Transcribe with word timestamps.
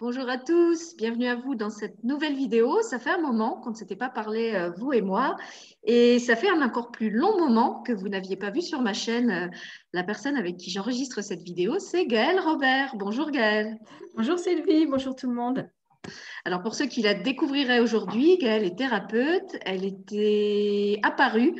Bonjour 0.00 0.30
à 0.30 0.38
tous, 0.38 0.96
bienvenue 0.96 1.26
à 1.26 1.34
vous 1.34 1.54
dans 1.54 1.68
cette 1.68 2.02
nouvelle 2.04 2.34
vidéo. 2.34 2.80
Ça 2.80 2.98
fait 2.98 3.10
un 3.10 3.20
moment 3.20 3.60
qu'on 3.60 3.72
ne 3.72 3.74
s'était 3.74 3.96
pas 3.96 4.08
parlé, 4.08 4.54
euh, 4.54 4.70
vous 4.70 4.94
et 4.94 5.02
moi, 5.02 5.36
et 5.84 6.18
ça 6.18 6.36
fait 6.36 6.48
un 6.48 6.62
encore 6.62 6.90
plus 6.90 7.10
long 7.10 7.38
moment 7.38 7.82
que 7.82 7.92
vous 7.92 8.08
n'aviez 8.08 8.36
pas 8.36 8.48
vu 8.48 8.62
sur 8.62 8.80
ma 8.80 8.94
chaîne. 8.94 9.30
Euh, 9.30 9.48
la 9.92 10.02
personne 10.02 10.38
avec 10.38 10.56
qui 10.56 10.70
j'enregistre 10.70 11.22
cette 11.22 11.42
vidéo, 11.42 11.78
c'est 11.78 12.06
Gaëlle 12.06 12.40
Robert. 12.40 12.94
Bonjour 12.96 13.30
Gaëlle. 13.30 13.78
Bonjour 14.16 14.38
Sylvie, 14.38 14.86
bonjour 14.86 15.14
tout 15.14 15.28
le 15.28 15.34
monde. 15.34 15.68
Alors 16.46 16.62
pour 16.62 16.74
ceux 16.74 16.86
qui 16.86 17.02
la 17.02 17.12
découvriraient 17.12 17.80
aujourd'hui, 17.80 18.38
Gaëlle 18.38 18.64
est 18.64 18.78
thérapeute. 18.78 19.58
Elle 19.66 19.84
était 19.84 20.98
apparue 21.02 21.54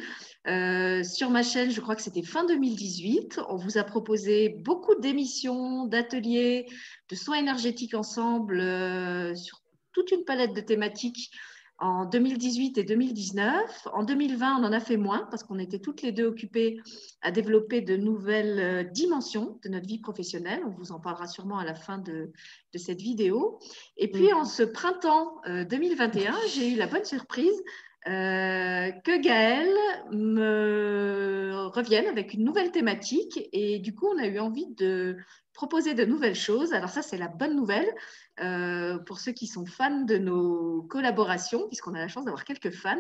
euh, 0.46 1.04
sur 1.04 1.30
ma 1.30 1.43
chaîne, 1.43 1.70
je 1.70 1.80
crois 1.80 1.95
que 1.95 2.02
c'était 2.02 2.22
fin 2.22 2.45
2018. 2.45 3.40
On 3.48 3.57
vous 3.57 3.77
a 3.77 3.84
proposé 3.84 4.48
beaucoup 4.48 4.95
d'émissions, 4.95 5.84
d'ateliers, 5.86 6.66
de 7.11 7.14
soins 7.14 7.36
énergétiques 7.36 7.95
ensemble 7.95 8.61
euh, 8.61 9.34
sur 9.34 9.61
toute 9.93 10.11
une 10.12 10.25
palette 10.25 10.54
de 10.54 10.61
thématiques 10.61 11.31
en 11.79 12.07
2018 12.07 12.79
et 12.79 12.84
2019. 12.84 13.89
En 13.93 14.03
2020, 14.03 14.61
on 14.61 14.64
en 14.64 14.72
a 14.72 14.81
fait 14.81 14.96
moins 14.96 15.26
parce 15.31 15.43
qu'on 15.43 15.58
était 15.58 15.79
toutes 15.79 16.00
les 16.00 16.12
deux 16.12 16.26
occupées 16.26 16.81
à 17.20 17.31
développer 17.31 17.82
de 17.82 17.96
nouvelles 17.96 18.61
euh, 18.61 18.82
dimensions 18.82 19.59
de 19.62 19.68
notre 19.68 19.86
vie 19.86 19.98
professionnelle. 19.98 20.62
On 20.67 20.70
vous 20.70 20.93
en 20.93 21.00
parlera 21.00 21.26
sûrement 21.26 21.59
à 21.59 21.64
la 21.64 21.75
fin 21.75 21.98
de, 21.98 22.32
de 22.72 22.79
cette 22.79 23.00
vidéo. 23.03 23.59
Et 23.98 24.11
puis, 24.11 24.31
mm. 24.32 24.36
en 24.36 24.45
ce 24.46 24.62
printemps 24.62 25.43
2021, 25.46 26.34
j'ai 26.54 26.72
eu 26.72 26.76
la 26.76 26.86
bonne 26.86 27.04
surprise 27.04 27.62
euh, 28.07 28.93
que 29.04 29.21
Gaëlle 29.21 29.77
me 30.11 31.67
revienne 31.67 32.06
avec 32.06 32.33
une 32.33 32.45
nouvelle 32.45 32.70
thématique. 32.70 33.48
Et 33.53 33.78
du 33.78 33.95
coup, 33.95 34.09
on 34.09 34.19
a 34.19 34.27
eu 34.27 34.39
envie 34.39 34.69
de 34.75 35.19
proposer 35.53 35.92
de 35.92 36.06
nouvelles 36.06 36.34
choses. 36.34 36.73
Alors 36.73 36.89
ça, 36.89 37.03
c'est 37.03 37.19
la 37.19 37.28
bonne 37.28 37.55
nouvelle 37.55 37.92
euh, 38.41 38.98
pour 39.00 39.20
ceux 39.20 39.33
qui 39.33 39.47
sont 39.47 39.67
fans 39.67 40.00
de 40.00 40.17
nos 40.17 40.83
collaborations, 40.84 41.67
puisqu'on 41.69 41.95
a 41.95 41.98
la 41.98 42.09
chance 42.09 42.25
d'avoir 42.25 42.45
quelques 42.45 42.71
fans 42.71 42.97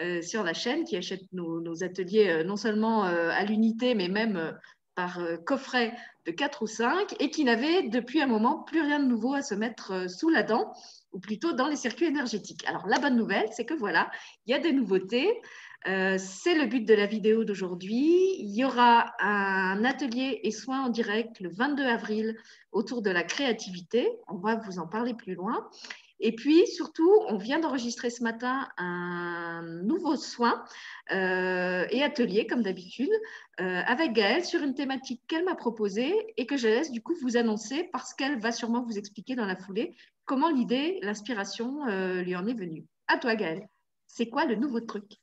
euh, 0.00 0.22
sur 0.22 0.42
la 0.42 0.54
chaîne 0.54 0.84
qui 0.84 0.96
achètent 0.96 1.30
nos, 1.32 1.84
ateliers 1.84 2.42
non 2.44 2.56
seulement 2.56 3.02
à 3.02 3.44
l'unité, 3.44 3.94
mais 3.94 4.08
même 4.08 4.58
par 4.94 5.20
coffret 5.44 5.94
de 6.26 6.32
4 6.32 6.62
ou 6.62 6.66
5, 6.66 7.16
et 7.20 7.30
qui 7.30 7.44
n'avaient 7.44 7.82
depuis 7.82 8.22
un 8.22 8.26
moment 8.26 8.62
plus 8.62 8.80
rien 8.80 8.98
de 8.98 9.04
nouveau 9.04 9.34
à 9.34 9.42
se 9.42 9.54
mettre 9.54 10.10
sous 10.10 10.30
la 10.30 10.42
dent 10.42 10.72
ou 11.12 11.20
plutôt 11.20 11.52
dans 11.52 11.68
les 11.68 11.76
circuits 11.76 12.06
énergétiques. 12.06 12.66
Alors 12.66 12.86
la 12.86 12.98
bonne 12.98 13.16
nouvelle, 13.16 13.48
c'est 13.52 13.64
que 13.64 13.74
voilà, 13.74 14.10
il 14.46 14.52
y 14.52 14.54
a 14.54 14.58
des 14.58 14.72
nouveautés. 14.72 15.28
Euh, 15.86 16.16
c'est 16.18 16.54
le 16.54 16.66
but 16.66 16.84
de 16.84 16.94
la 16.94 17.06
vidéo 17.06 17.44
d'aujourd'hui. 17.44 18.34
Il 18.40 18.54
y 18.54 18.64
aura 18.64 19.12
un 19.20 19.84
atelier 19.84 20.40
et 20.42 20.50
soins 20.50 20.86
en 20.86 20.88
direct 20.88 21.40
le 21.40 21.50
22 21.50 21.84
avril 21.84 22.36
autour 22.72 23.00
de 23.00 23.10
la 23.10 23.22
créativité. 23.22 24.10
On 24.26 24.36
va 24.36 24.56
vous 24.56 24.78
en 24.78 24.88
parler 24.88 25.14
plus 25.14 25.34
loin. 25.34 25.68
Et 26.20 26.34
puis, 26.34 26.66
surtout, 26.66 27.12
on 27.28 27.36
vient 27.36 27.60
d'enregistrer 27.60 28.10
ce 28.10 28.24
matin 28.24 28.68
un 28.76 29.62
nouveau 29.84 30.16
soin 30.16 30.64
euh, 31.12 31.86
et 31.90 32.02
atelier, 32.02 32.46
comme 32.46 32.62
d'habitude, 32.62 33.10
euh, 33.60 33.82
avec 33.86 34.14
Gaëlle 34.14 34.44
sur 34.44 34.62
une 34.62 34.74
thématique 34.74 35.22
qu'elle 35.28 35.44
m'a 35.44 35.54
proposée 35.54 36.12
et 36.36 36.44
que 36.44 36.56
je 36.56 36.66
laisse 36.66 36.90
du 36.90 37.02
coup 37.02 37.14
vous 37.22 37.36
annoncer 37.36 37.88
parce 37.92 38.14
qu'elle 38.14 38.40
va 38.40 38.50
sûrement 38.50 38.82
vous 38.82 38.98
expliquer 38.98 39.36
dans 39.36 39.46
la 39.46 39.56
foulée 39.56 39.94
comment 40.28 40.50
l'idée, 40.50 41.00
l'inspiration 41.02 41.88
euh, 41.88 42.22
lui 42.22 42.36
en 42.36 42.46
est 42.46 42.54
venue. 42.54 42.86
À 43.08 43.18
toi, 43.18 43.34
Gaëlle. 43.34 43.66
C'est 44.06 44.28
quoi 44.28 44.44
le 44.44 44.54
nouveau 44.54 44.80
truc? 44.80 45.16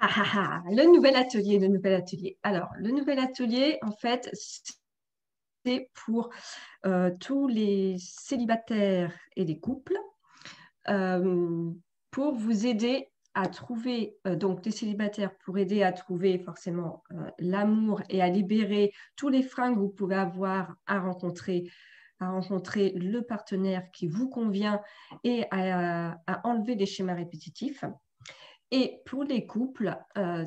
Ah, 0.00 0.10
ah, 0.16 0.24
ah, 0.34 0.62
Le 0.70 0.92
nouvel 0.92 1.14
atelier, 1.14 1.60
le 1.60 1.68
nouvel 1.68 1.94
atelier. 1.94 2.36
Alors, 2.42 2.70
le 2.76 2.90
nouvel 2.90 3.20
atelier, 3.20 3.78
en 3.82 3.92
fait, 3.92 4.28
c'est 5.64 5.88
pour 5.94 6.30
tous 7.20 7.46
les 7.46 7.96
célibataires 7.98 9.16
et 9.36 9.44
les 9.44 9.60
couples 9.60 9.96
euh, 10.88 11.70
pour 12.10 12.34
vous 12.34 12.66
aider 12.66 13.08
à 13.34 13.48
trouver, 13.48 14.16
euh, 14.26 14.36
donc 14.36 14.62
des 14.62 14.70
célibataires, 14.70 15.34
pour 15.44 15.56
aider 15.58 15.82
à 15.82 15.92
trouver 15.92 16.38
forcément 16.38 17.02
euh, 17.12 17.30
l'amour 17.38 18.02
et 18.10 18.20
à 18.20 18.28
libérer 18.28 18.92
tous 19.16 19.28
les 19.28 19.42
freins 19.42 19.72
que 19.72 19.78
vous 19.78 19.88
pouvez 19.88 20.16
avoir 20.16 20.74
à 20.86 20.98
rencontrer, 21.00 21.64
à 22.22 22.30
rencontrer 22.30 22.90
le 22.90 23.22
partenaire 23.22 23.90
qui 23.92 24.06
vous 24.06 24.28
convient 24.28 24.80
et 25.24 25.44
à, 25.50 26.20
enlever 26.44 26.76
des 26.76 26.86
schémas 26.86 27.14
répétitifs. 27.14 27.84
Et 28.70 29.02
pour 29.04 29.24
les 29.24 29.46
couples, 29.46 29.96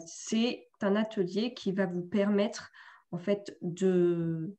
c'est 0.05 0.67
un 0.81 0.95
atelier 0.95 1.53
qui 1.53 1.71
va 1.71 1.85
vous 1.85 2.03
permettre 2.03 2.71
en 3.11 3.17
fait 3.17 3.57
de, 3.61 4.55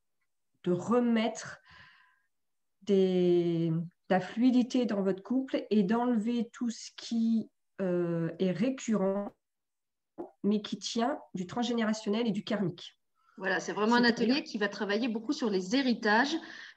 de 0.64 0.72
remettre 0.72 1.58
des, 2.82 3.72
la 4.08 4.20
fluidité 4.20 4.86
dans 4.86 5.02
votre 5.02 5.22
couple 5.22 5.66
et 5.70 5.82
d'enlever 5.82 6.48
tout 6.52 6.70
ce 6.70 6.90
qui 6.96 7.50
euh, 7.80 8.30
est 8.38 8.52
récurrent, 8.52 9.32
mais 10.42 10.62
qui 10.62 10.78
tient 10.78 11.18
du 11.34 11.46
transgénérationnel 11.46 12.26
et 12.26 12.32
du 12.32 12.44
karmique. 12.44 12.98
Voilà, 13.38 13.60
c'est 13.60 13.72
vraiment 13.72 13.96
un 13.96 14.04
atelier 14.04 14.42
qui 14.42 14.56
va 14.56 14.68
travailler 14.68 15.08
beaucoup 15.08 15.32
sur 15.32 15.50
les 15.50 15.76
héritages. 15.76 16.34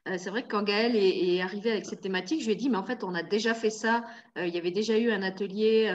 Euh, 0.07 0.15
c'est 0.17 0.29
vrai 0.29 0.43
que 0.43 0.47
quand 0.47 0.63
Gaëlle 0.63 0.95
est, 0.95 1.35
est 1.35 1.41
arrivée 1.41 1.71
avec 1.71 1.85
cette 1.85 2.01
thématique, 2.01 2.41
je 2.41 2.45
lui 2.45 2.53
ai 2.53 2.55
dit, 2.55 2.69
mais 2.69 2.77
en 2.77 2.85
fait, 2.85 3.03
on 3.03 3.13
a 3.13 3.23
déjà 3.23 3.53
fait 3.53 3.69
ça. 3.69 4.05
Euh, 4.37 4.47
il 4.47 4.55
y 4.55 4.57
avait 4.57 4.71
déjà 4.71 4.97
eu 4.97 5.11
un 5.11 5.21
atelier 5.21 5.93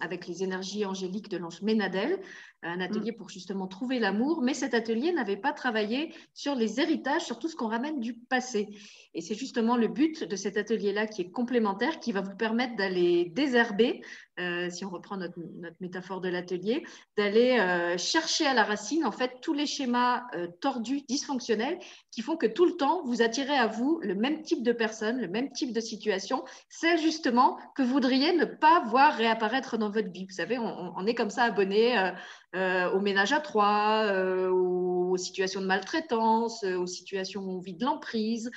avec 0.00 0.26
les 0.26 0.42
énergies 0.42 0.84
angéliques 0.84 1.28
de 1.28 1.38
l'ange 1.38 1.62
Ménadel 1.62 2.20
un 2.62 2.80
atelier 2.80 3.12
mm. 3.12 3.16
pour 3.16 3.28
justement 3.28 3.66
trouver 3.66 3.98
l'amour, 3.98 4.40
mais 4.42 4.54
cet 4.54 4.74
atelier 4.74 5.12
n'avait 5.12 5.36
pas 5.36 5.52
travaillé 5.52 6.14
sur 6.32 6.54
les 6.54 6.80
héritages, 6.80 7.22
sur 7.22 7.38
tout 7.38 7.48
ce 7.48 7.56
qu'on 7.56 7.68
ramène 7.68 8.00
du 8.00 8.14
passé. 8.14 8.68
Et 9.14 9.20
c'est 9.20 9.34
justement 9.34 9.76
le 9.76 9.88
but 9.88 10.24
de 10.24 10.36
cet 10.36 10.56
atelier-là 10.56 11.06
qui 11.06 11.22
est 11.22 11.30
complémentaire, 11.30 12.00
qui 12.00 12.12
va 12.12 12.22
vous 12.22 12.36
permettre 12.36 12.76
d'aller 12.76 13.26
désherber, 13.26 14.00
euh, 14.40 14.70
si 14.70 14.84
on 14.84 14.90
reprend 14.90 15.16
notre, 15.16 15.38
métaphore 15.80 16.20
de 16.20 16.28
l'atelier, 16.28 16.84
d'aller 17.16 17.58
euh, 17.58 17.98
chercher 17.98 18.46
à 18.46 18.54
la 18.54 18.64
racine 18.64 19.04
en 19.04 19.12
fait 19.12 19.40
tous 19.42 19.52
les 19.52 19.66
schémas 19.66 20.22
euh, 20.34 20.46
tordus, 20.60 21.02
dysfonctionnels, 21.08 21.78
qui 22.10 22.22
font 22.22 22.36
que 22.36 22.46
tout 22.46 22.64
le 22.64 22.76
temps 22.76 23.04
vous 23.04 23.21
attirez 23.22 23.56
à 23.56 23.66
vous 23.66 24.00
le 24.02 24.14
même 24.14 24.42
type 24.42 24.62
de 24.62 24.72
personne, 24.72 25.20
le 25.20 25.28
même 25.28 25.52
type 25.52 25.72
de 25.72 25.80
situation, 25.80 26.44
celle 26.68 26.98
justement 26.98 27.58
que 27.74 27.82
vous 27.82 27.92
voudriez 27.92 28.32
ne 28.32 28.44
pas 28.44 28.84
voir 28.86 29.14
réapparaître 29.16 29.78
dans 29.78 29.90
votre 29.90 30.10
vie. 30.10 30.26
Vous 30.26 30.34
savez, 30.34 30.58
on, 30.58 31.06
est 31.06 31.14
comme 31.14 31.30
ça 31.30 31.44
abonné 31.44 32.12
euh, 32.54 32.90
au 32.90 33.00
ménage 33.00 33.32
à 33.32 33.40
trois, 33.40 34.04
euh, 34.04 34.50
aux 34.50 35.16
situations 35.16 35.62
de 35.62 35.66
maltraitance, 35.66 36.64
euh, 36.64 36.76
aux 36.76 36.86
situations 36.86 37.40
où 37.40 37.56
on 37.56 37.60
vit 37.60 37.74
de 37.74 37.84
l'emprise, 37.84 38.50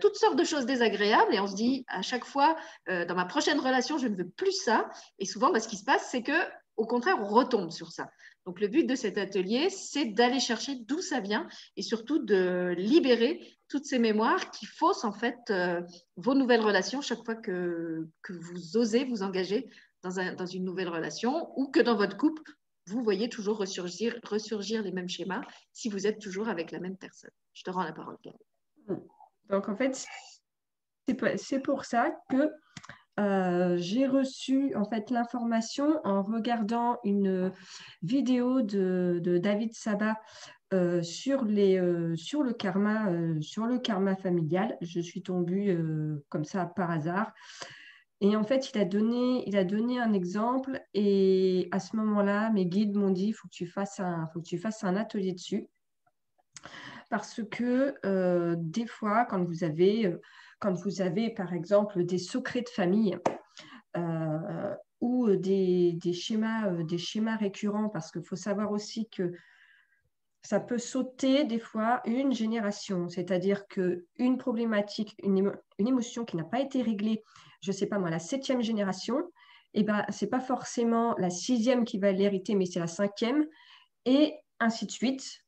toutes 0.00 0.16
sortes 0.16 0.36
de 0.36 0.44
choses 0.44 0.66
désagréables. 0.66 1.34
Et 1.34 1.40
on 1.40 1.46
se 1.46 1.54
dit 1.54 1.84
à 1.88 2.02
chaque 2.02 2.24
fois, 2.24 2.56
dans 2.86 3.14
ma 3.14 3.24
prochaine 3.24 3.58
relation, 3.58 3.98
je 3.98 4.08
ne 4.08 4.16
veux 4.16 4.28
plus 4.28 4.52
ça. 4.52 4.90
Et 5.18 5.24
souvent, 5.24 5.50
bah, 5.50 5.60
ce 5.60 5.68
qui 5.68 5.76
se 5.76 5.84
passe, 5.84 6.08
c'est 6.10 6.22
que 6.22 6.32
au 6.76 6.86
contraire, 6.86 7.18
on 7.20 7.26
retombe 7.26 7.70
sur 7.70 7.92
ça. 7.92 8.10
Donc, 8.46 8.60
le 8.60 8.68
but 8.68 8.84
de 8.84 8.94
cet 8.94 9.16
atelier, 9.16 9.70
c'est 9.70 10.06
d'aller 10.06 10.40
chercher 10.40 10.74
d'où 10.74 11.00
ça 11.00 11.20
vient 11.20 11.48
et 11.76 11.82
surtout 11.82 12.18
de 12.18 12.74
libérer 12.76 13.53
toutes 13.68 13.84
ces 13.84 13.98
mémoires 13.98 14.50
qui 14.50 14.66
faussent 14.66 15.04
en 15.04 15.12
fait 15.12 15.52
vos 16.16 16.34
nouvelles 16.34 16.60
relations 16.60 17.00
chaque 17.00 17.24
fois 17.24 17.34
que, 17.34 18.06
que 18.22 18.32
vous 18.32 18.76
osez 18.76 19.04
vous 19.04 19.22
engager 19.22 19.68
dans, 20.02 20.20
un, 20.20 20.34
dans, 20.34 20.46
une 20.46 20.64
nouvelle 20.64 20.88
relation 20.88 21.52
ou 21.58 21.70
que 21.70 21.80
dans 21.80 21.96
votre 21.96 22.16
couple, 22.16 22.42
vous 22.86 23.02
voyez 23.02 23.28
toujours 23.28 23.56
ressurgir, 23.56 24.18
ressurgir 24.24 24.82
les 24.82 24.92
mêmes 24.92 25.08
schémas 25.08 25.42
si 25.72 25.88
vous 25.88 26.06
êtes 26.06 26.20
toujours 26.20 26.48
avec 26.48 26.70
la 26.70 26.80
même 26.80 26.96
personne. 26.96 27.30
Je 27.54 27.62
te 27.62 27.70
rends 27.70 27.84
la 27.84 27.92
parole, 27.92 28.16
Gaëlle. 28.22 29.00
Donc, 29.48 29.68
en 29.68 29.76
fait, 29.76 30.06
c'est 31.36 31.60
pour 31.60 31.84
ça 31.84 32.14
que 32.30 32.50
euh, 33.20 33.76
j'ai 33.78 34.06
reçu 34.06 34.74
en 34.74 34.84
fait 34.84 35.10
l'information 35.10 36.00
en 36.04 36.22
regardant 36.22 36.98
une 37.04 37.52
vidéo 38.02 38.62
de, 38.62 39.38
David 39.42 39.72
Sabat 39.72 40.16
euh, 40.74 41.02
sur, 41.02 41.44
les, 41.44 41.78
euh, 41.78 42.16
sur, 42.16 42.42
le 42.42 42.52
karma, 42.52 43.10
sur 43.40 43.66
le 43.66 43.78
karma 43.78 44.16
familial. 44.16 44.76
Je 44.80 45.00
suis 45.00 45.22
tombée 45.22 45.76
comme 46.28 46.44
ça 46.44 46.66
par 46.66 46.90
hasard. 46.90 47.32
Et 48.20 48.36
en 48.36 48.44
fait, 48.44 48.70
il 48.72 48.78
a 48.78 48.84
donné, 48.84 49.46
il 49.46 49.56
a 49.56 49.64
donné 49.64 50.00
un 50.00 50.12
exemple 50.12 50.80
et 50.94 51.68
à 51.72 51.78
ce 51.78 51.96
moment-là, 51.96 52.50
mes 52.50 52.64
guides 52.64 52.96
m'ont 52.96 53.10
dit, 53.10 53.28
il 53.28 53.32
faut 53.32 53.48
que 53.48 53.54
tu 53.54 53.66
fasses 53.66 54.00
un, 54.00 54.26
faut 54.32 54.40
que 54.40 54.46
tu 54.46 54.58
fasses 54.58 54.84
un 54.84 54.96
atelier 54.96 55.32
dessus. 55.32 55.68
Parce 57.10 57.42
que 57.50 57.94
euh, 58.06 58.56
des 58.58 58.86
fois, 58.86 59.24
quand 59.24 59.44
vous 59.44 59.64
avez, 59.64 60.06
euh, 60.06 60.20
quand 60.58 60.72
vous 60.72 61.02
avez, 61.02 61.30
par 61.30 61.52
exemple, 61.52 62.04
des 62.04 62.18
secrets 62.18 62.62
de 62.62 62.68
famille 62.68 63.18
euh, 63.96 64.74
ou 65.00 65.30
des, 65.36 65.92
des, 65.92 66.12
schémas, 66.12 66.70
des 66.82 66.98
schémas 66.98 67.36
récurrents, 67.36 67.88
parce 67.88 68.10
qu'il 68.10 68.24
faut 68.24 68.36
savoir 68.36 68.72
aussi 68.72 69.08
que 69.10 69.32
ça 70.44 70.60
peut 70.60 70.78
sauter 70.78 71.44
des 71.44 71.58
fois 71.58 72.02
une 72.04 72.32
génération, 72.32 73.08
c'est-à-dire 73.08 73.66
qu'une 73.66 74.38
problématique, 74.38 75.16
une, 75.22 75.52
une 75.78 75.88
émotion 75.88 76.24
qui 76.24 76.36
n'a 76.36 76.44
pas 76.44 76.60
été 76.60 76.82
réglée 76.82 77.22
je 77.64 77.70
ne 77.70 77.76
sais 77.76 77.86
pas 77.86 77.98
moi, 77.98 78.10
la 78.10 78.18
septième 78.18 78.60
génération, 78.60 79.16
eh 79.72 79.82
ben, 79.82 80.04
ce 80.10 80.24
n'est 80.24 80.30
pas 80.30 80.40
forcément 80.40 81.14
la 81.16 81.30
sixième 81.30 81.86
qui 81.86 81.98
va 81.98 82.12
l'hériter, 82.12 82.54
mais 82.54 82.66
c'est 82.66 82.78
la 82.78 82.86
cinquième, 82.86 83.46
et 84.04 84.34
ainsi 84.60 84.84
de 84.84 84.90
suite, 84.90 85.40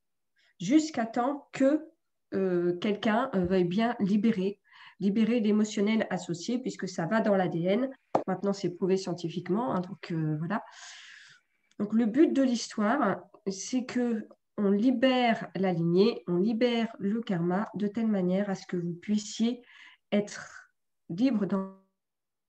jusqu'à 0.59 1.05
temps 1.05 1.49
que 1.53 1.87
euh, 2.33 2.79
quelqu'un 2.79 3.31
euh, 3.35 3.45
veuille 3.45 3.65
bien 3.65 3.95
libérer 4.01 4.59
libérer 4.99 5.41
l'émotionnel 5.41 6.07
associé, 6.09 6.59
puisque 6.59 6.89
ça 6.89 7.05
va 7.05 7.21
dans 7.21 7.37
l'ADN. 7.37 7.91
Maintenant, 8.27 8.55
c'est 8.55 8.71
prouvé 8.71 8.97
scientifiquement. 8.97 9.75
Hein, 9.75 9.81
donc, 9.81 10.11
voilà. 10.39 10.65
Donc, 11.79 11.93
le 11.93 12.07
but 12.07 12.33
de 12.33 12.41
l'histoire, 12.41 13.19
c'est 13.47 13.85
que 13.85 14.27
on 14.59 14.71
libère 14.71 15.49
la 15.55 15.73
lignée, 15.73 16.23
on 16.27 16.37
libère 16.37 16.95
le 16.99 17.21
karma 17.21 17.69
de 17.75 17.87
telle 17.87 18.07
manière 18.07 18.49
à 18.49 18.55
ce 18.55 18.67
que 18.67 18.77
vous 18.77 18.95
puissiez 18.95 19.63
être 20.13 20.71
libre 21.09 21.47
dans, 21.47 21.75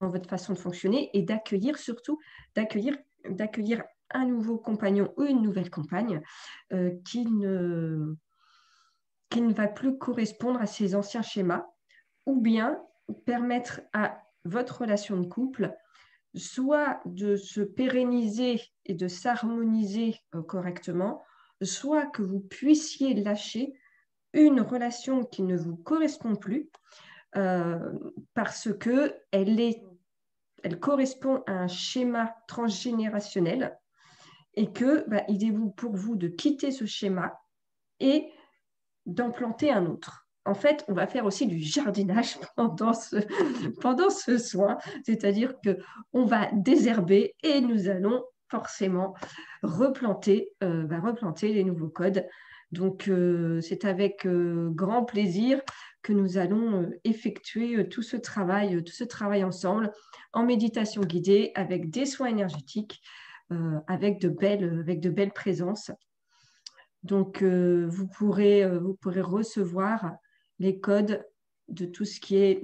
votre 0.00 0.28
façon 0.28 0.52
de 0.52 0.58
fonctionner 0.58 1.10
et 1.12 1.22
d'accueillir 1.22 1.76
surtout, 1.76 2.20
d'accueillir, 2.54 2.96
d'accueillir 3.28 3.82
un 4.10 4.26
nouveau 4.26 4.56
compagnon 4.56 5.12
ou 5.16 5.24
une 5.24 5.42
nouvelle 5.42 5.70
compagne 5.70 6.22
euh, 6.72 6.92
qui, 7.04 7.26
ne, 7.26 8.14
va 9.34 9.68
plus 9.68 9.98
correspondre 9.98 10.60
à 10.60 10.66
ces 10.66 10.94
anciens 10.94 11.22
schémas, 11.22 11.66
ou 12.26 12.40
bien 12.40 12.80
permettre 13.26 13.80
à 13.92 14.22
votre 14.44 14.82
relation 14.82 15.18
de 15.18 15.26
couple 15.26 15.74
soit 16.34 17.00
de 17.04 17.36
se 17.36 17.60
pérenniser 17.60 18.60
et 18.84 18.94
de 18.94 19.08
s'harmoniser 19.08 20.14
euh, 20.34 20.42
correctement, 20.42 21.22
soit 21.62 22.06
que 22.06 22.22
vous 22.22 22.40
puissiez 22.40 23.14
lâcher 23.14 23.74
une 24.32 24.60
relation 24.60 25.24
qui 25.24 25.42
ne 25.42 25.56
vous 25.56 25.76
correspond 25.76 26.36
plus 26.36 26.70
euh, 27.36 27.92
parce 28.34 28.68
que 28.78 29.14
elle, 29.32 29.60
est, 29.60 29.82
elle 30.62 30.78
correspond 30.78 31.42
à 31.46 31.52
un 31.52 31.68
schéma 31.68 32.34
transgénérationnel 32.46 33.78
et 34.54 34.72
que 34.72 35.08
bah, 35.08 35.22
est 35.28 35.70
pour 35.70 35.94
vous 35.94 36.16
de 36.16 36.28
quitter 36.28 36.70
ce 36.70 36.86
schéma 36.86 37.40
et 38.00 38.30
d'en 39.06 39.30
planter 39.30 39.70
un 39.70 39.86
autre. 39.86 40.28
En 40.44 40.54
fait, 40.54 40.84
on 40.88 40.94
va 40.94 41.06
faire 41.06 41.26
aussi 41.26 41.46
du 41.46 41.58
jardinage 41.58 42.38
pendant 42.56 42.94
ce, 42.94 43.16
pendant 43.80 44.10
soin, 44.38 44.78
c'est-à-dire 45.04 45.54
que 45.62 45.78
on 46.12 46.24
va 46.24 46.48
désherber 46.52 47.34
et 47.42 47.60
nous 47.60 47.88
allons 47.88 48.24
forcément 48.50 49.14
replanter, 49.62 50.52
euh, 50.62 50.84
bah, 50.84 51.00
replanter 51.00 51.52
les 51.52 51.64
nouveaux 51.64 51.88
codes. 51.88 52.26
Donc, 52.72 53.08
euh, 53.08 53.60
c'est 53.60 53.84
avec 53.84 54.26
euh, 54.26 54.68
grand 54.70 55.04
plaisir 55.04 55.60
que 56.02 56.12
nous 56.12 56.38
allons 56.38 56.90
effectuer 57.04 57.88
tout 57.88 58.02
ce 58.02 58.16
travail, 58.16 58.82
tout 58.84 58.92
ce 58.92 59.04
travail 59.04 59.42
ensemble 59.44 59.92
en 60.32 60.44
méditation 60.44 61.02
guidée 61.02 61.52
avec 61.54 61.90
des 61.90 62.06
soins 62.06 62.28
énergétiques, 62.28 63.00
avec, 63.86 64.20
de 64.20 64.28
belles, 64.28 64.78
avec 64.80 65.00
de 65.00 65.10
belles 65.10 65.32
présences. 65.32 65.90
Donc, 67.02 67.42
vous, 67.42 68.06
pourrez, 68.06 68.78
vous 68.78 68.94
pourrez 68.94 69.22
recevoir 69.22 70.12
les 70.58 70.78
codes 70.78 71.26
de 71.68 71.84
tout 71.84 72.04
ce 72.04 72.20
qui 72.20 72.36
est 72.36 72.60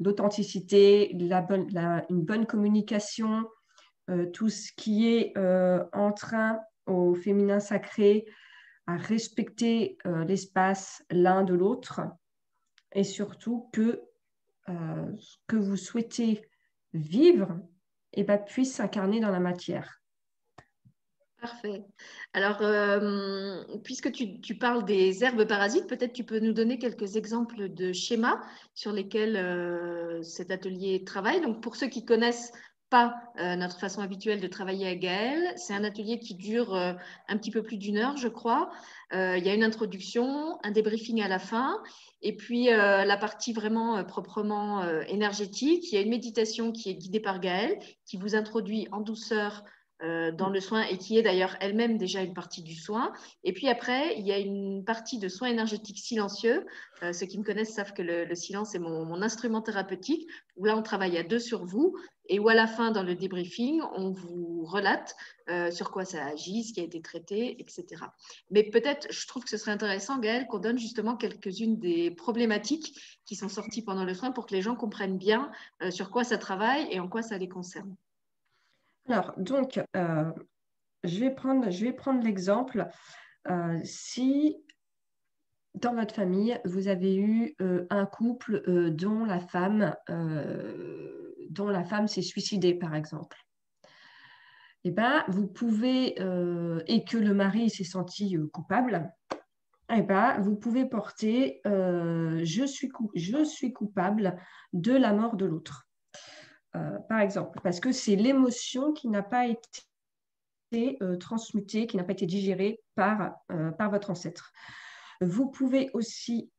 l'authenticité, 0.00 1.12
une 1.12 2.22
bonne 2.22 2.46
communication, 2.46 3.46
tout 4.32 4.48
ce 4.48 4.72
qui 4.72 5.08
est 5.08 5.36
euh, 5.36 5.84
en 5.92 6.12
train 6.12 6.60
au 6.86 7.14
féminin 7.14 7.60
sacré 7.60 8.24
à 8.86 8.96
respecter 8.96 9.98
euh, 10.06 10.24
l'espace 10.24 11.04
l'un 11.10 11.42
de 11.42 11.54
l'autre 11.54 12.02
et 12.92 13.04
surtout 13.04 13.68
que 13.72 14.02
ce 14.68 15.36
que 15.46 15.54
vous 15.54 15.76
souhaitez 15.76 16.48
vivre 16.92 17.56
eh 18.14 18.24
ben, 18.24 18.36
puisse 18.36 18.74
s'incarner 18.74 19.20
dans 19.20 19.30
la 19.30 19.38
matière. 19.38 20.02
Parfait. 21.40 21.84
Alors, 22.32 22.60
puisque 23.84 24.10
tu, 24.10 24.40
tu, 24.40 24.58
parles 24.58 24.84
des 24.84 25.22
herbes 25.22 25.46
parasites, 25.46 25.86
peut-être 25.86 26.14
tu 26.14 26.24
peux 26.24 26.40
nous 26.40 26.52
donner 26.52 26.80
quelques 26.80 27.14
exemples 27.14 27.68
de 27.68 27.92
schémas 27.92 28.40
sur 28.74 28.90
lesquels 28.90 30.24
cet 30.24 30.50
atelier 30.50 31.04
travaille. 31.04 31.40
Donc, 31.40 31.62
pour 31.62 31.76
ceux 31.76 31.86
qui 31.86 32.04
connaissent 32.04 32.50
pas 32.90 33.16
euh, 33.40 33.56
notre 33.56 33.78
façon 33.78 34.00
habituelle 34.00 34.40
de 34.40 34.46
travailler 34.46 34.86
à 34.86 34.94
Gaël. 34.94 35.52
C'est 35.56 35.74
un 35.74 35.84
atelier 35.84 36.18
qui 36.18 36.34
dure 36.34 36.74
euh, 36.74 36.92
un 37.28 37.36
petit 37.36 37.50
peu 37.50 37.62
plus 37.62 37.78
d'une 37.78 37.98
heure, 37.98 38.16
je 38.16 38.28
crois. 38.28 38.70
Euh, 39.12 39.36
il 39.36 39.44
y 39.44 39.48
a 39.48 39.54
une 39.54 39.64
introduction, 39.64 40.58
un 40.62 40.70
débriefing 40.70 41.20
à 41.22 41.28
la 41.28 41.38
fin, 41.38 41.82
et 42.22 42.36
puis 42.36 42.66
la 42.66 43.16
partie 43.16 43.52
vraiment 43.52 44.02
proprement 44.04 44.84
énergétique. 45.06 45.92
Il 45.92 45.94
y 45.94 45.98
a 45.98 46.00
une 46.00 46.10
méditation 46.10 46.72
qui 46.72 46.90
est 46.90 46.94
guidée 46.94 47.20
par 47.20 47.40
Gaël, 47.40 47.78
qui 48.04 48.16
vous 48.16 48.34
introduit 48.34 48.88
en 48.90 49.00
douceur 49.00 49.62
dans 50.00 50.50
le 50.50 50.60
soin 50.60 50.82
et 50.82 50.98
qui 50.98 51.18
est 51.18 51.22
d'ailleurs 51.22 51.56
elle-même 51.60 51.98
déjà 51.98 52.22
une 52.22 52.34
partie 52.34 52.62
du 52.62 52.74
soin. 52.74 53.12
Et 53.44 53.52
puis 53.52 53.68
après, 53.68 54.18
il 54.18 54.26
y 54.26 54.32
a 54.32 54.38
une 54.38 54.84
partie 54.84 55.18
de 55.18 55.28
soins 55.28 55.48
énergétiques 55.48 55.98
silencieux. 55.98 56.66
Ceux 57.12 57.26
qui 57.26 57.38
me 57.38 57.44
connaissent 57.44 57.74
savent 57.74 57.92
que 57.92 58.02
le, 58.02 58.34
silence 58.34 58.74
est 58.74 58.80
mon, 58.80 59.22
instrument 59.22 59.62
thérapeutique, 59.62 60.26
où 60.56 60.64
là, 60.64 60.76
on 60.76 60.82
travaille 60.82 61.18
à 61.18 61.22
deux 61.22 61.38
sur 61.38 61.64
vous 61.64 61.94
et 62.28 62.38
où 62.38 62.48
à 62.48 62.54
la 62.54 62.66
fin, 62.66 62.90
dans 62.90 63.02
le 63.02 63.14
débriefing, 63.14 63.80
on 63.94 64.10
vous 64.10 64.64
relate 64.64 65.16
euh, 65.48 65.70
sur 65.70 65.90
quoi 65.90 66.04
ça 66.04 66.24
agit, 66.24 66.64
ce 66.64 66.72
qui 66.72 66.80
a 66.80 66.84
été 66.84 67.00
traité, 67.00 67.60
etc. 67.60 68.04
Mais 68.50 68.64
peut-être, 68.64 69.06
je 69.12 69.26
trouve 69.26 69.44
que 69.44 69.50
ce 69.50 69.56
serait 69.56 69.72
intéressant, 69.72 70.18
Gaëlle, 70.18 70.46
qu'on 70.46 70.58
donne 70.58 70.78
justement 70.78 71.16
quelques-unes 71.16 71.78
des 71.78 72.10
problématiques 72.10 72.98
qui 73.24 73.36
sont 73.36 73.48
sorties 73.48 73.82
pendant 73.82 74.04
le 74.04 74.14
soin 74.14 74.32
pour 74.32 74.46
que 74.46 74.54
les 74.54 74.62
gens 74.62 74.76
comprennent 74.76 75.18
bien 75.18 75.50
sur 75.90 76.10
quoi 76.10 76.24
ça 76.24 76.38
travaille 76.38 76.88
et 76.90 77.00
en 77.00 77.08
quoi 77.08 77.22
ça 77.22 77.38
les 77.38 77.48
concerne. 77.48 77.96
Alors, 79.08 79.32
donc, 79.36 79.80
euh, 79.94 80.32
je 81.04 81.20
vais 81.20 81.30
prendre, 81.30 81.68
prendre 81.96 82.24
l'exemple. 82.24 82.86
Euh, 83.48 83.78
si 83.84 84.56
dans 85.74 85.94
votre 85.94 86.14
famille, 86.14 86.58
vous 86.64 86.88
avez 86.88 87.16
eu 87.16 87.54
euh, 87.60 87.86
un 87.90 88.06
couple 88.06 88.62
dont 88.90 89.24
la 89.24 89.40
femme, 89.40 89.94
dont 91.56 91.68
la 91.68 91.84
femme 91.84 92.06
s'est 92.06 92.22
suicidée, 92.22 92.74
par 92.74 92.94
exemple. 92.94 93.36
Eh 94.84 94.90
ben, 94.92 95.24
vous 95.28 95.48
pouvez, 95.48 96.14
et 96.86 97.04
que 97.04 97.16
le 97.16 97.34
mari 97.34 97.70
s'est 97.70 97.82
senti 97.82 98.36
coupable, 98.52 99.12
eh 99.92 100.02
ben, 100.02 100.40
vous 100.40 100.54
pouvez 100.54 100.86
porter 100.86 101.60
je, 101.64 102.64
suis 102.64 102.92
je 103.16 103.44
suis 103.44 103.72
coupable 103.72 104.36
de 104.72 104.92
la 104.92 105.12
mort 105.12 105.36
de 105.36 105.46
l'autre. 105.46 105.86
Euh, 106.76 106.98
par 107.08 107.20
exemple, 107.20 107.60
parce 107.62 107.80
que 107.80 107.92
c'est 107.92 108.16
l'émotion 108.16 108.92
qui 108.92 109.08
n'a 109.08 109.22
pas 109.22 109.46
été 109.46 110.98
euh, 111.02 111.16
transmutée, 111.16 111.86
qui 111.86 111.96
n'a 111.96 112.04
pas 112.04 112.12
été 112.12 112.26
digérée 112.26 112.80
euh, 112.98 113.70
par 113.72 113.90
votre 113.90 114.10
ancêtre. 114.10 114.52
Vous 115.20 115.50
pouvez 115.50 115.90
aussi 115.94 116.50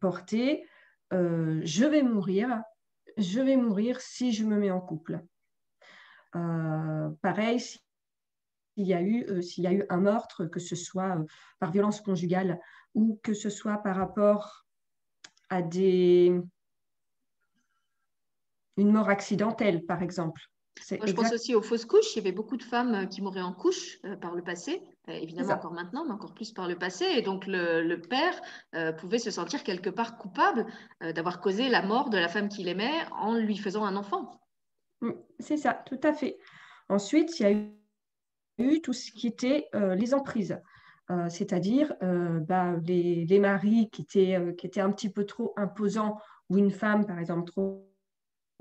porter 0.00 0.64
je 1.10 1.84
vais 1.84 2.02
mourir, 2.02 2.60
je 3.16 3.40
vais 3.40 3.56
mourir 3.56 4.00
si 4.00 4.32
je 4.32 4.44
me 4.44 4.58
mets 4.58 4.70
en 4.70 4.80
couple. 4.80 5.20
pareil, 6.32 7.60
s'il 7.60 7.78
y, 8.76 8.94
a 8.94 9.02
eu, 9.02 9.42
s'il 9.42 9.64
y 9.64 9.66
a 9.66 9.72
eu 9.72 9.84
un 9.88 9.98
meurtre, 9.98 10.46
que 10.46 10.60
ce 10.60 10.76
soit 10.76 11.16
par 11.60 11.70
violence 11.70 12.00
conjugale 12.00 12.60
ou 12.94 13.20
que 13.22 13.34
ce 13.34 13.50
soit 13.50 13.78
par 13.78 13.96
rapport 13.96 14.64
à 15.50 15.62
des, 15.62 16.32
une 18.76 18.92
mort 18.92 19.08
accidentelle, 19.08 19.84
par 19.84 20.02
exemple. 20.02 20.42
je 20.76 21.12
pense 21.12 21.32
aussi 21.32 21.54
aux 21.54 21.62
fausses 21.62 21.84
couches. 21.84 22.14
Il 22.14 22.16
y 22.16 22.20
avait 22.20 22.32
beaucoup 22.32 22.56
de 22.56 22.62
femmes 22.62 22.94
euh, 22.94 23.06
qui 23.06 23.22
mouraient 23.22 23.42
en 23.42 23.52
couche 23.52 23.98
euh, 24.04 24.16
par 24.16 24.34
le 24.34 24.42
passé, 24.42 24.82
euh, 24.82 24.93
évidemment 25.08 25.54
encore 25.54 25.72
maintenant, 25.72 26.04
mais 26.04 26.12
encore 26.12 26.34
plus 26.34 26.52
par 26.52 26.68
le 26.68 26.76
passé. 26.76 27.04
Et 27.16 27.22
donc 27.22 27.46
le, 27.46 27.96
père 27.96 28.40
pouvait 28.98 29.18
se 29.18 29.30
sentir 29.30 29.62
quelque 29.62 29.90
part 29.90 30.16
coupable 30.16 30.66
d'avoir 31.00 31.40
causé 31.40 31.68
la 31.68 31.82
mort 31.82 32.10
de 32.10 32.18
la 32.18 32.28
femme 32.28 32.48
qu'il 32.48 32.68
aimait 32.68 33.04
en 33.12 33.34
lui 33.34 33.56
faisant 33.56 33.84
un 33.84 33.96
enfant. 33.96 34.40
Mm, 35.00 35.12
c'est 35.38 35.56
ça, 35.56 35.74
tout 35.86 36.00
à 36.02 36.12
fait. 36.12 36.38
Ensuite, 36.88 37.38
il 37.38 37.42
y 37.42 37.46
a 37.46 37.52
eu, 38.58 38.80
tout 38.82 38.92
ce 38.92 39.10
qui 39.10 39.26
était 39.26 39.68
les 39.72 40.14
emprises. 40.14 40.60
c'est-à-dire 41.28 41.92
bah, 42.00 42.76
les, 42.86 43.24
les, 43.24 43.38
maris 43.38 43.90
qui 43.90 44.02
étaient, 44.02 44.54
qui 44.56 44.66
étaient 44.66 44.80
un 44.80 44.92
petit 44.92 45.10
peu 45.10 45.24
trop 45.24 45.52
imposants 45.56 46.18
ou 46.50 46.58
une 46.58 46.70
femme, 46.70 47.06
par 47.06 47.18
exemple, 47.18 47.50
trop 47.50 47.93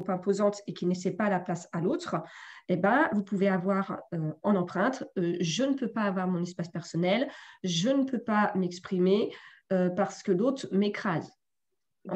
imposante 0.08 0.62
et 0.68 0.74
qui 0.74 0.86
ne 0.86 0.92
laissait 0.92 1.12
pas 1.12 1.30
la 1.30 1.40
place 1.40 1.70
à 1.72 1.82
l'autre, 1.82 2.18
eh 2.70 2.78
ben, 2.78 3.10
vous 3.14 3.24
pouvez 3.24 3.48
avoir 3.48 4.00
euh, 4.14 4.32
en 4.42 4.56
empreinte, 4.56 5.04
euh, 5.18 5.36
je 5.40 5.64
ne 5.64 5.74
peux 5.74 5.90
pas 5.90 6.04
avoir 6.04 6.28
mon 6.28 6.42
espace 6.42 6.70
personnel, 6.70 7.30
je 7.64 7.90
ne 7.90 8.04
peux 8.04 8.20
pas 8.20 8.52
m'exprimer 8.56 9.34
euh, 9.72 9.90
parce 9.90 10.24
que 10.24 10.32
l'autre 10.32 10.68
m'écrase. 10.72 11.32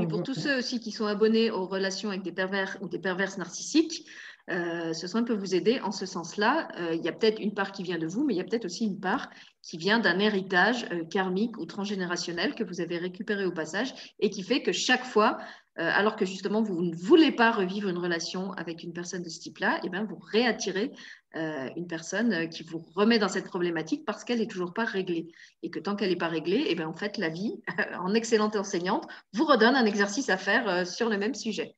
Pour 0.09 0.21
tous 0.21 0.33
ceux 0.33 0.57
aussi 0.57 0.81
qui 0.81 0.91
sont 0.91 1.05
abonnés 1.05 1.49
aux 1.49 1.65
relations 1.65 2.09
avec 2.09 2.21
des 2.21 2.33
pervers 2.33 2.77
ou 2.81 2.89
des 2.89 2.99
perverses 2.99 3.37
narcissiques, 3.37 4.05
ce 4.49 5.07
soin 5.07 5.23
peut 5.23 5.33
vous 5.33 5.55
aider 5.55 5.79
en 5.79 5.93
ce 5.93 6.05
sens-là. 6.05 6.67
il 6.93 7.01
y 7.01 7.07
a 7.07 7.13
peut-être 7.13 7.39
une 7.39 7.53
part 7.53 7.71
qui 7.71 7.83
vient 7.83 7.97
de 7.97 8.05
vous, 8.05 8.25
mais 8.25 8.33
il 8.33 8.37
y 8.37 8.41
a 8.41 8.43
peut-être 8.43 8.65
aussi 8.65 8.85
une 8.85 8.99
part 8.99 9.29
qui 9.61 9.77
vient 9.77 9.99
d'un 9.99 10.19
héritage 10.19 10.85
karmique 11.09 11.57
ou 11.57 11.65
transgénérationnel 11.65 12.53
que 12.53 12.65
vous 12.65 12.81
avez 12.81 12.97
récupéré 12.97 13.45
au 13.45 13.53
passage 13.53 14.13
et 14.19 14.29
qui 14.29 14.43
fait 14.43 14.61
que 14.61 14.73
chaque 14.73 15.05
fois, 15.05 15.37
alors 15.77 16.15
que 16.15 16.25
justement 16.25 16.61
vous 16.61 16.81
ne 16.81 16.95
voulez 16.95 17.31
pas 17.31 17.51
revivre 17.51 17.87
une 17.87 17.99
relation 17.99 18.51
avec 18.53 18.83
une 18.83 18.93
personne 18.93 19.21
de 19.21 19.29
ce 19.29 19.39
type-là, 19.39 19.77
et 19.77 19.81
eh 19.85 19.89
bien 19.89 20.03
vous 20.03 20.17
réattirez 20.17 20.91
euh, 21.37 21.69
une 21.75 21.87
personne 21.87 22.33
euh, 22.33 22.47
qui 22.47 22.63
vous 22.63 22.79
remet 22.95 23.19
dans 23.19 23.27
cette 23.27 23.45
problématique 23.45 24.05
parce 24.05 24.23
qu'elle 24.23 24.39
n'est 24.39 24.47
toujours 24.47 24.73
pas 24.73 24.85
réglée. 24.85 25.27
Et 25.61 25.69
que 25.69 25.77
tant 25.77 25.95
qu'elle 25.95 26.09
n'est 26.09 26.15
pas 26.15 26.29
réglée, 26.29 26.57
et 26.57 26.71
eh 26.71 26.75
bien, 26.75 26.87
en 26.87 26.95
fait, 26.95 27.17
la 27.17 27.29
vie, 27.29 27.61
en 27.99 28.13
excellente 28.15 28.55
enseignante, 28.55 29.07
vous 29.33 29.45
redonne 29.45 29.75
un 29.75 29.85
exercice 29.85 30.29
à 30.29 30.37
faire 30.37 30.67
euh, 30.67 30.85
sur 30.85 31.09
le 31.09 31.17
même 31.17 31.35
sujet. 31.35 31.75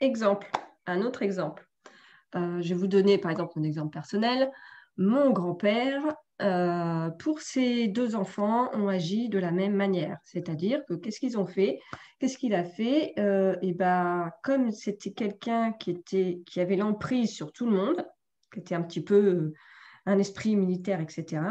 exemple, 0.00 0.50
un 0.86 1.02
autre 1.02 1.22
exemple. 1.22 1.68
je 2.34 2.68
vais 2.68 2.74
vous 2.74 2.86
donner 2.86 3.18
par 3.18 3.30
exemple 3.30 3.58
un 3.58 3.62
exemple 3.62 3.90
personnel. 3.90 4.50
Mon 4.96 5.30
grand-père, 5.30 6.02
pour 7.18 7.40
ses 7.40 7.88
deux 7.88 8.14
enfants, 8.14 8.70
ont 8.74 8.88
agi 8.88 9.28
de 9.28 9.38
la 9.38 9.50
même 9.50 9.74
manière. 9.74 10.18
C'est-à-dire 10.24 10.84
que 10.86 10.94
qu'est-ce 10.94 11.20
qu'ils 11.20 11.38
ont 11.38 11.46
fait? 11.46 11.80
Qu'est-ce 12.18 12.38
qu'il 12.38 12.54
a 12.54 12.64
fait? 12.64 13.14
Et 13.62 13.72
ben, 13.72 14.30
Comme 14.42 14.70
c'était 14.70 15.12
quelqu'un 15.12 15.72
qui, 15.72 16.02
qui 16.02 16.60
avait 16.60 16.76
l'emprise 16.76 17.34
sur 17.34 17.52
tout 17.52 17.66
le 17.66 17.76
monde, 17.76 18.06
qui 18.52 18.60
était 18.60 18.74
un 18.74 18.82
petit 18.82 19.02
peu 19.02 19.16
euh, 19.16 19.54
un 20.06 20.18
esprit 20.18 20.56
militaire, 20.56 21.00
etc. 21.00 21.42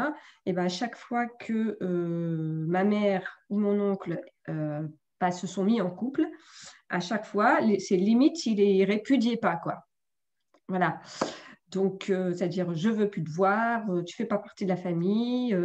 Et 0.46 0.52
ben 0.52 0.64
à 0.64 0.68
chaque 0.68 0.96
fois 0.96 1.26
que 1.26 1.78
euh, 1.80 2.64
ma 2.66 2.84
mère 2.84 3.38
ou 3.50 3.58
mon 3.58 3.80
oncle 3.80 4.20
euh, 4.48 4.86
bah, 5.20 5.30
se 5.30 5.46
sont 5.46 5.64
mis 5.64 5.80
en 5.80 5.90
couple, 5.90 6.26
à 6.88 7.00
chaque 7.00 7.26
fois, 7.26 7.58
c'est 7.78 7.96
limite, 7.96 8.46
il 8.46 8.56
les 8.56 8.84
répudiait 8.84 9.36
pas, 9.36 9.56
quoi. 9.56 9.86
Voilà. 10.68 11.00
Donc, 11.70 12.04
c'est-à-dire, 12.06 12.74
je 12.74 12.88
veux 12.88 13.10
plus 13.10 13.22
te 13.22 13.30
voir, 13.30 13.82
tu 14.06 14.16
fais 14.16 14.24
pas 14.24 14.38
partie 14.38 14.64
de 14.64 14.70
la 14.70 14.76
famille, 14.76 15.56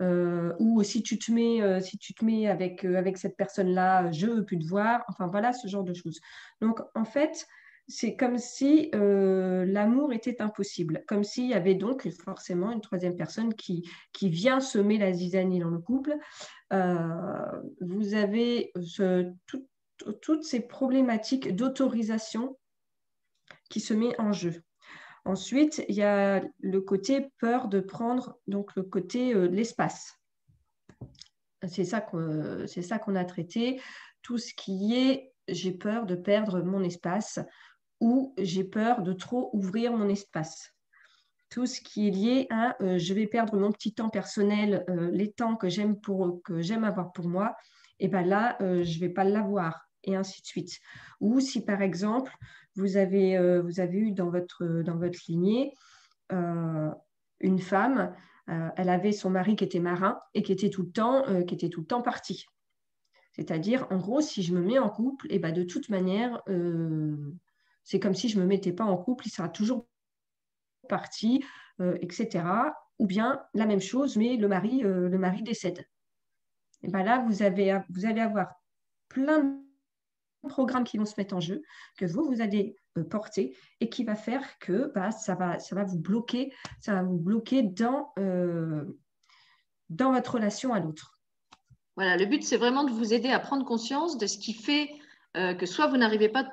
ou 0.00 0.82
si 0.82 1.02
tu 1.02 1.18
te 1.18 1.32
mets, 1.32 1.80
si 1.80 1.98
tu 1.98 2.14
te 2.14 2.24
mets 2.24 2.48
avec, 2.48 2.84
avec 2.84 3.16
cette 3.16 3.36
personne-là, 3.36 4.10
je 4.12 4.26
veux 4.26 4.44
plus 4.44 4.58
te 4.58 4.66
voir. 4.66 5.04
Enfin, 5.08 5.28
voilà 5.28 5.52
ce 5.52 5.66
genre 5.68 5.84
de 5.84 5.94
choses. 5.94 6.20
Donc, 6.60 6.80
en 6.94 7.04
fait, 7.04 7.46
c'est 7.88 8.16
comme 8.16 8.38
si 8.38 8.90
euh, 8.94 9.64
l'amour 9.64 10.12
était 10.12 10.40
impossible, 10.42 11.04
comme 11.06 11.22
s'il 11.22 11.46
y 11.46 11.54
avait 11.54 11.74
donc 11.74 12.08
forcément 12.10 12.72
une 12.72 12.80
troisième 12.80 13.16
personne 13.16 13.54
qui, 13.54 13.88
qui 14.12 14.28
vient 14.28 14.60
semer 14.60 14.98
la 14.98 15.12
zizanie 15.12 15.60
dans 15.60 15.70
le 15.70 15.78
couple. 15.78 16.16
Euh, 16.72 17.62
vous 17.80 18.14
avez 18.14 18.72
toutes 20.20 20.44
ces 20.44 20.60
problématiques 20.60 21.54
d'autorisation 21.54 22.58
qui 23.70 23.80
se 23.80 23.94
met 23.94 24.18
en 24.20 24.32
jeu. 24.32 24.62
Ensuite, 25.26 25.84
il 25.88 25.96
y 25.96 26.02
a 26.02 26.42
le 26.60 26.80
côté 26.80 27.28
peur 27.38 27.68
de 27.68 27.80
prendre, 27.80 28.38
donc 28.46 28.74
le 28.76 28.82
côté 28.82 29.34
euh, 29.34 29.46
l'espace. 29.48 30.18
C'est 31.68 31.84
ça 31.84 32.00
qu'on 32.00 33.14
a 33.16 33.24
traité. 33.24 33.80
Tout 34.22 34.38
ce 34.38 34.54
qui 34.54 34.94
est 34.94 35.32
j'ai 35.48 35.72
peur 35.72 36.06
de 36.06 36.14
perdre 36.14 36.60
mon 36.62 36.82
espace, 36.82 37.38
ou 38.00 38.34
j'ai 38.38 38.64
peur 38.64 39.02
de 39.02 39.12
trop 39.12 39.50
ouvrir 39.52 39.92
mon 39.92 40.08
espace. 40.08 40.72
Tout 41.48 41.66
ce 41.66 41.80
qui 41.80 42.08
est 42.08 42.10
lié 42.10 42.46
à 42.50 42.76
euh, 42.82 42.98
je 42.98 43.14
vais 43.14 43.26
perdre 43.26 43.56
mon 43.56 43.70
petit 43.72 43.94
temps 43.94 44.08
personnel, 44.08 44.84
euh, 44.90 45.10
les 45.12 45.32
temps 45.32 45.56
que 45.56 45.68
j'aime 45.68 45.96
avoir 46.84 47.12
pour 47.12 47.28
moi, 47.28 47.56
et 48.00 48.08
ben 48.08 48.26
là 48.26 48.56
euh, 48.60 48.82
je 48.82 48.98
vais 48.98 49.08
pas 49.08 49.24
l'avoir 49.24 49.88
et 50.02 50.16
ainsi 50.16 50.42
de 50.42 50.46
suite. 50.46 50.78
Ou 51.20 51.40
si 51.40 51.64
par 51.64 51.82
exemple 51.82 52.32
vous 52.76 52.96
avez 52.96 53.60
vous 53.60 53.80
avez 53.80 53.98
eu 53.98 54.12
dans 54.12 54.30
votre 54.30 54.82
dans 54.82 54.96
votre 54.96 55.18
lignée 55.28 55.72
une 57.40 57.58
femme, 57.58 58.14
elle 58.46 58.88
avait 58.88 59.12
son 59.12 59.30
mari 59.30 59.56
qui 59.56 59.64
était 59.64 59.80
marin 59.80 60.18
et 60.34 60.42
qui 60.42 60.52
était 60.52 60.70
tout 60.70 60.82
le 60.82 60.90
temps 60.90 61.24
qui 61.44 61.54
était 61.54 61.68
tout 61.68 61.80
le 61.80 61.86
temps 61.86 62.02
parti. 62.02 62.46
C'est-à-dire, 63.32 63.86
en 63.90 63.98
gros, 63.98 64.22
si 64.22 64.42
je 64.42 64.54
me 64.54 64.62
mets 64.62 64.78
en 64.78 64.88
couple, 64.88 65.26
et 65.28 65.38
ben 65.38 65.52
de 65.52 65.62
toute 65.62 65.90
manière, 65.90 66.42
c'est 67.84 68.00
comme 68.00 68.14
si 68.14 68.28
je 68.28 68.38
ne 68.38 68.42
me 68.42 68.48
mettais 68.48 68.72
pas 68.72 68.84
en 68.84 68.96
couple, 68.96 69.26
il 69.26 69.30
sera 69.30 69.48
toujours 69.48 69.86
parti, 70.88 71.44
euh, 71.80 71.96
etc. 72.00 72.44
Ou 72.98 73.06
bien 73.06 73.42
la 73.54 73.66
même 73.66 73.80
chose, 73.80 74.16
mais 74.16 74.36
le 74.36 74.48
mari, 74.48 74.82
euh, 74.84 75.08
le 75.08 75.18
mari 75.18 75.42
décède. 75.42 75.86
Et 76.82 76.88
ben 76.88 77.02
là, 77.02 77.24
vous, 77.26 77.42
avez, 77.42 77.80
vous 77.90 78.06
allez 78.06 78.20
avoir 78.20 78.54
plein 79.08 79.40
de 79.44 79.65
programmes 80.46 80.84
qui 80.84 80.98
vont 80.98 81.04
se 81.04 81.14
mettre 81.18 81.34
en 81.34 81.40
jeu, 81.40 81.62
que 81.96 82.06
vous, 82.06 82.24
vous 82.24 82.40
allez 82.40 82.76
euh, 82.98 83.04
porter 83.04 83.56
et 83.80 83.88
qui 83.88 84.04
va 84.04 84.14
faire 84.14 84.42
que 84.58 84.92
bah, 84.94 85.10
ça, 85.10 85.34
va, 85.34 85.58
ça 85.58 85.74
va 85.74 85.84
vous 85.84 85.98
bloquer, 85.98 86.52
ça 86.80 86.94
va 86.94 87.02
vous 87.02 87.18
bloquer 87.18 87.62
dans, 87.62 88.12
dans 89.90 90.12
votre 90.12 90.34
relation 90.34 90.72
à 90.72 90.80
l'autre. 90.80 91.12
Voilà, 91.96 92.16
le 92.16 92.26
but, 92.26 92.42
c'est 92.42 92.58
vraiment 92.58 92.84
de 92.84 92.90
vous 92.90 93.14
aider 93.14 93.30
à 93.30 93.38
prendre 93.38 93.64
conscience 93.64 94.18
de 94.18 94.26
ce 94.26 94.38
qui 94.38 94.52
fait 94.52 94.90
que 95.34 95.66
soit 95.66 95.86
vous 95.86 95.96
n'arrivez 95.98 96.28
pas 96.28 96.46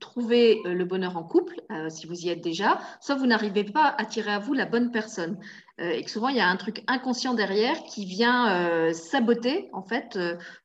trouver 0.00 0.60
euh, 0.64 0.74
le 0.74 0.84
bonheur 0.84 1.16
en 1.16 1.24
couple, 1.24 1.60
euh, 1.70 1.90
si 1.90 2.06
vous 2.06 2.20
y 2.20 2.28
êtes 2.28 2.40
déjà, 2.40 2.80
soit 3.00 3.14
vous 3.14 3.26
n'arrivez 3.26 3.64
pas 3.64 3.88
à 3.88 4.02
attirer 4.02 4.32
à 4.32 4.38
vous 4.38 4.54
la 4.54 4.66
bonne 4.66 4.90
personne. 4.90 5.38
Euh, 5.80 5.90
et 5.90 6.04
que 6.04 6.10
souvent, 6.10 6.28
il 6.28 6.36
y 6.36 6.40
a 6.40 6.48
un 6.48 6.56
truc 6.56 6.84
inconscient 6.86 7.34
derrière 7.34 7.82
qui 7.84 8.04
vient 8.04 8.92
saboter, 8.92 9.68
en 9.72 9.82
fait, 9.82 10.18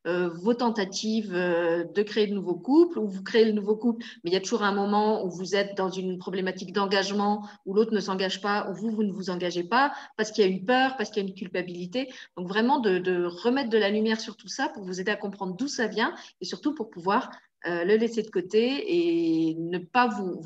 vos 0.06 0.54
tentatives 0.54 1.32
de 1.34 2.02
créer 2.04 2.28
de 2.28 2.34
nouveaux 2.34 2.56
couples, 2.56 3.00
ou 3.00 3.08
vous 3.08 3.24
créez 3.24 3.46
le 3.46 3.52
nouveau 3.52 3.76
couple, 3.76 4.06
mais 4.24 4.30
il 4.30 4.34
y 4.34 4.38
a 4.38 4.42
toujours 4.42 4.64
un 4.64 4.72
moment 4.72 5.26
où 5.26 5.30
vous 5.30 5.56
êtes 5.56 5.76
dans 5.76 5.90
une 5.90 6.20
problématique 6.20 6.74
d'engagement, 6.74 7.48
où 7.66 7.74
l'autre 7.74 7.94
ne 7.94 8.00
s'engage 8.00 8.42
pas, 8.42 8.70
où 8.70 8.76
vous, 8.76 8.92
vous 8.92 9.04
ne 9.04 9.12
vous 9.12 9.30
engagez 9.30 9.64
pas, 9.64 9.94
parce 10.16 10.32
qu'il 10.32 10.44
y 10.44 10.48
a 10.48 10.52
une 10.52 10.66
peur, 10.66 10.96
parce 10.98 11.10
qu'il 11.10 11.24
y 11.24 11.26
a 11.26 11.30
une 11.30 11.36
culpabilité. 11.36 12.10
Donc, 12.38 12.48
vraiment, 12.48 12.80
de, 12.80 13.26
remettre 13.26 13.70
de 13.70 13.78
la 13.78 13.90
lumière 13.90 14.20
sur 14.20 14.36
tout 14.36 14.48
ça 14.48 14.70
pour 14.70 14.84
vous 14.84 15.00
aider 15.02 15.12
à 15.12 15.16
comprendre 15.16 15.56
d'où 15.56 15.68
ça 15.68 15.88
vient, 15.88 16.14
et 16.42 16.46
surtout 16.46 16.74
pour 16.76 16.90
pouvoir 16.90 17.30
euh, 17.68 17.84
le 17.84 17.98
laisser 17.98 18.24
de 18.24 18.30
côté 18.30 19.50
et 19.50 19.56
ne 19.56 19.80
pas 19.80 20.08
vous, 20.08 20.40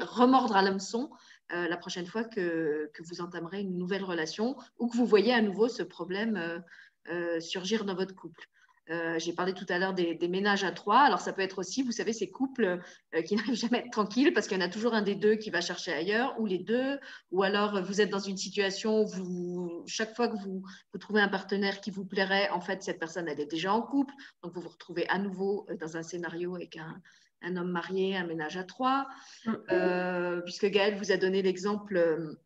remordre 0.00 0.56
à 0.56 0.62
l'hameçon 0.62 1.10
euh, 1.12 1.16
la 1.50 1.76
prochaine 1.76 2.06
fois 2.06 2.24
que, 2.24 2.90
vous 3.00 3.20
entamerez 3.20 3.60
une 3.60 3.78
nouvelle 3.78 4.04
relation 4.04 4.56
ou 4.78 4.88
que 4.88 4.96
vous 4.96 5.06
voyez 5.06 5.32
à 5.32 5.40
nouveau 5.40 5.68
ce 5.68 5.82
problème 5.82 6.62
euh, 7.08 7.40
surgir 7.40 7.84
dans 7.84 7.94
votre 7.94 8.14
couple. 8.14 8.48
Euh, 8.90 9.18
j'ai 9.18 9.34
parlé 9.34 9.52
tout 9.52 9.66
à 9.68 9.78
l'heure 9.78 9.92
des, 9.92 10.28
ménages 10.28 10.64
à 10.64 10.72
trois. 10.72 11.00
Alors, 11.00 11.20
ça 11.20 11.32
peut 11.32 11.42
être 11.42 11.58
aussi, 11.58 11.82
vous 11.82 11.92
savez, 11.92 12.12
ces 12.12 12.30
couples 12.30 12.80
euh, 13.14 13.22
qui 13.22 13.36
n'arrivent 13.36 13.54
jamais 13.54 13.78
à 13.78 13.80
être 13.80 13.92
tranquilles 13.92 14.32
parce 14.32 14.46
qu'il 14.46 14.58
y 14.58 14.62
en 14.62 14.64
a 14.64 14.70
toujours 14.70 14.94
un 14.94 15.02
des 15.02 15.14
deux 15.14 15.36
qui 15.36 15.50
va 15.50 15.60
chercher 15.60 15.92
ailleurs, 15.92 16.38
ou 16.40 16.46
les 16.46 16.58
deux, 16.58 16.98
ou 17.30 17.42
alors 17.42 17.82
vous 17.82 18.00
êtes 18.00 18.10
dans 18.10 18.18
une 18.18 18.36
situation 18.36 19.04
où 19.04 19.84
chaque 19.86 20.14
fois 20.16 20.28
que 20.28 20.36
vous, 20.38 20.62
vous 20.92 20.98
trouvez 20.98 21.20
un 21.20 21.28
partenaire 21.28 21.80
qui 21.80 21.90
vous 21.90 22.04
plairait, 22.04 22.48
en 22.50 22.60
fait, 22.60 22.82
cette 22.82 22.98
personne, 22.98 23.28
elle 23.28 23.40
est 23.40 23.50
déjà 23.50 23.72
en 23.72 23.82
couple. 23.82 24.14
Donc, 24.42 24.54
vous 24.54 24.60
vous 24.60 24.70
retrouvez 24.70 25.06
à 25.08 25.18
nouveau 25.18 25.66
euh, 25.68 25.76
dans 25.76 25.96
un 25.96 26.02
scénario 26.02 26.54
avec 26.54 26.76
un, 26.76 27.00
homme 27.42 27.70
marié, 27.70 28.16
un 28.16 28.26
ménage 28.26 28.56
à 28.56 28.64
trois. 28.64 29.06
Mm. 29.46 30.42
puisque 30.44 30.66
Gaëlle 30.66 30.96
vous 30.96 31.12
a 31.12 31.16
donné 31.16 31.42
l'exemple 31.42 32.36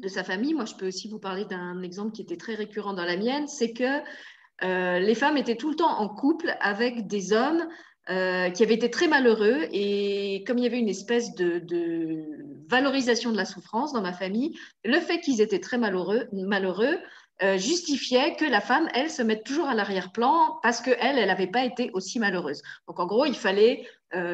de 0.00 0.08
sa 0.08 0.24
famille, 0.24 0.54
moi, 0.54 0.64
je 0.64 0.74
peux 0.74 0.88
aussi 0.88 1.08
vous 1.08 1.20
parler 1.20 1.44
d'un 1.44 1.82
exemple 1.82 2.12
qui 2.12 2.22
était 2.22 2.36
très 2.36 2.54
récurrent 2.54 2.92
dans 2.92 3.04
la 3.04 3.16
mienne, 3.16 3.46
c'est 3.46 3.72
que 3.72 4.02
euh, 4.64 4.98
les 4.98 5.14
femmes 5.14 5.36
étaient 5.36 5.56
tout 5.56 5.70
le 5.70 5.76
temps 5.76 5.98
en 5.98 6.08
couple 6.08 6.54
avec 6.60 7.06
des 7.06 7.32
hommes 7.32 7.66
euh, 8.10 8.50
qui 8.50 8.62
avaient 8.62 8.74
été 8.74 8.90
très 8.90 9.08
malheureux 9.08 9.66
et 9.72 10.44
comme 10.46 10.58
il 10.58 10.64
y 10.64 10.66
avait 10.66 10.78
une 10.78 10.88
espèce 10.88 11.34
de, 11.34 11.62
valorisation 12.68 13.32
de 13.32 13.36
la 13.36 13.44
souffrance 13.44 13.92
dans 13.92 14.02
ma 14.02 14.12
famille, 14.12 14.56
le 14.84 14.98
fait 14.98 15.20
qu'ils 15.20 15.40
étaient 15.40 15.60
très 15.60 15.78
malheureux, 15.78 16.26
malheureux 16.32 16.96
euh, 16.96 16.96
justifiait 17.40 18.36
que 18.36 18.44
la 18.44 18.60
femme, 18.60 18.88
elle, 18.94 19.10
se 19.10 19.22
mette 19.22 19.42
toujours 19.42 19.68
à 19.68 19.74
l'arrière-plan 19.74 20.60
parce 20.62 20.80
qu'elle, 20.80 21.18
elle 21.18 21.26
n'avait 21.26 21.48
pas 21.48 21.64
été 21.64 21.90
aussi 21.92 22.20
malheureuse. 22.20 22.62
Donc 22.86 23.00
en 23.00 23.06
gros, 23.06 23.24
il 23.24 23.34
fallait 23.34 23.84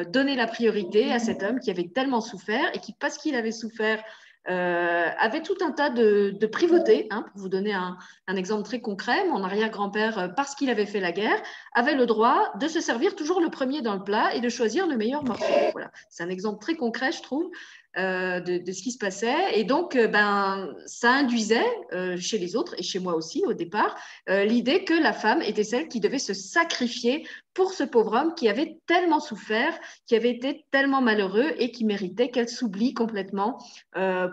donner 0.09 0.35
la 0.35 0.45
priorité 0.45 1.11
à 1.11 1.17
cet 1.17 1.41
homme 1.41 1.59
qui 1.59 1.71
avait 1.71 1.89
tellement 1.93 2.21
souffert 2.21 2.69
et 2.75 2.79
qui, 2.79 2.93
parce 2.93 3.17
qu'il 3.17 3.35
avait 3.35 3.51
souffert, 3.51 4.03
euh, 4.49 5.09
avait 5.19 5.41
tout 5.41 5.57
un 5.61 5.71
tas 5.71 5.89
de, 5.89 6.35
de 6.39 6.47
privautés. 6.47 7.07
Hein, 7.11 7.25
pour 7.31 7.41
vous 7.41 7.49
donner 7.49 7.73
un, 7.73 7.97
exemple 8.35 8.63
très 8.63 8.79
concret, 8.79 9.27
mon 9.27 9.43
arrière-grand-père, 9.43 10.17
euh, 10.17 10.27
parce 10.29 10.55
qu'il 10.55 10.69
avait 10.69 10.85
fait 10.87 10.99
la 10.99 11.11
guerre, 11.11 11.39
avait 11.73 11.93
le 11.93 12.05
droit 12.07 12.51
de 12.59 12.67
se 12.67 12.79
servir 12.79 13.15
toujours 13.15 13.41
le 13.41 13.49
premier 13.49 13.81
dans 13.81 13.93
le 13.93 14.03
plat 14.03 14.33
et 14.33 14.39
de 14.39 14.49
choisir 14.49 14.87
le 14.87 14.97
meilleur 14.97 15.23
morceau. 15.23 15.43
Voilà. 15.73 15.91
C'est 16.09 16.23
un 16.23 16.29
exemple 16.29 16.59
très 16.59 16.75
concret, 16.75 17.11
je 17.11 17.21
trouve, 17.21 17.51
euh, 17.97 18.39
de, 18.39 18.71
ce 18.71 18.83
qui 18.83 18.91
se 18.91 18.99
passait. 18.99 19.57
Et 19.59 19.63
donc, 19.63 19.95
euh, 19.95 20.07
ben, 20.07 20.75
ça 20.85 21.11
induisait 21.11 21.65
euh, 21.91 22.17
chez 22.17 22.37
les 22.37 22.55
autres 22.55 22.75
et 22.77 22.83
chez 22.83 22.99
moi 22.99 23.15
aussi 23.15 23.43
au 23.47 23.53
départ 23.53 23.95
l'idée 24.27 24.83
que 24.83 24.93
la 24.93 25.11
femme 25.11 25.41
était 25.41 25.63
celle 25.63 25.87
qui 25.87 25.99
devait 25.99 26.19
se 26.19 26.35
sacrifier 26.35 27.27
pour 27.55 27.73
ce 27.73 27.83
pauvre 27.83 28.13
homme 28.13 28.35
qui 28.35 28.47
avait 28.47 28.79
tellement 28.85 29.19
souffert, 29.19 29.75
qui 30.05 30.15
avait 30.15 30.29
été 30.29 30.65
tellement 30.69 31.01
malheureux 31.01 31.51
et 31.57 31.71
qui 31.71 31.83
méritait 31.83 32.29
qu'elle 32.29 32.47
s'oublie 32.47 32.93
complètement 32.93 33.57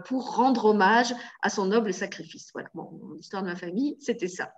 pour 0.04 0.36
rendre 0.36 0.66
hommage 0.66 1.14
à 1.40 1.48
son 1.48 1.66
noble 1.66 1.94
sacrifice. 1.94 2.50
Voilà, 2.52 2.68
bon, 2.74 2.90
l'histoire 3.16 3.42
de 3.42 3.48
ma 3.48 3.56
famille, 3.56 3.96
c'était 4.00 4.28
ça. 4.28 4.52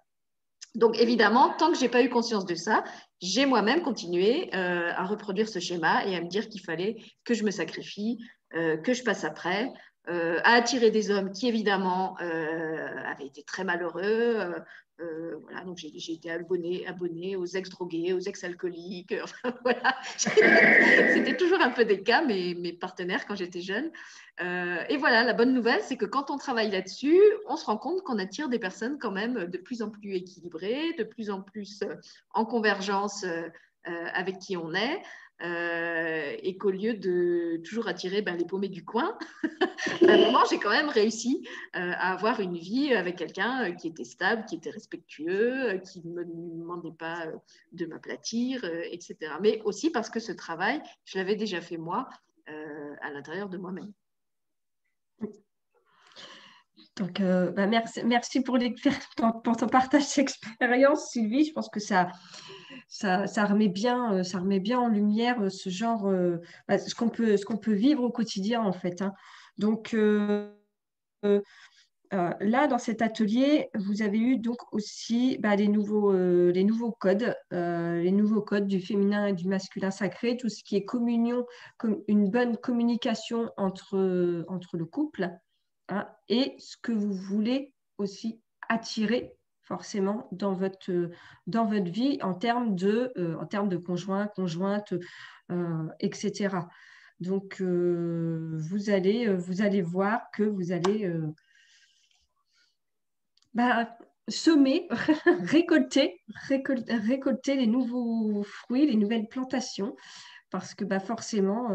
Donc 0.75 0.99
évidemment, 0.99 1.55
tant 1.59 1.73
que 1.73 1.79
j'ai 1.79 1.89
pas 1.89 2.03
eu 2.03 2.09
conscience 2.09 2.45
de 2.45 2.55
ça, 2.55 2.85
j'ai 3.21 3.47
moi-même 3.47 3.83
continué 3.83 4.51
euh, 4.55 4.93
à 4.95 5.05
reproduire 5.05 5.49
ce 5.49 5.59
schéma 5.59 6.05
et 6.07 6.15
à 6.15 6.21
me 6.21 6.29
dire 6.29 6.49
qu'il 6.49 6.61
fallait 6.61 6.97
que 7.25 7.35
je 7.35 7.45
me 7.45 7.51
sacrifie, 7.51 8.19
euh, 8.55 8.77
que 8.77 8.95
je 8.95 9.03
passe 9.03 9.25
après, 9.25 9.73
euh, 10.09 10.41
à 10.45 10.55
attirer 10.55 10.91
des 10.91 11.11
hommes 11.11 11.33
qui 11.33 11.49
évidemment 11.49 12.17
avaient 12.17 13.27
été 13.27 13.43
très 13.43 13.65
malheureux, 13.65 14.55
euh, 15.00 15.37
voilà, 15.43 15.62
donc 15.65 15.79
j'ai 15.79 16.12
été 16.12 16.31
abonnée, 16.31 16.85
abonnée 16.87 17.37
aux 17.37 17.47
ex-drogués, 17.47 18.12
aux 18.12 18.21
ex-alcooliques. 18.21 19.15
Voilà. 19.62 19.97
C'était 20.17 21.37
toujours 21.37 21.61
un 21.61 21.71
peu 21.71 21.85
des 21.85 22.03
cas, 22.03 22.25
mes, 22.25 22.55
mes 22.55 22.73
partenaires 22.73 23.27
quand 23.27 23.37
j'étais 23.37 23.61
jeune. 23.61 23.91
Euh, 24.41 24.83
et 24.88 24.97
voilà, 24.97 25.23
la 25.25 25.35
bonne 25.35 25.55
nouvelle, 25.55 25.83
c'est 25.83 25.97
que 25.97 26.05
quand 26.05 26.31
on 26.31 26.37
travaille 26.37 26.71
là-dessus, 26.71 27.21
on 27.47 27.57
se 27.57 27.67
rend 27.67 27.77
compte 27.77 28.03
qu'on 28.03 28.19
attire 28.19 28.49
des 28.49 28.59
personnes 28.59 28.99
quand 28.99 29.12
même 29.12 29.47
de 29.47 29.59
plus 29.59 29.83
en 29.83 29.91
plus 29.91 30.15
équilibrées, 30.15 30.95
de 30.99 31.05
plus 31.05 31.31
en 31.31 31.43
plus 31.43 31.83
euh, 31.83 31.95
en 32.33 32.45
convergence 32.45 33.25
avec 34.12 34.38
qui 34.38 34.55
on 34.55 34.75
est. 34.75 35.03
Euh, 35.40 36.37
et 36.42 36.57
qu'au 36.59 36.71
lieu 36.71 36.95
de 36.95 37.61
toujours 37.62 37.87
attirer 37.87 38.23
ben, 38.23 38.37
les 38.37 38.45
paumés 38.45 38.68
du 38.68 38.85
coin, 38.85 39.16
à 40.09 40.12
un 40.12 40.16
moment, 40.16 40.40
j'ai 40.50 40.59
quand 40.59 40.71
même 40.71 40.88
réussi 40.88 41.47
euh, 41.76 41.92
à 41.95 42.12
avoir 42.12 42.40
une 42.40 42.57
vie 42.57 42.92
avec 42.92 43.16
quelqu'un 43.16 43.71
euh, 43.71 43.73
qui 43.73 43.87
était 43.87 44.04
stable, 44.04 44.45
qui 44.47 44.57
était 44.57 44.71
respectueux, 44.71 45.80
qui 45.85 46.04
ne 46.04 46.12
me 46.12 46.25
demandait 46.25 46.92
pas 46.92 47.26
de 47.71 47.87
m'aplatir, 47.87 48.64
etc. 48.64 49.16
Mais 49.40 49.62
aussi 49.64 49.90
parce 49.90 50.11
que 50.11 50.18
ce 50.18 50.33
travail, 50.33 50.83
je 51.04 51.18
l'avais 51.18 51.37
déjà 51.37 51.61
fait 51.61 51.76
moi 51.76 52.09
à 53.02 53.11
l'intérieur 53.11 53.50
de 53.50 53.59
moi-même. 53.59 53.92
Donc, 56.97 57.21
merci, 57.21 58.02
merci 58.04 58.40
pour, 58.40 58.59
pour, 59.45 59.57
ton 59.57 59.68
partage 59.68 60.14
d'expérience, 60.16 61.11
Sylvie. 61.11 61.45
Je 61.45 61.52
pense 61.52 61.68
que 61.68 61.78
ça, 61.78 62.09
ça, 62.88 63.45
remet 63.45 63.68
bien, 63.68 64.14
euh, 64.14 64.23
ça 64.23 64.38
remet 64.38 64.61
bien 64.61 64.80
en 64.80 64.88
lumière 64.88 65.42
euh, 65.42 65.50
ce 65.50 65.68
genre, 65.68 66.07
euh, 66.07 66.38
bah, 66.66 66.78
ce 66.78 66.95
qu'on 66.95 67.11
peut, 67.11 67.37
qu'on 67.47 67.59
peut 67.59 67.75
vivre 67.75 68.02
au 68.02 68.11
quotidien 68.11 68.62
en 68.62 68.73
fait. 68.73 69.02
Hein. 69.02 69.12
Donc 69.59 69.95
là, 72.11 72.66
dans 72.68 72.78
cet 72.78 73.02
atelier, 73.02 73.68
vous 73.75 74.02
avez 74.02 74.18
eu 74.18 74.38
donc 74.38 74.57
aussi 74.73 75.37
bah, 75.38 75.57
les, 75.57 75.68
nouveaux, 75.68 76.12
les 76.12 76.64
nouveaux 76.64 76.92
codes, 76.92 77.35
les 77.50 78.12
nouveaux 78.12 78.40
codes 78.40 78.68
du 78.68 78.80
féminin 78.80 79.26
et 79.26 79.33
du 79.33 79.49
masculin 79.49 79.90
sacré, 79.90 80.37
tout 80.37 80.49
ce 80.49 80.62
qui 80.62 80.76
est 80.76 80.85
communion, 80.85 81.45
comme 81.76 82.02
une 82.07 82.30
bonne 82.30 82.57
communication 82.57 83.50
entre, 83.57 84.45
entre 84.49 84.76
le 84.76 84.85
couple, 84.85 85.28
hein, 85.88 86.09
et 86.28 86.54
ce 86.59 86.76
que 86.80 86.92
vous 86.92 87.12
voulez 87.12 87.75
aussi 87.99 88.40
attirer 88.68 89.38
forcément 89.69 90.29
dans 90.33 90.55
votre, 90.55 91.11
dans 91.47 91.67
votre 91.67 91.91
vie 91.91 92.19
en 92.23 92.33
termes 92.33 92.75
de, 92.75 93.13
euh, 93.19 93.37
en 93.37 93.47
termes 93.47 93.69
de 93.69 93.77
conjoint, 93.77 94.27
conjointe, 94.27 94.95
euh, 95.53 95.87
etc. 96.01 96.57
Donc, 97.21 97.61
euh, 97.61 98.57
vous, 98.57 98.89
allez, 98.89 99.29
vous 99.35 99.61
allez 99.61 99.83
voir 99.83 100.23
que 100.33 100.43
vous 100.43 100.73
allez 100.73 101.13
bah, 103.53 103.99
semer, 104.29 104.89
récolter, 105.43 106.23
récolter, 106.49 106.95
récolter, 106.95 107.57
les 107.57 107.67
nouveaux 107.67 108.43
fruits, 108.45 108.87
les 108.87 108.97
nouvelles 108.97 109.29
plantations, 109.29 109.97
parce 110.51 110.75
que 110.75 110.85
bah, 110.87 111.01
forcément, 111.01 111.69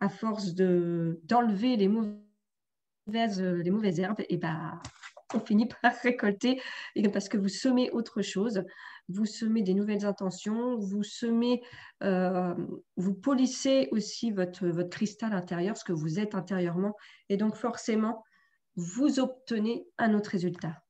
à 0.00 0.08
force 0.08 0.54
d'enlever 0.54 1.76
les 1.76 1.88
mauvaises, 1.88 3.40
les 3.40 3.70
mauvaises 3.70 4.00
herbes, 4.00 4.22
et 4.28 4.38
bah, 4.38 4.80
on 5.34 5.40
finit 5.40 5.68
par 5.82 5.92
récolter 6.02 6.60
parce 7.12 7.28
que 7.28 7.38
vous 7.38 7.48
semez 7.48 7.90
autre 7.90 8.22
chose, 8.22 8.64
vous 9.08 9.26
semez 9.26 9.62
des 9.62 9.74
nouvelles 9.74 10.04
intentions, 10.04 10.78
vous 10.78 11.02
semez, 11.02 11.62
euh, 12.02 12.54
vous 12.96 13.14
polissez 13.14 13.88
aussi 13.90 14.30
votre, 14.30 14.66
votre 14.66 14.90
cristal 14.90 15.32
intérieur, 15.32 15.76
ce 15.76 15.84
que 15.84 15.92
vous 15.92 16.18
êtes 16.18 16.34
intérieurement, 16.34 16.94
et 17.28 17.36
donc 17.36 17.54
forcément, 17.56 18.24
vous 18.76 19.18
obtenez 19.18 19.86
un 19.98 20.14
autre 20.14 20.30
résultat. 20.30 20.82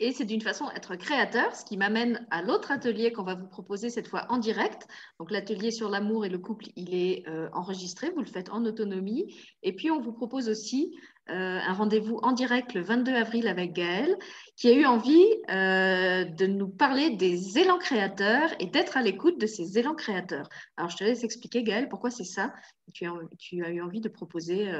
Et 0.00 0.12
c'est 0.12 0.24
d'une 0.24 0.40
façon 0.40 0.68
être 0.74 0.96
créateur, 0.96 1.54
ce 1.54 1.64
qui 1.64 1.76
m'amène 1.76 2.26
à 2.30 2.42
l'autre 2.42 2.72
atelier 2.72 3.12
qu'on 3.12 3.22
va 3.22 3.36
vous 3.36 3.46
proposer 3.46 3.90
cette 3.90 4.08
fois 4.08 4.26
en 4.28 4.38
direct. 4.38 4.88
Donc 5.20 5.30
l'atelier 5.30 5.70
sur 5.70 5.88
l'amour 5.88 6.26
et 6.26 6.28
le 6.28 6.38
couple, 6.38 6.66
il 6.74 6.94
est 6.94 7.26
euh, 7.28 7.48
enregistré, 7.52 8.10
vous 8.10 8.20
le 8.20 8.26
faites 8.26 8.50
en 8.50 8.64
autonomie. 8.64 9.32
Et 9.62 9.72
puis 9.72 9.92
on 9.92 10.00
vous 10.00 10.12
propose 10.12 10.48
aussi 10.48 10.96
euh, 11.30 11.58
un 11.58 11.72
rendez-vous 11.72 12.18
en 12.22 12.32
direct 12.32 12.74
le 12.74 12.82
22 12.82 13.14
avril 13.14 13.48
avec 13.48 13.72
Gaëlle, 13.72 14.16
qui 14.56 14.68
a 14.68 14.74
eu 14.74 14.84
envie 14.84 15.26
euh, 15.50 16.24
de 16.24 16.46
nous 16.46 16.68
parler 16.68 17.10
des 17.10 17.58
élans 17.58 17.78
créateurs 17.78 18.50
et 18.60 18.66
d'être 18.66 18.96
à 18.96 19.02
l'écoute 19.02 19.40
de 19.40 19.46
ces 19.46 19.78
élans 19.78 19.94
créateurs. 19.94 20.48
Alors 20.76 20.90
je 20.90 20.96
te 20.96 21.04
laisse 21.04 21.24
expliquer 21.24 21.62
Gaëlle 21.62 21.88
pourquoi 21.88 22.10
c'est 22.10 22.24
ça 22.24 22.52
que 22.86 23.06
tu 23.38 23.64
as, 23.64 23.70
eu 23.70 23.80
envie 23.80 24.00
de 24.00 24.08
proposer 24.08 24.70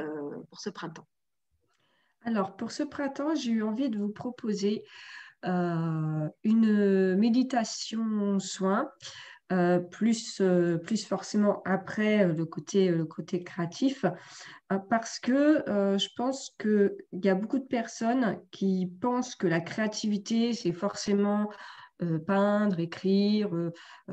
pour 0.49 0.59
ce 0.59 0.69
printemps. 0.69 1.07
Alors, 2.25 2.55
pour 2.55 2.71
ce 2.71 2.81
printemps, 2.81 3.35
j'ai 3.35 3.51
eu 3.51 3.63
envie 3.63 3.89
de 3.89 3.99
vous 3.99 4.09
proposer 4.09 4.83
euh, 5.45 6.27
une 6.43 7.15
méditation 7.15 8.39
soin, 8.39 8.89
euh, 9.51 9.79
plus, 9.79 10.41
euh, 10.41 10.77
plus 10.77 11.05
forcément 11.05 11.61
après 11.65 12.27
le 12.27 12.45
côté, 12.45 12.89
le 12.89 13.05
côté 13.05 13.43
créatif, 13.43 14.05
parce 14.89 15.19
que 15.19 15.63
je 15.67 16.07
pense 16.15 16.55
qu'il 16.59 16.95
y 17.23 17.29
a 17.29 17.35
beaucoup 17.35 17.59
de 17.59 17.65
personnes 17.65 18.39
qui 18.51 18.91
pensent 18.99 19.35
que 19.35 19.45
la 19.45 19.61
créativité, 19.61 20.53
c'est 20.53 20.73
forcément 20.73 21.51
peindre, 22.25 22.79
écrire, 22.79 23.51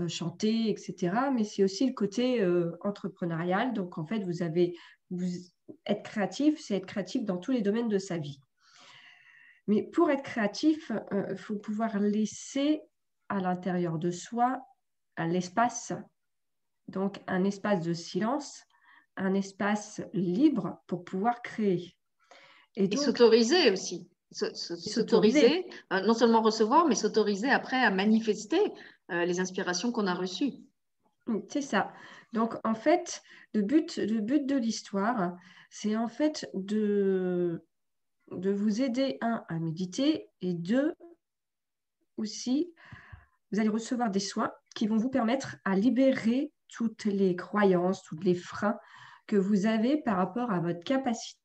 chanter, 0.08 0.68
etc. 0.68 1.30
Mais 1.34 1.44
c'est 1.44 1.64
aussi 1.64 1.86
le 1.86 1.94
côté 1.94 2.46
entrepreneurial. 2.82 3.72
Donc, 3.72 3.96
en 3.96 4.04
fait, 4.04 4.18
vous 4.24 4.42
avez, 4.42 4.76
être 5.86 6.02
créatif, 6.02 6.60
c'est 6.60 6.76
être 6.76 6.86
créatif 6.86 7.24
dans 7.24 7.38
tous 7.38 7.52
les 7.52 7.62
domaines 7.62 7.88
de 7.88 7.98
sa 7.98 8.18
vie. 8.18 8.38
Mais 9.68 9.82
pour 9.82 10.10
être 10.10 10.22
créatif, 10.22 10.90
il 11.10 11.16
euh, 11.16 11.36
faut 11.36 11.56
pouvoir 11.56 11.98
laisser 11.98 12.82
à 13.28 13.40
l'intérieur 13.40 13.98
de 13.98 14.10
soi 14.10 14.60
l'espace, 15.18 15.92
donc 16.88 17.20
un 17.26 17.44
espace 17.44 17.84
de 17.84 17.92
silence, 17.92 18.62
un 19.16 19.34
espace 19.34 20.02
libre 20.12 20.82
pour 20.86 21.04
pouvoir 21.04 21.42
créer. 21.42 21.96
Et, 22.76 22.94
s'autoriser 22.96 23.70
aussi. 23.70 24.08
S'autoriser, 24.30 25.66
euh, 25.92 26.00
non 26.00 26.14
seulement 26.14 26.40
recevoir, 26.40 26.86
mais 26.86 26.94
s'autoriser 26.94 27.50
après 27.50 27.76
à 27.76 27.90
manifester 27.90 28.60
euh, 29.10 29.26
les 29.26 29.40
inspirations 29.40 29.92
qu'on 29.92 30.06
a 30.06 30.14
reçues. 30.14 30.54
C'est 31.48 31.60
ça. 31.60 31.92
Donc, 32.32 32.54
en 32.64 32.74
fait, 32.74 33.22
le 33.52 33.62
but, 33.62 33.96
le 33.96 34.20
but 34.20 34.46
de 34.46 34.56
l'histoire, 34.56 35.36
c'est 35.70 35.96
en 35.96 36.08
fait 36.08 36.50
de, 36.54 37.62
de 38.30 38.50
vous 38.50 38.80
aider, 38.80 39.18
un, 39.20 39.44
à 39.48 39.58
méditer, 39.58 40.30
et 40.40 40.54
deux, 40.54 40.94
aussi, 42.16 42.72
vous 43.50 43.60
allez 43.60 43.68
recevoir 43.68 44.10
des 44.10 44.20
soins 44.20 44.52
qui 44.74 44.86
vont 44.86 44.96
vous 44.96 45.10
permettre 45.10 45.56
à 45.64 45.76
libérer 45.76 46.52
toutes 46.68 47.04
les 47.04 47.36
croyances, 47.36 48.02
tous 48.02 48.18
les 48.20 48.34
freins 48.34 48.78
que 49.26 49.36
vous 49.36 49.66
avez 49.66 49.98
par 50.02 50.16
rapport 50.16 50.50
à 50.50 50.60
votre 50.60 50.82
capacité 50.84 51.38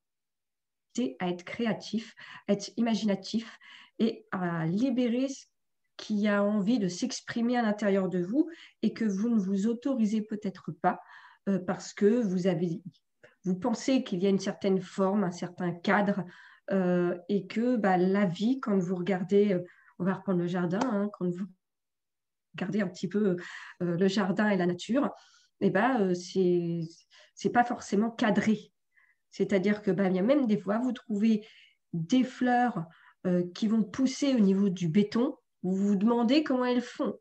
à 1.19 1.29
être 1.29 1.43
créatif, 1.43 2.15
à 2.47 2.53
être 2.53 2.71
imaginatif 2.77 3.59
et 3.99 4.25
à 4.31 4.65
libérer 4.65 5.27
qui 5.95 6.27
a 6.27 6.43
envie 6.43 6.79
de 6.79 6.87
s'exprimer 6.87 7.57
à 7.57 7.61
l'intérieur 7.61 8.09
de 8.09 8.19
vous 8.19 8.49
et 8.81 8.93
que 8.93 9.05
vous 9.05 9.29
ne 9.29 9.39
vous 9.39 9.67
autorisez 9.67 10.21
peut-être 10.21 10.71
pas 10.71 10.99
euh, 11.49 11.59
parce 11.59 11.93
que 11.93 12.21
vous 12.21 12.47
avez 12.47 12.81
vous 13.47 13.55
pensez 13.55 14.03
qu'il 14.03 14.21
y 14.21 14.27
a 14.27 14.29
une 14.29 14.39
certaine 14.39 14.81
forme, 14.81 15.23
un 15.23 15.31
certain 15.31 15.71
cadre 15.71 16.25
euh, 16.71 17.17
et 17.29 17.47
que 17.47 17.77
bah, 17.77 17.95
la 17.97 18.25
vie, 18.25 18.59
quand 18.59 18.77
vous 18.77 18.95
regardez, 18.95 19.53
euh, 19.53 19.63
on 19.99 20.03
va 20.03 20.15
reprendre 20.15 20.39
le 20.39 20.47
jardin, 20.47 20.81
hein, 20.83 21.09
quand 21.13 21.29
vous 21.29 21.47
regardez 22.57 22.81
un 22.81 22.87
petit 22.87 23.07
peu 23.07 23.37
le 23.79 24.07
jardin 24.07 24.49
et 24.49 24.57
la 24.57 24.65
nature, 24.65 25.05
et 25.61 25.67
eh 25.67 25.69
bah, 25.69 26.13
c'est 26.13 26.81
c'est 27.33 27.51
pas 27.51 27.63
forcément 27.63 28.11
cadré. 28.11 28.71
C'est-à-dire 29.29 29.81
que 29.81 29.91
bah, 29.91 30.09
même 30.09 30.47
des 30.47 30.57
fois, 30.57 30.79
vous 30.79 30.91
trouvez 30.91 31.45
des 31.93 32.23
fleurs 32.23 32.85
qui 33.53 33.67
vont 33.67 33.83
pousser 33.83 34.33
au 34.33 34.39
niveau 34.39 34.69
du 34.69 34.87
béton 34.87 35.35
vous 35.63 35.75
vous 35.75 35.95
demandez 35.95 36.43
comment 36.43 36.65
elles 36.65 36.81
font. 36.81 37.19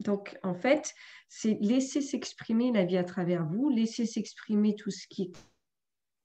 Donc, 0.00 0.38
en 0.42 0.54
fait, 0.54 0.94
c'est 1.28 1.58
laisser 1.60 2.00
s'exprimer 2.00 2.72
la 2.72 2.84
vie 2.84 2.96
à 2.96 3.04
travers 3.04 3.44
vous, 3.46 3.68
laisser 3.68 4.06
s'exprimer 4.06 4.74
tout 4.74 4.90
ce 4.90 5.06
qui 5.06 5.22
est 5.24 5.32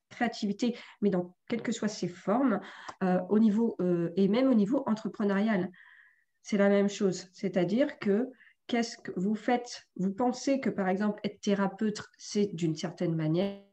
créativité, 0.10 0.77
mais 1.01 1.10
dans 1.10 1.36
quelles 1.49 1.62
que 1.62 1.73
soient 1.73 1.89
ses 1.89 2.08
formes, 2.08 2.62
euh, 3.03 3.19
au 3.29 3.39
niveau 3.39 3.75
euh, 3.81 4.12
et 4.15 4.27
même 4.29 4.49
au 4.49 4.53
niveau 4.53 4.84
entrepreneurial. 4.86 5.69
C'est 6.45 6.58
la 6.58 6.69
même 6.69 6.89
chose. 6.89 7.27
C'est-à-dire 7.34 7.97
que 7.97 8.31
qu'est-ce 8.67 8.99
que 8.99 9.12
vous 9.15 9.34
faites? 9.34 9.88
Vous 9.95 10.13
pensez 10.13 10.60
que, 10.60 10.69
par 10.69 10.89
exemple, 10.89 11.19
être 11.23 11.41
thérapeute, 11.41 12.03
c'est 12.19 12.53
d'une 12.53 12.75
certaine 12.75 13.15
manière, 13.15 13.63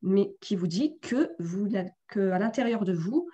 mais 0.00 0.34
qui 0.40 0.56
vous 0.56 0.66
dit 0.66 0.98
que, 1.00 1.34
vous, 1.38 1.68
que 2.06 2.30
à 2.30 2.38
l'intérieur 2.38 2.86
de 2.86 2.94
vous, 2.94 3.28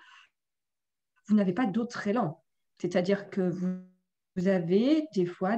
vous 1.29 1.37
n'avez 1.37 1.53
pas 1.53 1.67
d'autre 1.67 2.09
élan. 2.09 2.43
C'est-à-dire 2.79 3.31
que 3.31 3.43
vous, 3.43 3.79
avez 4.49 5.07
des 5.15 5.27
fois 5.27 5.57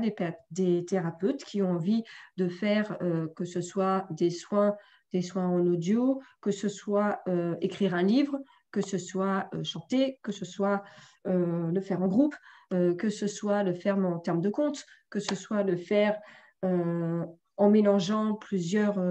des, 0.51 0.85
thérapeutes 0.85 1.43
qui 1.43 1.63
ont 1.63 1.71
envie 1.71 2.05
de 2.37 2.49
faire 2.49 2.99
euh, 3.01 3.29
que 3.35 3.47
ce 3.47 3.63
soit 3.63 4.07
des 4.11 4.29
soins, 4.29 4.77
des 5.15 5.23
soins 5.23 5.49
en 5.49 5.67
audio, 5.67 6.21
que 6.43 6.51
ce 6.51 6.69
soit 6.69 7.23
euh, 7.29 7.57
écrire 7.63 7.95
un 7.95 8.03
livre, 8.03 8.39
que 8.73 8.81
ce 8.81 8.99
soit 8.99 9.49
chanter, 9.63 10.19
que 10.23 10.33
ce 10.33 10.45
soit 10.45 10.83
le 11.25 11.81
faire 11.81 12.03
en 12.03 12.09
groupe, 12.09 12.35
que 12.71 13.09
ce 13.09 13.27
soit 13.27 13.63
le 13.63 13.75
faire 13.75 13.99
en 13.99 14.19
termes 14.19 14.41
de 14.41 14.51
compte, 14.51 14.85
que 15.11 15.21
ce 15.21 15.35
soit 15.35 15.63
le 15.63 15.77
faire 15.77 16.19
en 16.63 17.71
mélangeant 17.71 18.35
plusieurs, 18.35 19.03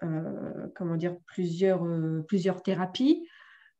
comment 0.00 0.96
dire, 0.96 1.16
plusieurs, 1.26 1.84
plusieurs 2.26 2.62
thérapies. 2.62 3.26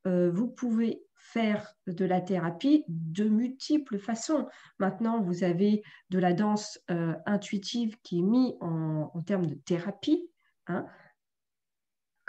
vous 0.05 0.49
pouvez 0.49 1.03
faire 1.19 1.75
de 1.87 2.05
la 2.05 2.21
thérapie 2.21 2.85
de 2.89 3.25
multiples 3.25 3.99
façons. 3.99 4.49
Maintenant, 4.79 5.21
vous 5.21 5.45
avez 5.45 5.83
de 6.11 6.19
la 6.19 6.33
danse 6.33 6.81
euh, 6.91 7.15
intuitive 7.27 7.99
qui 8.03 8.21
est 8.21 8.23
mise 8.23 8.55
en, 8.61 9.21
termes 9.27 9.47
de 9.47 9.55
thérapie. 9.55 10.31
Hein. 10.69 10.87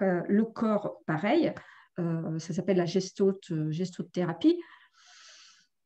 Euh, 0.01 0.21
le 0.27 0.43
corps, 0.43 0.97
pareil, 1.05 1.47
euh, 1.47 1.53
ça 2.39 2.53
s'appelle 2.53 2.77
la 2.77 2.85
gestote, 2.85 3.51
gestothérapie. 3.69 4.61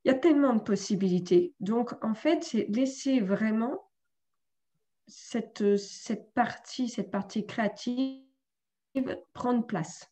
Il 0.04 0.08
y 0.08 0.10
a 0.10 0.18
tellement 0.18 0.54
de 0.54 0.60
possibilités. 0.60 1.54
Donc, 1.60 1.92
en 2.04 2.14
fait, 2.14 2.44
c'est 2.44 2.66
laisser 2.68 3.20
vraiment 3.20 3.90
cette, 5.06 5.76
cette 5.76 6.32
partie, 6.34 6.88
cette 6.88 7.10
partie 7.10 7.46
créative 7.46 8.22
prendre 9.32 9.66
place. 9.66 10.10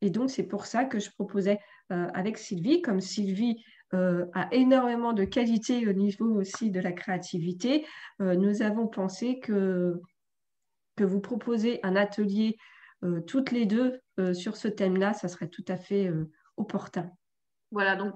Et 0.00 0.10
donc, 0.10 0.30
c'est 0.30 0.46
pour 0.46 0.66
ça 0.66 0.84
que 0.84 0.98
je 0.98 1.10
proposais 1.10 1.58
euh, 1.92 2.08
avec 2.14 2.38
Sylvie, 2.38 2.82
comme 2.82 3.00
Sylvie 3.00 3.62
euh, 3.92 4.26
a 4.34 4.52
énormément 4.54 5.12
de 5.12 5.24
qualité 5.24 5.86
au 5.88 5.92
niveau 5.92 6.40
aussi 6.40 6.70
de 6.70 6.80
la 6.80 6.92
créativité, 6.92 7.84
euh, 8.20 8.36
nous 8.36 8.62
avons 8.62 8.86
pensé 8.86 9.40
que, 9.40 10.00
que 10.96 11.04
vous 11.04 11.20
proposez 11.20 11.80
un 11.82 11.96
atelier 11.96 12.56
toutes 13.26 13.50
les 13.50 13.66
deux 13.66 14.00
sur 14.34 14.56
ce 14.56 14.68
thème-là, 14.68 15.14
ça 15.14 15.28
serait 15.28 15.48
tout 15.48 15.64
à 15.68 15.76
fait 15.76 16.10
opportun. 16.56 17.10
Voilà, 17.72 17.94
donc 17.94 18.14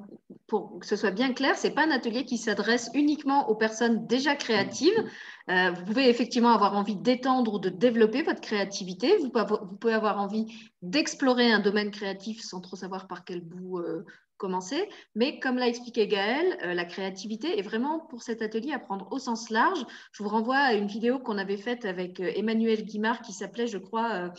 pour 0.48 0.80
que 0.80 0.86
ce 0.86 0.96
soit 0.96 1.12
bien 1.12 1.32
clair, 1.32 1.56
ce 1.56 1.68
n'est 1.68 1.74
pas 1.74 1.86
un 1.86 1.92
atelier 1.92 2.24
qui 2.24 2.38
s'adresse 2.38 2.90
uniquement 2.92 3.48
aux 3.48 3.54
personnes 3.54 4.04
déjà 4.08 4.34
créatives. 4.34 4.98
Euh, 5.48 5.70
vous 5.70 5.84
pouvez 5.84 6.08
effectivement 6.08 6.52
avoir 6.52 6.74
envie 6.74 6.96
d'étendre 6.96 7.54
ou 7.54 7.58
de 7.60 7.68
développer 7.68 8.22
votre 8.22 8.40
créativité. 8.40 9.16
Vous 9.18 9.30
pouvez 9.30 9.92
avoir 9.92 10.20
envie 10.20 10.52
d'explorer 10.82 11.52
un 11.52 11.60
domaine 11.60 11.92
créatif 11.92 12.42
sans 12.42 12.60
trop 12.60 12.74
savoir 12.74 13.06
par 13.06 13.24
quel 13.24 13.42
bout 13.42 13.78
euh, 13.78 14.04
commencer. 14.36 14.88
Mais 15.14 15.38
comme 15.38 15.56
l'a 15.56 15.68
expliqué 15.68 16.06
Gaëlle, 16.06 16.58
euh, 16.62 16.74
la 16.74 16.84
créativité 16.84 17.58
est 17.58 17.62
vraiment 17.62 18.00
pour 18.00 18.22
cet 18.22 18.42
atelier 18.42 18.72
à 18.72 18.78
prendre 18.78 19.08
au 19.12 19.18
sens 19.18 19.50
large. 19.50 19.84
Je 20.12 20.22
vous 20.22 20.28
renvoie 20.28 20.58
à 20.58 20.74
une 20.74 20.86
vidéo 20.86 21.18
qu'on 21.18 21.38
avait 21.38 21.56
faite 21.56 21.84
avec 21.84 22.20
Emmanuel 22.20 22.84
Guimard 22.84 23.22
qui 23.22 23.32
s'appelait, 23.32 23.66
je 23.66 23.78
crois, 23.78 24.30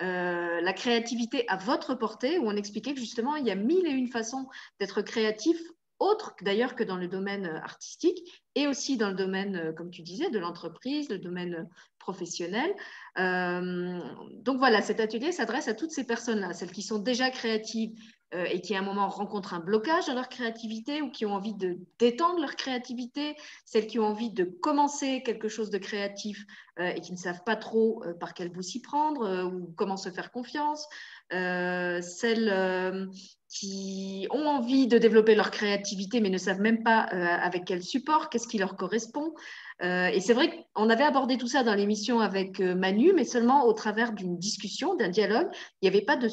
La 0.00 0.72
créativité 0.72 1.44
à 1.48 1.56
votre 1.56 1.94
portée, 1.94 2.38
où 2.38 2.48
on 2.48 2.56
expliquait 2.56 2.94
que 2.94 3.00
justement, 3.00 3.36
il 3.36 3.46
y 3.46 3.50
a 3.50 3.54
mille 3.54 3.86
et 3.86 3.90
une 3.90 4.08
façons 4.08 4.48
d'être 4.80 5.00
créatif 5.02 5.56
autre 6.02 6.34
d'ailleurs 6.42 6.74
que 6.74 6.82
dans 6.82 6.96
le 6.96 7.08
domaine 7.08 7.46
euh, 7.46 7.60
artistique 7.60 8.18
et 8.54 8.66
aussi 8.66 8.96
dans 8.96 9.08
le 9.08 9.14
domaine, 9.14 9.56
euh, 9.56 9.72
comme 9.72 9.90
tu 9.90 10.02
disais, 10.02 10.30
de 10.30 10.38
l'entreprise, 10.38 11.08
le 11.08 11.18
domaine 11.18 11.54
euh, 11.54 11.64
professionnel. 11.98 12.74
donc 13.16 14.58
voilà, 14.58 14.82
cet 14.82 14.98
atelier 14.98 15.30
s'adresse 15.30 15.68
à 15.68 15.74
toutes 15.74 15.92
ces 15.92 16.04
personnes-là, 16.04 16.52
celles 16.52 16.72
qui 16.72 16.82
sont 16.82 16.98
déjà 16.98 17.30
créatives 17.30 17.92
et 18.32 18.60
qui 18.60 18.74
à 18.74 18.78
un 18.78 18.82
moment 18.82 19.08
rencontrent 19.08 19.54
un 19.54 19.60
blocage 19.60 20.06
dans 20.06 20.14
leur 20.14 20.28
créativité 20.28 21.02
ou 21.02 21.10
qui 21.10 21.26
ont 21.26 21.34
envie 21.34 21.54
de 21.54 21.78
détendre 21.98 22.40
leur 22.40 22.56
créativité, 22.56 23.36
celles 23.66 23.86
qui 23.86 23.98
ont 23.98 24.06
envie 24.06 24.30
de 24.30 24.44
commencer 24.44 25.22
quelque 25.22 25.48
chose 25.48 25.70
de 25.70 25.78
créatif 25.78 26.46
et 26.80 27.00
qui 27.00 27.12
ne 27.12 27.18
savent 27.18 27.44
pas 27.44 27.56
trop 27.56 28.02
par 28.20 28.32
quel 28.32 28.48
bout 28.48 28.62
s'y 28.62 28.80
prendre 28.80 29.44
ou 29.44 29.72
comment 29.76 29.98
se 29.98 30.08
faire 30.08 30.30
confiance, 30.30 30.88
celles 31.30 33.10
qui 33.52 34.26
ont 34.30 34.46
envie 34.46 34.86
de 34.86 34.96
développer 34.96 35.34
leur 35.34 35.50
créativité 35.50 36.20
mais 36.20 36.30
ne 36.30 36.38
savent 36.38 36.60
même 36.60 36.82
pas 36.82 37.08
euh, 37.12 37.24
avec 37.24 37.66
quel 37.66 37.82
support, 37.82 38.30
qu'est-ce 38.30 38.48
qui 38.48 38.56
leur 38.56 38.76
correspond. 38.76 39.34
Euh, 39.82 40.06
et 40.06 40.20
c'est 40.20 40.32
vrai 40.32 40.66
qu'on 40.72 40.88
avait 40.88 41.04
abordé 41.04 41.36
tout 41.36 41.48
ça 41.48 41.62
dans 41.62 41.74
l'émission 41.74 42.20
avec 42.20 42.60
euh, 42.60 42.74
Manu, 42.74 43.12
mais 43.14 43.24
seulement 43.24 43.66
au 43.66 43.74
travers 43.74 44.12
d'une 44.12 44.38
discussion, 44.38 44.94
d'un 44.94 45.10
dialogue. 45.10 45.48
Il 45.80 45.90
n'y 45.90 45.94
avait 45.94 46.04
pas 46.04 46.16
de 46.16 46.28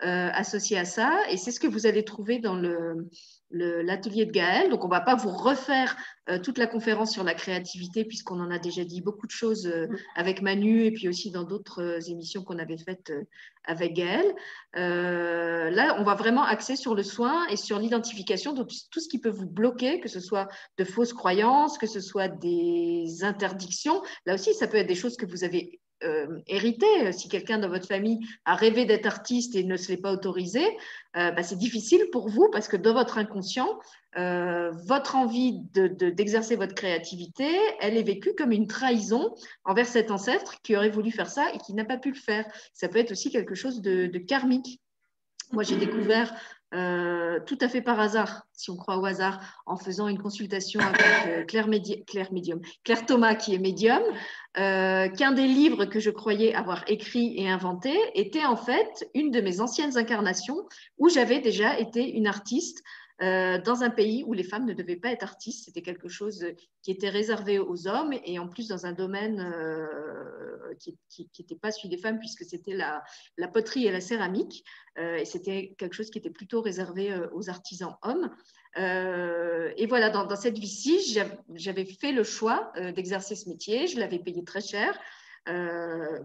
soins 0.00 0.28
associés 0.34 0.78
à 0.78 0.84
ça. 0.84 1.20
Et 1.30 1.36
c'est 1.36 1.50
ce 1.50 1.60
que 1.60 1.66
vous 1.66 1.86
allez 1.86 2.04
trouver 2.04 2.38
dans 2.38 2.56
le, 2.56 3.08
l'atelier 3.54 4.26
de 4.26 4.32
Gaël. 4.32 4.70
Donc, 4.70 4.84
on 4.84 4.88
ne 4.88 4.92
va 4.92 5.00
pas 5.00 5.14
vous 5.14 5.30
refaire 5.30 5.96
euh, 6.28 6.38
toute 6.38 6.58
la 6.58 6.66
conférence 6.66 7.12
sur 7.12 7.24
la 7.24 7.34
créativité, 7.34 8.04
puisqu'on 8.04 8.40
en 8.40 8.50
a 8.50 8.58
déjà 8.58 8.84
dit 8.84 9.00
beaucoup 9.00 9.26
de 9.26 9.32
choses 9.32 9.66
euh, 9.66 9.86
mm. 9.86 9.96
avec 10.16 10.42
Manu 10.42 10.84
et 10.84 10.90
puis 10.90 11.08
aussi 11.08 11.30
dans 11.30 11.44
d'autres 11.44 11.82
euh, 11.82 12.00
émissions 12.10 12.42
qu'on 12.42 12.58
avait 12.58 12.78
faites 12.78 13.12
avec 13.64 13.94
Gaël. 13.94 14.34
là, 14.74 15.96
on 15.98 16.04
va 16.04 16.14
vraiment 16.14 16.44
axer 16.44 16.76
sur 16.76 16.94
le 16.94 17.02
soin 17.02 17.46
et 17.48 17.56
sur 17.56 17.78
l'identification 17.78 18.52
de 18.52 18.62
tout 18.62 19.00
ce 19.00 19.08
qui 19.08 19.18
peut 19.18 19.30
vous 19.30 19.46
bloquer, 19.46 20.00
que 20.00 20.08
ce 20.08 20.20
soit 20.20 20.48
de 20.76 20.84
fausses 20.84 21.14
croyances, 21.14 21.78
que 21.78 21.86
ce 21.86 22.00
soit 22.00 22.28
des 22.28 23.22
interdictions. 23.22 24.02
Là 24.26 24.34
aussi, 24.34 24.52
ça 24.52 24.66
peut 24.66 24.76
être 24.76 24.86
des 24.86 24.94
choses 24.94 25.16
que 25.16 25.24
vous 25.24 25.44
avez 25.44 25.80
euh, 26.04 26.40
hérité. 26.46 26.86
Si 27.12 27.28
quelqu'un 27.28 27.58
dans 27.58 27.68
votre 27.68 27.86
famille 27.86 28.20
a 28.44 28.54
rêvé 28.54 28.84
d'être 28.84 29.06
artiste 29.06 29.54
et 29.56 29.64
ne 29.64 29.76
se 29.76 29.88
l'est 29.88 29.96
pas 30.00 30.12
autorisé, 30.12 30.64
euh, 31.16 31.30
bah, 31.30 31.42
c'est 31.42 31.58
difficile 31.58 32.08
pour 32.12 32.28
vous 32.28 32.48
parce 32.52 32.68
que 32.68 32.76
dans 32.76 32.94
votre 32.94 33.18
inconscient, 33.18 33.78
euh, 34.16 34.70
votre 34.86 35.16
envie 35.16 35.60
d'exercer 35.72 36.56
votre 36.56 36.74
créativité, 36.74 37.48
elle 37.80 37.96
est 37.96 38.02
vécue 38.02 38.34
comme 38.36 38.52
une 38.52 38.66
trahison 38.66 39.34
envers 39.64 39.86
cet 39.86 40.10
ancêtre 40.10 40.60
qui 40.62 40.76
aurait 40.76 40.90
voulu 40.90 41.10
faire 41.10 41.28
ça 41.28 41.52
et 41.52 41.58
qui 41.58 41.74
n'a 41.74 41.84
pas 41.84 41.98
pu 41.98 42.10
le 42.10 42.18
faire. 42.18 42.44
Ça 42.74 42.88
peut 42.88 42.98
être 42.98 43.12
aussi 43.12 43.30
quelque 43.30 43.54
chose 43.54 43.80
de, 43.80 44.06
de 44.06 44.18
karmique. 44.18 44.80
Moi, 45.52 45.62
j'ai 45.62 45.76
découvert 45.76 46.34
euh, 46.74 47.38
tout 47.46 47.58
à 47.60 47.68
fait 47.68 47.82
par 47.82 48.00
hasard, 48.00 48.46
si 48.52 48.70
on 48.70 48.76
croit 48.76 48.98
au 48.98 49.04
hasard, 49.04 49.62
en 49.64 49.76
faisant 49.76 50.08
une 50.08 50.18
consultation 50.18 50.80
avec 50.80 51.00
euh, 51.28 51.44
Claire, 51.44 51.68
Claire, 52.84 53.06
Thomas, 53.06 53.36
qui 53.36 53.54
est 53.54 53.58
médium, 53.58 54.02
euh, 54.58 55.08
qu'un 55.08 55.32
des 55.32 55.46
livres 55.46 55.84
que 55.84 56.00
je 56.00 56.10
croyais 56.10 56.54
avoir 56.54 56.82
écrit 56.88 57.34
et 57.36 57.48
inventé 57.48 57.94
était 58.14 58.44
en 58.44 58.56
fait 58.56 59.08
une 59.14 59.30
de 59.30 59.40
mes 59.40 59.60
anciennes 59.60 59.96
incarnations 59.96 60.66
où 60.98 61.08
j'avais 61.08 61.38
déjà 61.38 61.78
été 61.78 62.16
une 62.16 62.26
artiste 62.26 62.82
euh, 63.24 63.58
dans 63.58 63.82
un 63.82 63.90
pays 63.90 64.22
où 64.26 64.34
les 64.34 64.42
femmes 64.42 64.66
ne 64.66 64.74
devaient 64.74 64.96
pas 64.96 65.10
être 65.10 65.22
artistes. 65.22 65.64
C'était 65.64 65.80
quelque 65.80 66.08
chose 66.08 66.44
qui 66.82 66.90
était 66.90 67.08
réservé 67.08 67.58
aux 67.58 67.88
hommes 67.88 68.12
et 68.24 68.38
en 68.38 68.48
plus 68.48 68.68
dans 68.68 68.84
un 68.84 68.92
domaine 68.92 69.40
euh, 69.40 70.74
qui 70.78 70.98
n'était 71.38 71.56
pas 71.56 71.70
celui 71.70 71.88
des 71.88 71.96
femmes 71.96 72.18
puisque 72.18 72.44
c'était 72.44 72.74
la, 72.74 73.02
poterie 73.48 73.86
et 73.86 73.92
la 73.92 74.02
céramique. 74.02 74.64
Euh, 74.98 75.16
et 75.16 75.24
c'était 75.24 75.74
quelque 75.78 75.94
chose 75.94 76.10
qui 76.10 76.18
était 76.18 76.30
plutôt 76.30 76.60
réservé 76.60 77.16
aux 77.32 77.48
artisans 77.48 77.96
hommes. 78.02 78.30
et 78.76 79.86
voilà, 79.86 80.10
dans 80.10 80.36
cette 80.36 80.58
vie-ci, 80.58 81.18
j'avais 81.54 81.86
fait 81.86 82.12
le 82.12 82.24
choix 82.24 82.72
d'exercer 82.94 83.36
ce 83.36 83.48
métier. 83.48 83.86
Je 83.86 83.98
l'avais 83.98 84.18
payé 84.18 84.44
très 84.44 84.60
cher. 84.60 84.98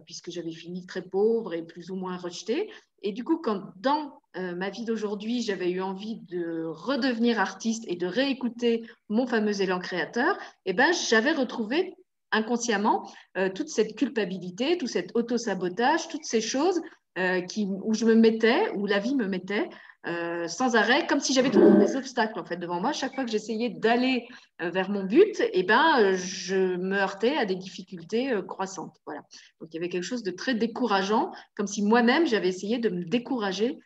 Puisque 0.06 0.32
j'avais 0.32 0.52
fini 0.52 0.86
très 0.86 1.02
pauvre 1.02 1.54
et 1.54 1.62
plus 1.62 1.92
ou 1.92 1.96
moins 1.96 2.18
rejetée. 2.18 2.70
Et 3.02 3.12
du 3.12 3.24
coup, 3.24 3.38
quand 3.38 3.72
dans 3.78 4.20
euh, 4.38 4.56
ma 4.56 4.70
vie 4.70 4.86
d'aujourd'hui, 4.86 5.42
j'avais 5.42 5.72
eu 5.72 5.82
envie 5.82 6.20
de 6.22 6.66
redevenir 6.66 7.40
artiste 7.40 7.84
et 7.88 7.96
de 7.96 8.06
réécouter 8.06 8.88
mon 9.08 9.26
fameux 9.26 9.62
élan 9.62 9.80
créateur, 9.80 10.38
eh 10.66 10.74
ben, 10.74 10.94
j'avais 10.94 11.32
retrouvé 11.32 11.96
inconsciemment 12.32 13.12
euh, 13.38 13.50
toute 13.50 13.70
cette 13.70 13.96
culpabilité, 13.96 14.78
tout 14.78 14.88
cet 14.88 15.16
auto-sabotage, 15.16 16.10
toutes 16.10 16.26
ces 16.26 16.42
choses 16.42 16.80
euh, 17.18 17.42
où 17.84 17.94
je 17.94 18.06
me 18.06 18.16
mettais, 18.16 18.70
où 18.76 18.86
la 18.86 19.00
vie 19.00 19.16
me 19.16 19.28
mettait 19.28 19.70
euh, 20.08 20.48
sans 20.48 20.76
arrêt, 20.76 21.08
comme 21.08 21.20
si 21.20 21.34
j'avais 21.34 21.50
toujours 21.50 21.76
des 21.76 21.96
obstacles 21.96 22.40
en 22.40 22.46
fait 22.46 22.58
devant 22.58 22.80
moi. 22.80 22.94
Chaque 22.94 23.16
fois 23.16 23.26
que 23.26 23.32
j'essayais 23.32 23.70
d'aller 23.70 24.28
euh, 24.62 24.70
vers 24.70 24.90
mon 24.90 25.04
but, 25.04 25.42
eh 25.52 25.64
ben, 25.64 26.16
je 26.16 26.78
me 26.78 26.96
heurtais 26.96 27.36
à 27.36 27.46
des 27.46 27.56
difficultés 27.56 28.40
croissantes. 28.48 28.96
Voilà. 29.06 29.22
Donc 29.60 29.70
il 29.72 29.76
y 29.76 29.78
avait 29.80 29.90
quelque 29.90 30.04
chose 30.04 30.24
de 30.24 30.32
très 30.32 30.54
décourageant, 30.54 31.32
comme 31.56 31.68
si 31.68 31.82
moi-même 31.82 32.28
j'avais 32.28 32.48
essayé 32.48 32.78
de 32.78 32.90
me 32.90 33.04
décourager 33.04 33.80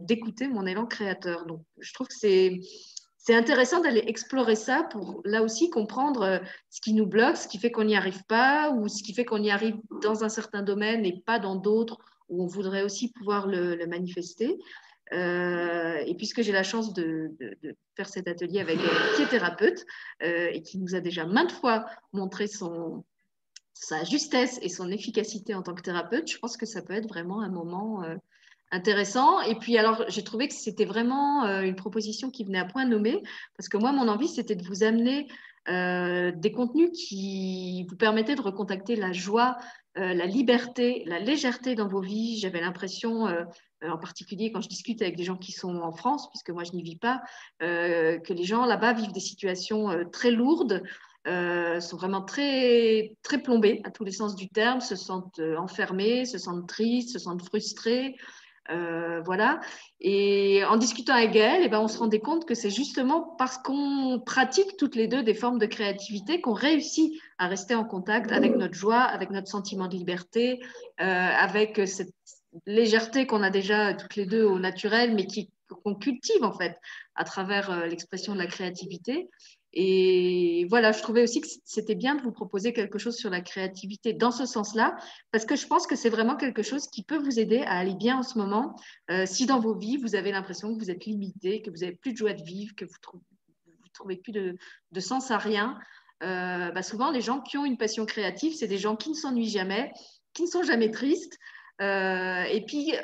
d'écouter 0.00 0.46
mon 0.46 0.66
élan 0.66 0.86
créateur. 0.86 1.46
Donc 1.46 1.62
je 1.80 1.92
trouve 1.92 2.06
que 2.06 2.14
c'est 2.14 2.60
c'est 3.18 3.34
intéressant 3.34 3.80
d'aller 3.80 4.02
explorer 4.06 4.56
ça 4.56 4.84
pour 4.90 5.20
là 5.24 5.42
aussi 5.42 5.68
comprendre 5.70 6.40
ce 6.70 6.80
qui 6.80 6.92
nous 6.92 7.06
bloque, 7.06 7.36
ce 7.36 7.46
qui 7.46 7.58
fait 7.58 7.70
qu'on 7.70 7.84
n'y 7.84 7.96
arrive 7.96 8.24
pas 8.24 8.70
ou 8.70 8.88
ce 8.88 9.02
qui 9.02 9.14
fait 9.14 9.24
qu'on 9.24 9.42
y 9.42 9.50
arrive 9.50 9.76
dans 10.00 10.24
un 10.24 10.28
certain 10.28 10.62
domaine 10.62 11.04
et 11.04 11.22
pas 11.24 11.38
dans 11.40 11.56
d'autres 11.56 11.98
où 12.32 12.42
on 12.42 12.46
voudrait 12.46 12.82
aussi 12.82 13.12
pouvoir 13.12 13.46
le, 13.46 13.86
manifester. 13.86 14.58
Euh, 15.12 16.02
et 16.06 16.14
puisque 16.14 16.40
j'ai 16.40 16.52
la 16.52 16.62
chance 16.62 16.94
de, 16.94 17.32
faire 17.94 18.08
cet 18.08 18.26
atelier 18.26 18.60
avec 18.60 18.78
elle, 18.78 19.16
qui 19.16 19.22
est 19.22 19.28
thérapeute 19.28 19.84
euh, 20.22 20.48
et 20.50 20.62
qui 20.62 20.78
nous 20.78 20.94
a 20.94 21.00
déjà 21.00 21.26
maintes 21.26 21.52
fois 21.52 21.84
montré 22.14 22.46
son, 22.46 23.04
sa 23.74 24.02
justesse 24.04 24.58
et 24.62 24.70
son 24.70 24.90
efficacité 24.90 25.54
en 25.54 25.62
tant 25.62 25.74
que 25.74 25.82
thérapeute, 25.82 26.30
je 26.30 26.38
pense 26.38 26.56
que 26.56 26.64
ça 26.64 26.80
peut 26.80 26.94
être 26.94 27.08
vraiment 27.08 27.42
un 27.42 27.50
moment, 27.50 28.02
euh, 28.04 28.16
intéressant. 28.70 29.42
Et 29.42 29.56
puis, 29.56 29.76
alors, 29.76 30.04
j'ai 30.08 30.24
trouvé 30.24 30.48
que 30.48 30.54
c'était 30.54 30.86
vraiment 30.86 31.44
une 31.60 31.76
proposition 31.76 32.30
qui 32.30 32.42
venait 32.42 32.60
à 32.60 32.64
point 32.64 32.86
nommé, 32.86 33.22
parce 33.54 33.68
que 33.68 33.76
moi, 33.76 33.92
mon 33.92 34.08
envie, 34.08 34.28
c'était 34.28 34.56
de 34.56 34.64
vous 34.64 34.82
amener 34.82 35.28
des 35.66 36.52
contenus 36.52 36.88
qui 36.92 37.86
vous 37.90 37.96
permettaient 37.96 38.34
de 38.34 38.40
recontacter 38.40 38.96
la 38.96 39.12
joie, 39.12 39.58
la 39.94 40.26
liberté, 40.26 41.04
la 41.06 41.18
légèreté 41.18 41.74
dans 41.74 41.88
vos 41.88 42.00
vies. 42.00 42.38
J'avais 42.38 42.60
l'impression, 42.60 43.26
en 43.82 43.98
particulier 43.98 44.50
quand 44.50 44.60
je 44.60 44.68
discute 44.68 45.02
avec 45.02 45.16
des 45.16 45.24
gens 45.24 45.36
qui 45.36 45.52
sont 45.52 45.76
en 45.76 45.92
France, 45.92 46.30
puisque 46.30 46.50
moi, 46.50 46.64
je 46.64 46.72
n'y 46.72 46.82
vis 46.82 46.96
pas, 46.96 47.22
que 47.60 48.32
les 48.32 48.44
gens 48.44 48.64
là-bas 48.64 48.94
vivent 48.94 49.12
des 49.12 49.20
situations 49.20 49.88
très 50.10 50.30
lourdes. 50.30 50.82
Euh, 51.28 51.78
sont 51.78 51.96
vraiment 51.96 52.22
très, 52.22 53.16
très 53.22 53.38
plombés 53.40 53.80
à 53.84 53.92
tous 53.92 54.02
les 54.02 54.10
sens 54.10 54.34
du 54.34 54.48
terme, 54.48 54.80
se 54.80 54.96
sentent 54.96 55.38
euh, 55.38 55.56
enfermés, 55.56 56.24
se 56.24 56.36
sentent 56.36 56.68
tristes, 56.68 57.10
se 57.10 57.20
sentent 57.20 57.42
frustrés. 57.42 58.16
Euh, 58.70 59.20
voilà. 59.24 59.60
Et 60.00 60.64
en 60.64 60.76
discutant 60.76 61.14
avec 61.14 61.36
elle, 61.36 61.62
eh 61.62 61.68
ben, 61.68 61.80
on 61.80 61.86
se 61.86 61.98
rendait 61.98 62.18
compte 62.18 62.44
que 62.44 62.54
c'est 62.54 62.70
justement 62.70 63.36
parce 63.38 63.58
qu'on 63.58 64.20
pratique 64.24 64.76
toutes 64.76 64.96
les 64.96 65.06
deux 65.06 65.22
des 65.22 65.34
formes 65.34 65.58
de 65.58 65.66
créativité 65.66 66.40
qu'on 66.40 66.54
réussit 66.54 67.12
à 67.42 67.48
rester 67.48 67.74
en 67.74 67.84
contact 67.84 68.30
avec 68.30 68.56
notre 68.56 68.74
joie, 68.74 69.00
avec 69.00 69.30
notre 69.30 69.48
sentiment 69.48 69.88
de 69.88 69.96
liberté, 69.96 70.60
avec 70.98 71.80
cette 71.86 72.14
légèreté 72.66 73.26
qu'on 73.26 73.42
a 73.42 73.50
déjà 73.50 73.94
toutes 73.94 74.14
les 74.14 74.26
deux 74.26 74.44
au 74.44 74.58
naturel, 74.60 75.14
mais 75.14 75.26
qu'on 75.82 75.94
cultive 75.94 76.44
en 76.44 76.52
fait 76.52 76.78
à 77.16 77.24
travers 77.24 77.86
l'expression 77.86 78.34
de 78.34 78.38
la 78.38 78.46
créativité. 78.46 79.28
Et 79.74 80.66
voilà, 80.68 80.92
je 80.92 81.00
trouvais 81.00 81.22
aussi 81.22 81.40
que 81.40 81.48
c'était 81.64 81.94
bien 81.94 82.14
de 82.14 82.22
vous 82.22 82.32
proposer 82.32 82.74
quelque 82.74 82.98
chose 82.98 83.16
sur 83.16 83.30
la 83.30 83.40
créativité 83.40 84.12
dans 84.12 84.30
ce 84.30 84.44
sens-là, 84.44 84.96
parce 85.30 85.46
que 85.46 85.56
je 85.56 85.66
pense 85.66 85.86
que 85.86 85.96
c'est 85.96 86.10
vraiment 86.10 86.36
quelque 86.36 86.62
chose 86.62 86.88
qui 86.88 87.02
peut 87.02 87.16
vous 87.16 87.40
aider 87.40 87.60
à 87.60 87.78
aller 87.78 87.94
bien 87.94 88.18
en 88.18 88.22
ce 88.22 88.36
moment. 88.36 88.76
Euh, 89.10 89.24
si 89.24 89.46
dans 89.46 89.60
vos 89.60 89.74
vies, 89.74 89.96
vous 89.96 90.14
avez 90.14 90.30
l'impression 90.30 90.74
que 90.74 90.78
vous 90.78 90.90
êtes 90.90 91.06
limité, 91.06 91.62
que 91.62 91.70
vous 91.70 91.78
n'avez 91.78 91.96
plus 91.96 92.12
de 92.12 92.18
joie 92.18 92.34
de 92.34 92.42
vivre, 92.42 92.74
que 92.76 92.84
vous 92.84 92.92
ne 93.14 93.90
trouvez, 93.94 94.16
plus 94.16 94.32
de, 94.32 95.00
sens 95.00 95.30
à 95.30 95.38
rien, 95.38 95.78
euh, 96.22 96.70
bah 96.70 96.82
souvent, 96.82 97.10
les 97.10 97.20
gens 97.20 97.40
qui 97.40 97.58
ont 97.58 97.64
une 97.64 97.76
passion 97.76 98.06
créative, 98.06 98.54
c'est 98.54 98.68
des 98.68 98.78
gens 98.78 98.96
qui 98.96 99.10
ne 99.10 99.14
s'ennuient 99.14 99.48
jamais, 99.48 99.92
qui 100.34 100.42
ne 100.42 100.48
sont 100.48 100.62
jamais 100.62 100.90
tristes. 100.90 101.38
Euh, 101.80 102.44
et 102.44 102.64
puis, 102.64 102.94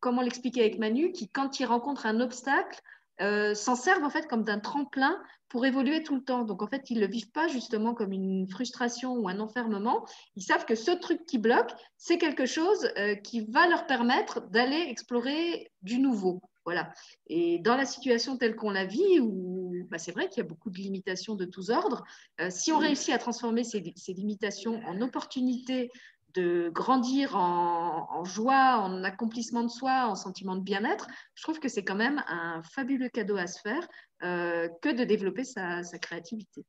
comme 0.00 0.18
on 0.18 0.22
l'expliquait 0.22 0.60
avec 0.60 0.78
Manu, 0.78 1.12
qui, 1.12 1.28
quand 1.28 1.58
il 1.60 1.64
rencontre 1.66 2.06
un 2.06 2.20
obstacle, 2.20 2.80
s'en 3.18 3.76
servent 3.76 4.04
en 4.04 4.10
fait 4.10 4.28
comme 4.28 4.44
d'un 4.44 4.60
tremplin 4.60 5.18
pour 5.48 5.64
évoluer 5.64 6.02
tout 6.02 6.14
le 6.14 6.22
temps. 6.22 6.44
Donc, 6.44 6.62
en 6.62 6.66
fait, 6.66 6.90
ils 6.90 6.96
ne 6.96 7.00
le 7.00 7.10
vivent 7.10 7.30
pas 7.30 7.48
justement 7.48 7.94
comme 7.94 8.12
une 8.12 8.48
frustration 8.48 9.14
ou 9.14 9.28
un 9.28 9.40
enfermement. 9.40 10.04
Ils 10.34 10.42
savent 10.42 10.64
que 10.64 10.74
ce 10.74 10.90
truc 10.90 11.24
qui 11.26 11.38
bloque, 11.38 11.72
c'est 11.96 12.18
quelque 12.18 12.46
chose 12.46 12.90
euh, 12.98 13.14
qui 13.14 13.40
va 13.40 13.68
leur 13.68 13.86
permettre 13.86 14.48
d'aller 14.50 14.84
explorer 14.88 15.70
du 15.82 15.98
nouveau. 15.98 16.40
Voilà. 16.64 16.92
Et 17.28 17.60
dans 17.60 17.76
la 17.76 17.84
situation 17.84 18.36
telle 18.36 18.56
qu'on 18.56 18.70
la 18.70 18.84
vit, 18.84 19.20
où 19.20 19.65
bah, 19.90 19.98
c'est 19.98 20.12
vrai 20.12 20.28
qu'il 20.28 20.38
y 20.38 20.46
a 20.46 20.48
beaucoup 20.48 20.70
de 20.70 20.76
limitations 20.76 21.34
de 21.34 21.44
tous 21.44 21.70
ordres, 21.70 22.04
euh, 22.40 22.50
si 22.50 22.72
on 22.72 22.78
réussit 22.78 23.12
à 23.14 23.18
transformer 23.18 23.64
ces, 23.64 23.92
ces 23.96 24.12
limitations 24.12 24.80
en 24.86 25.00
opportunités 25.00 25.90
de 26.36 26.68
grandir 26.68 27.34
en, 27.34 28.24
joie, 28.24 28.78
en 28.78 29.02
accomplissement 29.04 29.62
de 29.62 29.70
soi, 29.70 30.06
en 30.06 30.14
sentiment 30.14 30.54
de 30.54 30.60
bien-être, 30.60 31.06
je 31.34 31.42
trouve 31.42 31.58
que 31.58 31.68
c'est 31.68 31.84
quand 31.84 31.96
même 31.96 32.22
un 32.28 32.62
fabuleux 32.62 33.08
cadeau 33.08 33.36
à 33.36 33.46
se 33.46 33.60
faire 33.60 33.88
euh, 34.22 34.68
que 34.82 34.90
de 34.90 35.04
développer 35.04 35.44
sa, 35.44 35.82
créativité. 36.00 36.64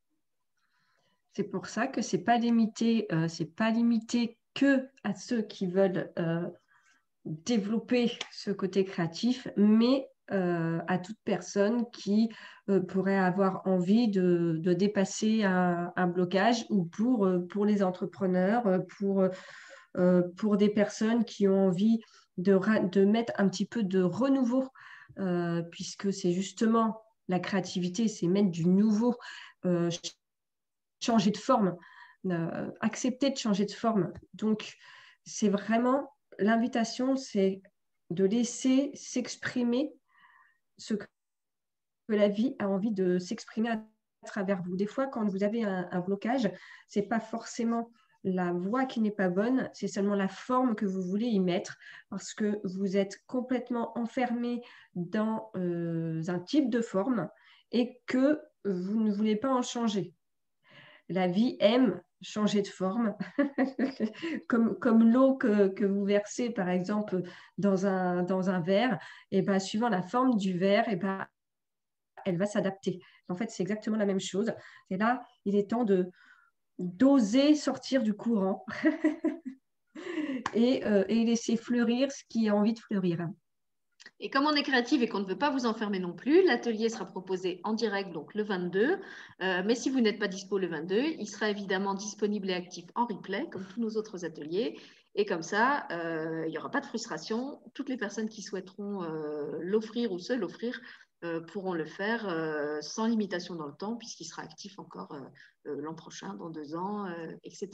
C'est 1.36 1.43
pour 1.43 1.67
ça 1.67 1.88
que 1.88 2.01
c'est 2.01 2.23
pas 2.23 2.38
limité, 2.38 3.08
euh, 3.12 3.27
c'est 3.27 3.53
pas 3.53 3.69
limité 3.69 4.38
que 4.53 4.88
à 5.03 5.13
ceux 5.13 5.41
qui 5.41 5.67
veulent 5.67 6.12
euh, 6.17 6.47
développer 7.25 8.17
ce 8.32 8.51
côté 8.51 8.86
créatif, 8.86 9.47
mais 9.58 10.08
à 10.30 10.98
toute 10.98 11.18
personne 11.24 11.90
qui 11.92 12.30
pourrait 12.88 13.18
avoir 13.18 13.62
envie 13.66 14.10
de, 14.10 14.60
dépasser 14.74 15.44
un, 15.44 16.08
blocage 16.08 16.66
ou 16.70 16.86
pour, 16.86 17.30
pour 17.50 17.66
les 17.66 17.84
entrepreneurs, 17.84 18.63
pour, 18.98 19.26
pour 20.36 20.58
des 20.58 20.70
personnes 20.70 21.24
qui 21.24 21.48
ont 21.48 21.68
envie 21.68 22.02
de, 22.38 22.60
de 22.90 23.06
mettre 23.06 23.34
un 23.38 23.48
petit 23.48 23.66
peu 23.66 23.84
de 23.84 24.02
renouveau, 24.02 24.68
puisque 25.72 26.12
c'est 26.12 26.34
justement 26.34 27.02
la 27.30 27.40
créativité, 27.40 28.08
c'est 28.08 28.28
mettre 28.28 28.52
du 28.52 28.66
nouveau, 28.66 29.16
changer 31.00 31.32
de 31.32 31.38
forme, 31.38 31.78
accepter 32.82 33.30
de 33.30 33.38
changer 33.38 33.66
de 33.66 33.72
forme. 33.72 34.12
Donc, 34.34 34.76
c'est 35.26 35.50
vraiment 35.50 36.12
l'invitation, 36.40 37.16
c'est 37.16 37.62
de 38.10 38.26
laisser 38.26 38.92
s'exprimer 38.94 39.92
ce 40.78 40.94
que 40.94 41.06
la 42.10 42.28
vie 42.30 42.56
a 42.60 42.70
envie 42.70 42.92
de 42.92 43.20
s'exprimer 43.20 43.70
à 43.70 43.84
travers 44.26 44.62
vous. 44.62 44.76
Des 44.76 44.88
fois, 44.88 45.08
quand 45.08 45.26
vous 45.28 45.44
avez 45.44 45.63
un, 45.63 46.00
blocage, 46.00 46.50
ce 46.88 47.00
n'est 47.00 47.08
pas 47.08 47.20
forcément 47.20 47.92
la 48.24 48.52
voix 48.52 48.86
qui 48.86 49.00
n'est 49.00 49.12
pas 49.12 49.30
bonne, 49.30 49.70
c'est 49.74 49.88
seulement 49.88 50.16
la 50.16 50.28
forme 50.28 50.76
que 50.76 50.86
vous 50.86 51.02
voulez 51.02 51.28
y 51.28 51.40
mettre 51.40 51.78
parce 52.10 52.34
que 52.34 52.60
vous 52.63 52.98
êtes 52.98 53.24
complètement 53.26 53.98
enfermé 53.98 54.62
dans 54.96 55.50
euh, 55.56 56.22
un 56.28 56.40
type 56.40 56.70
de 56.70 56.82
forme 56.82 57.30
et 57.72 58.02
que 58.06 58.42
vous 58.66 59.00
ne 59.02 59.12
voulez 59.12 59.36
pas 59.36 59.54
en 59.54 59.62
changer. 59.62 60.13
La 61.10 61.28
vie 61.28 61.56
aime 61.60 62.02
changer 62.21 62.62
de 62.62 62.67
forme, 62.67 63.15
comme, 64.47 64.77
comme 64.80 65.12
l'eau 65.12 65.36
que, 65.36 65.86
vous 65.86 66.03
versez, 66.03 66.49
par 66.49 66.69
exemple, 66.69 67.21
dans 67.58 67.86
un, 67.86 68.60
verre, 68.62 68.99
et 69.32 69.41
ben, 69.41 69.60
suivant 69.60 69.89
la 69.89 70.01
forme 70.01 70.36
du 70.38 70.58
verre, 70.58 70.89
et 70.89 70.95
ben, 70.95 71.27
elle 72.25 72.38
va 72.38 72.45
s'adapter. 72.45 72.99
En 73.30 73.36
fait, 73.36 73.49
c'est 73.51 73.63
exactement 73.63 73.97
la 73.97 74.06
même 74.06 74.19
chose. 74.19 74.53
Et 74.89 74.97
là, 74.97 75.23
il 75.45 75.56
est 75.56 75.69
temps 75.69 75.84
de 75.84 76.10
d'oser 76.80 77.56
sortir 77.56 78.03
du 78.03 78.13
courant 78.13 78.63
et, 80.53 80.86
euh, 80.86 81.03
et 81.08 81.25
laisser 81.25 81.58
fleurir 81.58 82.12
ce 82.12 82.23
qui 82.30 82.49
a 82.49 82.56
envie 82.56 82.73
de 82.73 82.80
fleurir. 82.80 83.27
Et 84.20 84.30
comme 84.30 84.46
on 84.46 84.54
est 84.54 84.63
créatif 84.63 85.02
et 85.02 85.08
qu'on 85.08 85.20
ne 85.20 85.26
veut 85.26 85.38
pas 85.38 85.50
vous 85.50 85.65
enfermer 85.65 86.00
non 86.00 86.13
plus, 86.13 86.46
l'atelier 86.46 86.89
sera 86.89 87.06
proposé 87.06 87.62
en 87.63 87.74
direct 87.74 88.12
donc 88.12 88.34
le 88.34 88.43
22. 88.43 89.00
Euh, 89.41 89.62
mais 89.65 89.76
si 89.76 89.89
vous 89.89 90.02
n'êtes 90.02 90.20
pas 90.20 90.28
dispo 90.28 90.58
le 90.58 90.67
22, 90.67 91.00
il 91.20 91.28
sera 91.28 91.50
évidemment 91.50 91.93
disponible 91.93 92.50
et 92.50 92.54
actif 92.54 92.86
en 92.96 93.06
replay, 93.06 93.48
comme 93.52 93.65
tous 93.65 93.80
nos 93.80 93.91
autres 93.98 94.26
ateliers. 94.26 94.78
Et 95.15 95.26
comme 95.26 95.41
ça, 95.41 95.88
euh, 95.91 96.43
il 96.46 96.52
n'y 96.52 96.58
aura 96.60 96.70
pas 96.70 96.80
de 96.80 96.86
frustration. 96.86 97.60
Toutes 97.74 97.89
les 97.89 97.98
personnes 97.98 98.30
qui 98.30 98.43
souhaiteront 98.43 99.04
euh, 99.04 99.58
l'offrir 99.62 100.12
ou 100.12 100.20
se 100.20 100.34
l'offrir 100.34 100.80
pourront 101.47 101.73
le 101.73 101.86
faire 101.86 102.27
sans 102.82 103.08
limitation 103.08 103.56
dans 103.56 103.67
le 103.67 103.73
temps, 103.73 103.95
puisqu'il 103.95 104.25
sera 104.25 104.43
actif 104.43 104.77
encore 104.80 105.15
l'an 105.65 105.95
prochain, 105.95 106.34
dans 106.36 106.49
deux 106.49 106.75
ans, 106.75 107.08
etc. 107.43 107.69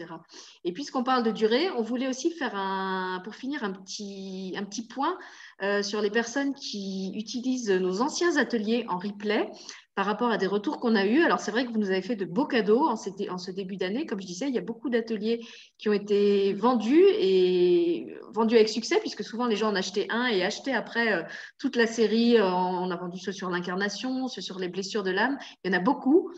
Et 0.63 0.71
puisqu'on 0.71 1.03
parle 1.03 1.23
de 1.23 1.31
durée, 1.31 1.69
on 1.71 1.81
voulait 1.81 2.07
aussi 2.07 2.31
faire 2.31 2.55
un, 2.55 3.21
pour 3.23 3.35
finir 3.35 3.63
un 3.63 3.71
petit, 3.71 4.53
un 4.57 4.63
petit 4.63 4.87
point 4.87 5.17
euh, 5.61 5.83
sur 5.83 6.01
les 6.01 6.09
personnes 6.09 6.53
qui 6.53 7.11
utilisent 7.15 7.69
nos 7.69 8.01
anciens 8.01 8.37
ateliers 8.37 8.85
en 8.89 8.97
replay 8.97 9.49
par 9.95 10.05
rapport 10.05 10.31
à 10.31 10.37
des 10.37 10.47
retours 10.47 10.79
qu'on 10.79 10.95
a 10.95 11.05
eus. 11.05 11.21
Alors, 11.21 11.39
c'est 11.39 11.51
vrai 11.51 11.65
que 11.65 11.71
vous 11.71 11.77
nous 11.77 11.91
avez 11.91 12.01
fait 12.01 12.15
de 12.15 12.25
beaux 12.25 12.45
cadeaux 12.45 12.87
en, 12.87 12.95
ce 12.95 13.51
début 13.51 13.77
d'année. 13.77 14.05
Comme 14.05 14.19
je 14.19 14.25
disais, 14.25 14.47
il 14.47 14.55
y 14.55 14.57
a 14.57 14.61
beaucoup 14.61 14.89
d'ateliers 14.89 15.45
qui 15.77 15.87
ont 15.89 15.93
été 15.93 16.53
vendus 16.53 17.03
et 17.19 18.15
vendus 18.33 18.55
avec 18.55 18.69
succès, 18.69 18.99
puisque 18.99 19.23
souvent 19.23 19.45
les 19.45 19.55
gens 19.55 19.69
en 19.69 19.75
achetaient 19.75 20.07
un 20.09 20.25
et 20.27 20.43
achetaient 20.43 20.73
après 20.73 21.13
euh, 21.13 21.23
toute 21.59 21.75
la 21.75 21.85
série. 21.85 22.37
Euh, 22.37 22.45
on 22.45 22.89
a 22.89 22.95
vendu 22.95 23.19
ceux 23.19 23.31
sur 23.31 23.49
l'incarnation, 23.51 24.27
ceux 24.27 24.41
sur 24.41 24.57
les 24.57 24.67
blessures 24.67 25.03
de 25.03 25.11
l'âme. 25.11 25.37
Il 25.63 25.71
y 25.71 25.75
en 25.75 25.77
a 25.77 25.81
beaucoup. 25.81 26.31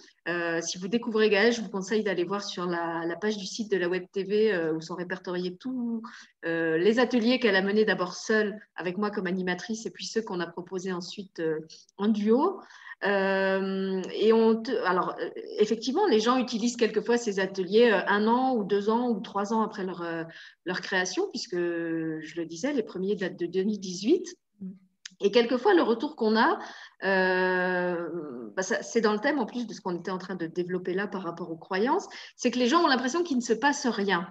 si 0.61 0.77
vous 0.77 0.87
découvrez 0.87 1.29
Gaël, 1.29 1.53
je 1.53 1.61
vous 1.61 1.69
conseille 1.69 2.03
d'aller 2.03 2.25
voir 2.25 2.43
sur 2.43 2.65
la, 2.65 3.05
la, 3.05 3.15
page 3.15 3.37
du 3.37 3.45
site 3.45 3.71
de 3.71 3.77
la 3.77 3.87
Web 3.87 4.05
TV 4.11 4.57
où 4.75 4.81
sont 4.81 4.95
répertoriés 4.95 5.55
tous 5.55 6.01
les 6.43 6.99
ateliers 6.99 7.39
qu'elle 7.39 7.55
a 7.55 7.61
menés 7.61 7.85
d'abord 7.85 8.15
seule 8.15 8.59
avec 8.75 8.97
moi 8.97 9.11
comme 9.11 9.27
animatrice 9.27 9.85
et 9.85 9.91
puis 9.91 10.05
ceux 10.05 10.21
qu'on 10.21 10.39
a 10.39 10.47
proposés 10.47 10.91
ensuite 10.91 11.41
en 11.97 12.07
duo. 12.07 12.59
Euh, 13.03 14.01
et 14.13 14.33
on 14.33 14.63
alors, 14.85 15.15
euh, 15.19 15.29
effectivement, 15.59 16.07
les 16.07 16.19
gens 16.19 16.37
utilisent 16.37 16.77
quelquefois 16.77 17.17
ces 17.17 17.39
ateliers 17.39 17.91
euh, 17.91 18.01
un 18.07 18.27
an 18.27 18.55
ou 18.55 18.63
deux 18.63 18.89
ans 18.89 19.09
ou 19.09 19.19
trois 19.19 19.53
ans 19.53 19.61
après 19.61 19.83
leur, 19.83 20.03
leur 20.65 20.81
création, 20.81 21.29
puisque 21.29 21.55
je 21.55 22.35
le 22.35 22.45
disais, 22.45 22.73
les 22.73 22.83
premiers 22.83 23.15
datent 23.15 23.37
de 23.37 23.45
2018. 23.45 24.35
Et 25.21 25.31
quelquefois, 25.31 25.73
le 25.73 25.81
retour 25.81 26.17
qu'on 26.17 26.35
a, 26.35 26.59
bah 27.01 28.63
c'est 28.63 29.01
dans 29.01 29.13
le 29.13 29.19
thème 29.19 29.39
en 29.39 29.45
plus 29.45 29.65
de 29.65 29.73
ce 29.73 29.79
qu'on 29.79 29.97
était 29.97 30.11
en 30.11 30.17
train 30.17 30.35
de 30.35 30.45
développer 30.45 30.93
là 30.93 31.07
par 31.07 31.23
rapport 31.23 31.51
aux 31.51 31.57
croyances, 31.57 32.07
c'est 32.35 32.51
que 32.51 32.59
les 32.59 32.67
gens 32.67 32.83
ont 32.83 32.87
l'impression 32.87 33.23
qu'il 33.23 33.37
ne 33.37 33.41
se 33.41 33.53
passe 33.53 33.87
rien. 33.87 34.27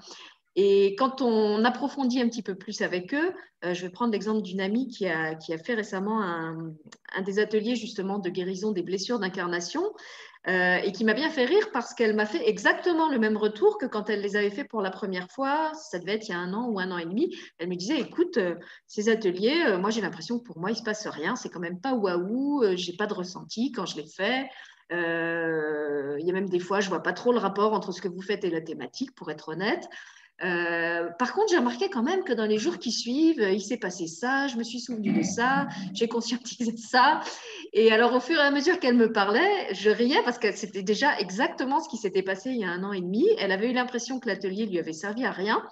Et 0.56 0.94
quand 0.96 1.20
on 1.20 1.64
approfondit 1.64 2.20
un 2.20 2.28
petit 2.28 2.42
peu 2.42 2.54
plus 2.54 2.80
avec 2.82 3.12
eux, 3.12 3.32
euh, 3.64 3.74
je 3.74 3.82
vais 3.82 3.90
prendre 3.90 4.12
l'exemple 4.12 4.42
d'une 4.42 4.60
amie 4.60 4.86
qui 4.88 5.06
a, 5.06 5.34
qui 5.34 5.52
a, 5.52 5.58
fait 5.58 5.74
récemment 5.74 6.22
un, 6.22 6.72
un, 7.16 7.22
des 7.22 7.38
ateliers 7.40 7.74
justement 7.74 8.18
de 8.18 8.30
guérison 8.30 8.72
des 8.72 8.82
blessures 8.82 9.18
d'incarnation. 9.18 9.82
euh, 10.46 10.76
et 10.76 10.92
qui 10.92 11.04
m'a 11.06 11.14
bien 11.14 11.30
fait 11.30 11.46
rire 11.46 11.70
parce 11.72 11.94
qu'elle 11.94 12.14
m'a 12.14 12.26
fait 12.26 12.46
exactement 12.46 13.08
le 13.08 13.18
même 13.18 13.38
retour 13.38 13.78
que 13.78 13.86
quand 13.86 14.10
elle 14.10 14.20
les 14.20 14.36
avait 14.36 14.50
fait 14.50 14.64
pour 14.64 14.82
la 14.82 14.90
première 14.90 15.30
fois. 15.30 15.72
Ça 15.72 15.98
devait 15.98 16.16
être 16.16 16.28
il 16.28 16.32
y 16.32 16.34
a 16.34 16.38
un 16.38 16.52
an 16.52 16.68
ou 16.68 16.78
un 16.78 16.90
an 16.90 16.98
et 16.98 17.06
demi. 17.06 17.34
Elle 17.58 17.68
me 17.68 17.76
disait 17.76 17.98
écoute, 17.98 18.36
euh, 18.36 18.54
ces 18.86 19.08
ateliers, 19.08 19.76
moi 19.80 19.88
j'ai 19.88 20.02
l'impression 20.02 20.38
que 20.38 20.44
pour 20.44 20.58
moi 20.58 20.70
il 20.70 20.76
se 20.76 20.82
passe 20.82 21.06
rien. 21.06 21.34
C'est 21.34 21.48
quand 21.48 21.60
même 21.60 21.80
pas 21.80 21.94
waouh. 21.94 22.76
j'ai 22.76 22.92
pas 22.92 23.06
de 23.06 23.14
ressenti 23.14 23.72
quand 23.72 23.86
je 23.86 23.96
les 23.96 24.06
fais. 24.06 24.46
Il 24.90 26.26
y 26.26 26.30
a 26.30 26.32
même 26.32 26.48
des 26.48 26.60
fois, 26.60 26.80
je 26.80 26.90
vois 26.90 27.02
pas 27.02 27.14
trop 27.14 27.32
le 27.32 27.38
rapport 27.38 27.72
entre 27.72 27.90
ce 27.90 28.02
que 28.02 28.08
vous 28.08 28.20
faites 28.20 28.44
et 28.44 28.50
la 28.50 28.60
thématique, 28.60 29.14
pour 29.14 29.30
être 29.30 29.48
honnête. 29.48 29.88
Euh, 30.42 31.10
par 31.18 31.32
contre, 31.32 31.50
j'ai 31.50 31.58
remarqué 31.58 31.88
quand 31.88 32.02
même 32.02 32.24
que 32.24 32.32
dans 32.32 32.44
les 32.44 32.58
jours 32.58 32.78
qui 32.78 32.90
suivent, 32.90 33.46
il 33.52 33.60
s'est 33.60 33.76
passé 33.76 34.08
ça, 34.08 34.48
je 34.48 34.56
me 34.56 34.64
suis 34.64 34.80
souvenu 34.80 35.12
de 35.12 35.22
ça, 35.22 35.68
j'ai 35.92 36.08
conscientisé 36.08 36.76
ça. 36.76 37.20
Et 37.72 37.92
alors, 37.92 38.14
au 38.14 38.20
fur 38.20 38.36
et 38.36 38.42
à 38.42 38.50
mesure 38.50 38.80
qu'elle 38.80 38.96
me 38.96 39.12
parlait, 39.12 39.72
je 39.72 39.90
riais 39.90 40.22
parce 40.24 40.38
que 40.38 40.52
c'était 40.52 40.82
déjà 40.82 41.18
exactement 41.18 41.80
ce 41.80 41.88
qui 41.88 41.96
s'était 41.96 42.22
passé 42.22 42.50
il 42.50 42.60
y 42.60 42.64
a 42.64 42.70
un 42.70 42.82
an 42.82 42.92
et 42.92 43.00
demi. 43.00 43.26
Elle 43.38 43.52
avait 43.52 43.70
eu 43.70 43.72
l'impression 43.72 44.18
que 44.18 44.28
l'atelier 44.28 44.66
lui 44.66 44.78
avait 44.78 44.92
servi 44.92 45.24
à 45.24 45.30
rien. 45.30 45.62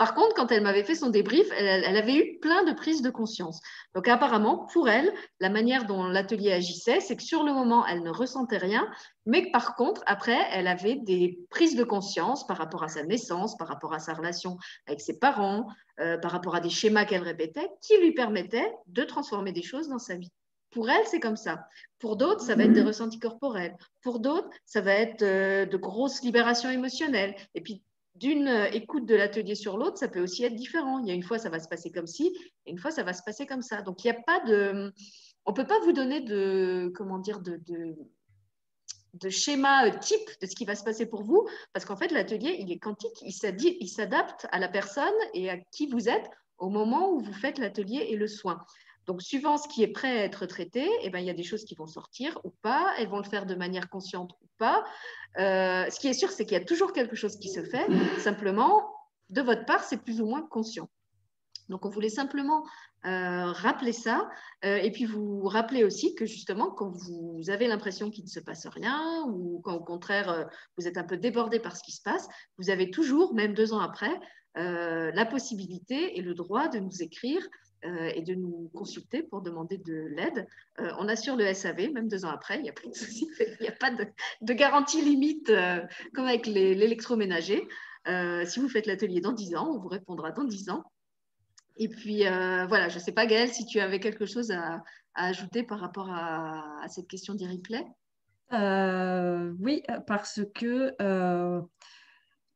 Par 0.00 0.14
contre, 0.14 0.34
quand 0.34 0.50
elle 0.50 0.62
m'avait 0.62 0.82
fait 0.82 0.94
son 0.94 1.10
débrief, 1.10 1.46
elle, 1.54 1.94
avait 1.94 2.16
eu 2.16 2.38
plein 2.38 2.64
de 2.64 2.72
prises 2.72 3.02
de 3.02 3.10
conscience. 3.10 3.60
Donc 3.94 4.08
apparemment, 4.08 4.66
pour 4.72 4.88
elle, 4.88 5.12
la 5.40 5.50
manière 5.50 5.84
dont 5.84 6.04
l'atelier 6.04 6.52
agissait, 6.52 7.00
c'est 7.00 7.16
que 7.16 7.22
sur 7.22 7.42
le 7.42 7.52
moment, 7.52 7.86
elle 7.86 8.02
ne 8.02 8.08
ressentait 8.08 8.56
rien, 8.56 8.90
mais 9.26 9.44
que 9.44 9.50
par 9.50 9.76
contre, 9.76 10.02
après, 10.06 10.38
elle 10.52 10.68
avait 10.68 10.96
des 10.96 11.40
prises 11.50 11.76
de 11.76 11.84
conscience 11.84 12.46
par 12.46 12.56
rapport 12.56 12.82
à 12.82 12.88
sa 12.88 13.02
naissance, 13.02 13.58
par 13.58 13.68
rapport 13.68 13.92
à 13.92 13.98
sa 13.98 14.14
relation 14.14 14.56
avec 14.86 15.02
ses 15.02 15.18
parents, 15.18 15.66
euh, 16.00 16.16
par 16.16 16.30
rapport 16.30 16.54
à 16.54 16.60
des 16.60 16.70
schémas 16.70 17.04
qu'elle 17.04 17.22
répétait, 17.22 17.68
qui 17.82 17.98
lui 17.98 18.12
permettaient 18.12 18.72
de 18.86 19.04
transformer 19.04 19.52
des 19.52 19.62
choses 19.62 19.90
dans 19.90 19.98
sa 19.98 20.16
vie. 20.16 20.32
Pour 20.70 20.88
elle, 20.88 21.06
c'est 21.08 21.20
comme 21.20 21.36
ça. 21.36 21.66
Pour 21.98 22.16
d'autres, 22.16 22.40
ça 22.40 22.54
va 22.54 22.64
être 22.64 22.72
des 22.72 22.80
ressentis 22.80 23.18
corporels. 23.18 23.76
Pour 24.00 24.18
d'autres, 24.18 24.48
ça 24.64 24.80
va 24.80 24.92
être 24.92 25.20
euh, 25.20 25.66
de 25.66 25.76
grosses 25.76 26.22
libérations 26.22 26.70
émotionnelles. 26.70 27.34
Et 27.54 27.60
puis, 27.60 27.82
d'une 28.20 28.48
euh, 28.48 28.66
écoute 28.72 29.06
de 29.06 29.14
l'atelier 29.16 29.54
sur 29.54 29.78
l'autre, 29.78 29.96
ça 29.96 30.08
peut 30.08 30.20
aussi 30.20 30.44
être 30.44 30.54
différent. 30.54 30.98
Il 30.98 31.08
y 31.08 31.10
a 31.10 31.14
une 31.14 31.22
fois, 31.22 31.38
ça 31.38 31.48
va 31.48 31.58
se 31.58 31.68
passer 31.68 31.90
comme 31.90 32.06
ci, 32.06 32.36
et 32.66 32.70
une 32.70 32.78
fois, 32.78 32.90
ça 32.90 33.02
va 33.02 33.14
se 33.14 33.22
passer 33.22 33.46
comme 33.46 33.62
ça. 33.62 33.82
Donc, 33.82 34.04
il 34.04 34.10
n'y 34.10 34.16
a 34.16 34.20
pas 34.22 34.40
de. 34.40 34.92
On 35.46 35.52
ne 35.52 35.56
peut 35.56 35.66
pas 35.66 35.80
vous 35.80 35.92
donner 35.92 36.20
de. 36.20 36.92
Comment 36.94 37.18
dire 37.18 37.40
de, 37.40 37.58
de, 39.14 39.28
schéma 39.30 39.86
euh, 39.86 39.98
type 39.98 40.28
de 40.40 40.46
ce 40.46 40.54
qui 40.54 40.66
va 40.66 40.74
se 40.74 40.84
passer 40.84 41.06
pour 41.06 41.24
vous, 41.24 41.48
parce 41.72 41.86
qu'en 41.86 41.96
fait, 41.96 42.12
l'atelier, 42.12 42.56
il 42.60 42.70
est 42.70 42.78
quantique, 42.78 43.22
il 43.22 43.88
s'adapte 43.88 44.46
à 44.52 44.58
la 44.58 44.68
personne 44.68 45.06
et 45.32 45.50
à 45.50 45.56
qui 45.72 45.86
vous 45.86 46.08
êtes 46.08 46.30
au 46.58 46.68
moment 46.68 47.10
où 47.12 47.20
vous 47.20 47.32
faites 47.32 47.58
l'atelier 47.58 48.06
et 48.10 48.16
le 48.16 48.28
soin. 48.28 48.62
Donc, 49.06 49.22
suivant 49.22 49.56
ce 49.56 49.68
qui 49.68 49.82
est 49.82 49.88
prêt 49.88 50.20
à 50.20 50.24
être 50.24 50.46
traité, 50.46 50.88
eh 51.02 51.10
ben, 51.10 51.18
il 51.18 51.26
y 51.26 51.30
a 51.30 51.34
des 51.34 51.42
choses 51.42 51.64
qui 51.64 51.74
vont 51.74 51.86
sortir 51.86 52.38
ou 52.44 52.50
pas, 52.62 52.92
elles 52.98 53.08
vont 53.08 53.18
le 53.18 53.24
faire 53.24 53.46
de 53.46 53.54
manière 53.54 53.88
consciente 53.88 54.32
ou 54.42 54.46
pas. 54.58 54.84
Euh, 55.38 55.88
ce 55.90 55.98
qui 55.98 56.08
est 56.08 56.12
sûr, 56.12 56.30
c'est 56.30 56.44
qu'il 56.44 56.56
y 56.56 56.60
a 56.60 56.64
toujours 56.64 56.92
quelque 56.92 57.16
chose 57.16 57.36
qui 57.38 57.48
se 57.48 57.62
fait. 57.62 57.86
Simplement, 58.18 58.88
de 59.30 59.42
votre 59.42 59.64
part, 59.64 59.84
c'est 59.84 60.02
plus 60.02 60.20
ou 60.20 60.26
moins 60.26 60.42
conscient. 60.42 60.88
Donc, 61.68 61.86
on 61.86 61.88
voulait 61.88 62.10
simplement 62.10 62.64
euh, 63.06 63.52
rappeler 63.52 63.92
ça 63.92 64.28
euh, 64.64 64.76
et 64.76 64.90
puis 64.90 65.06
vous 65.06 65.44
rappeler 65.44 65.84
aussi 65.84 66.14
que 66.14 66.26
justement, 66.26 66.70
quand 66.70 66.90
vous 66.90 67.48
avez 67.48 67.68
l'impression 67.68 68.10
qu'il 68.10 68.24
ne 68.24 68.28
se 68.28 68.40
passe 68.40 68.66
rien 68.66 69.24
ou 69.28 69.60
quand 69.64 69.74
au 69.74 69.84
contraire, 69.84 70.48
vous 70.76 70.86
êtes 70.86 70.98
un 70.98 71.04
peu 71.04 71.16
débordé 71.16 71.60
par 71.60 71.76
ce 71.76 71.82
qui 71.82 71.92
se 71.92 72.02
passe, 72.02 72.28
vous 72.58 72.70
avez 72.70 72.90
toujours, 72.90 73.34
même 73.34 73.54
deux 73.54 73.72
ans 73.72 73.80
après, 73.80 74.12
la 74.56 75.26
possibilité 75.26 76.18
et 76.18 76.22
le 76.22 76.34
droit 76.34 76.66
de 76.66 76.80
nous 76.80 77.02
écrire 77.02 77.40
euh, 77.86 78.10
et 78.14 78.20
de 78.20 78.34
nous 78.34 78.70
consulter 78.74 79.22
pour 79.22 79.40
demander 79.40 79.78
de 79.78 80.06
l'aide. 80.14 80.46
Euh, 80.80 80.90
on 80.98 81.08
assure 81.08 81.34
le 81.34 81.50
SAV, 81.54 81.90
même 81.94 82.08
deux 82.08 82.26
ans 82.26 82.30
après, 82.30 82.58
il 82.58 82.62
n'y 82.62 82.68
a 82.68 83.72
pas 83.72 83.90
de 84.42 84.52
garantie 84.52 85.00
limite 85.00 85.48
euh, 85.48 85.80
comme 86.12 86.26
avec 86.26 86.46
l'électroménager. 86.46 87.66
si 88.44 88.60
vous 88.60 88.68
faites 88.68 88.84
l'atelier 88.84 89.22
dans 89.22 89.32
dix 89.32 89.56
ans, 89.56 89.66
on 89.70 89.78
vous 89.78 89.88
répondra 89.88 90.30
dans 90.30 90.44
dix 90.44 90.68
ans. 90.68 90.84
Et 91.78 91.88
puis 91.88 92.24
voilà, 92.68 92.90
je 92.90 92.96
ne 92.96 93.00
sais 93.00 93.12
pas 93.12 93.24
Gaëlle 93.24 93.48
si 93.48 93.64
tu 93.64 93.80
avais 93.80 93.98
quelque 93.98 94.26
chose 94.26 94.50
à, 94.50 94.82
ajouter 95.14 95.62
par 95.62 95.80
rapport 95.80 96.10
à, 96.10 96.86
cette 96.88 97.08
question 97.08 97.34
des 97.34 97.46
replays? 97.46 97.86
oui, 99.58 99.82
parce 100.06 100.42
que 100.54 100.94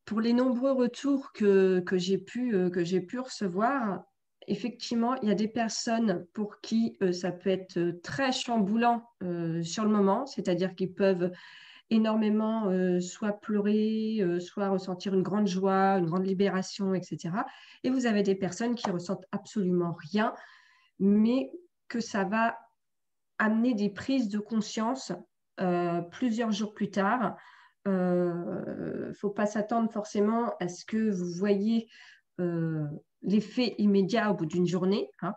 pour 0.04 0.20
les 0.20 0.34
nombreux 0.34 0.72
retours 0.72 1.32
que, 1.32 1.80
que 1.80 1.96
j'ai 1.96 2.18
pu, 2.18 2.54
pu 3.08 3.18
recevoir, 3.18 4.04
effectivement, 4.46 5.14
il 5.22 5.28
y 5.28 5.32
a 5.32 5.34
des 5.34 5.48
personnes 5.48 6.26
pour 6.32 6.60
qui 6.60 6.96
euh, 7.02 7.12
ça 7.12 7.32
peut 7.32 7.50
être 7.50 7.78
euh, 7.78 8.00
très 8.02 8.32
chamboulant 8.32 9.08
euh, 9.22 9.62
sur 9.62 9.84
le 9.84 9.90
moment, 9.90 10.26
c'est-à-dire 10.26 10.74
qu'ils 10.74 10.92
peuvent 10.92 11.30
énormément 11.90 12.72
soit 12.98 13.34
pleurer, 13.34 14.18
soit 14.40 14.70
ressentir 14.70 15.12
une 15.12 15.22
grande 15.22 15.46
joie, 15.46 15.98
une 15.98 16.06
grande 16.06 16.26
libération, 16.26 16.94
etc. 16.94 17.28
Et 17.84 17.90
vous 17.90 18.06
avez 18.06 18.22
des 18.22 18.34
personnes 18.34 18.74
qui 18.74 18.90
ressentent 18.90 19.26
absolument 19.32 19.92
rien, 19.92 20.32
mais 20.98 21.52
que 21.88 22.00
ça 22.00 22.24
va 22.24 22.58
amener 23.38 23.74
des 23.74 23.90
prises 23.90 24.30
de 24.30 24.38
conscience 24.38 25.12
plusieurs 26.10 26.52
jours 26.52 26.72
plus 26.72 26.90
tard. 26.90 27.36
Il 27.84 27.92
ne 27.92 29.12
faut 29.12 29.30
pas 29.30 29.46
s'attendre 29.46 29.92
forcément 29.92 30.54
à 30.60 30.68
ce 30.68 30.86
que 30.86 31.10
vous 31.10 31.32
voyez 31.38 31.86
l'effet 33.24 33.74
immédiat 33.78 34.30
au 34.30 34.34
bout 34.34 34.46
d'une 34.46 34.66
journée. 34.66 35.10
Hein. 35.22 35.34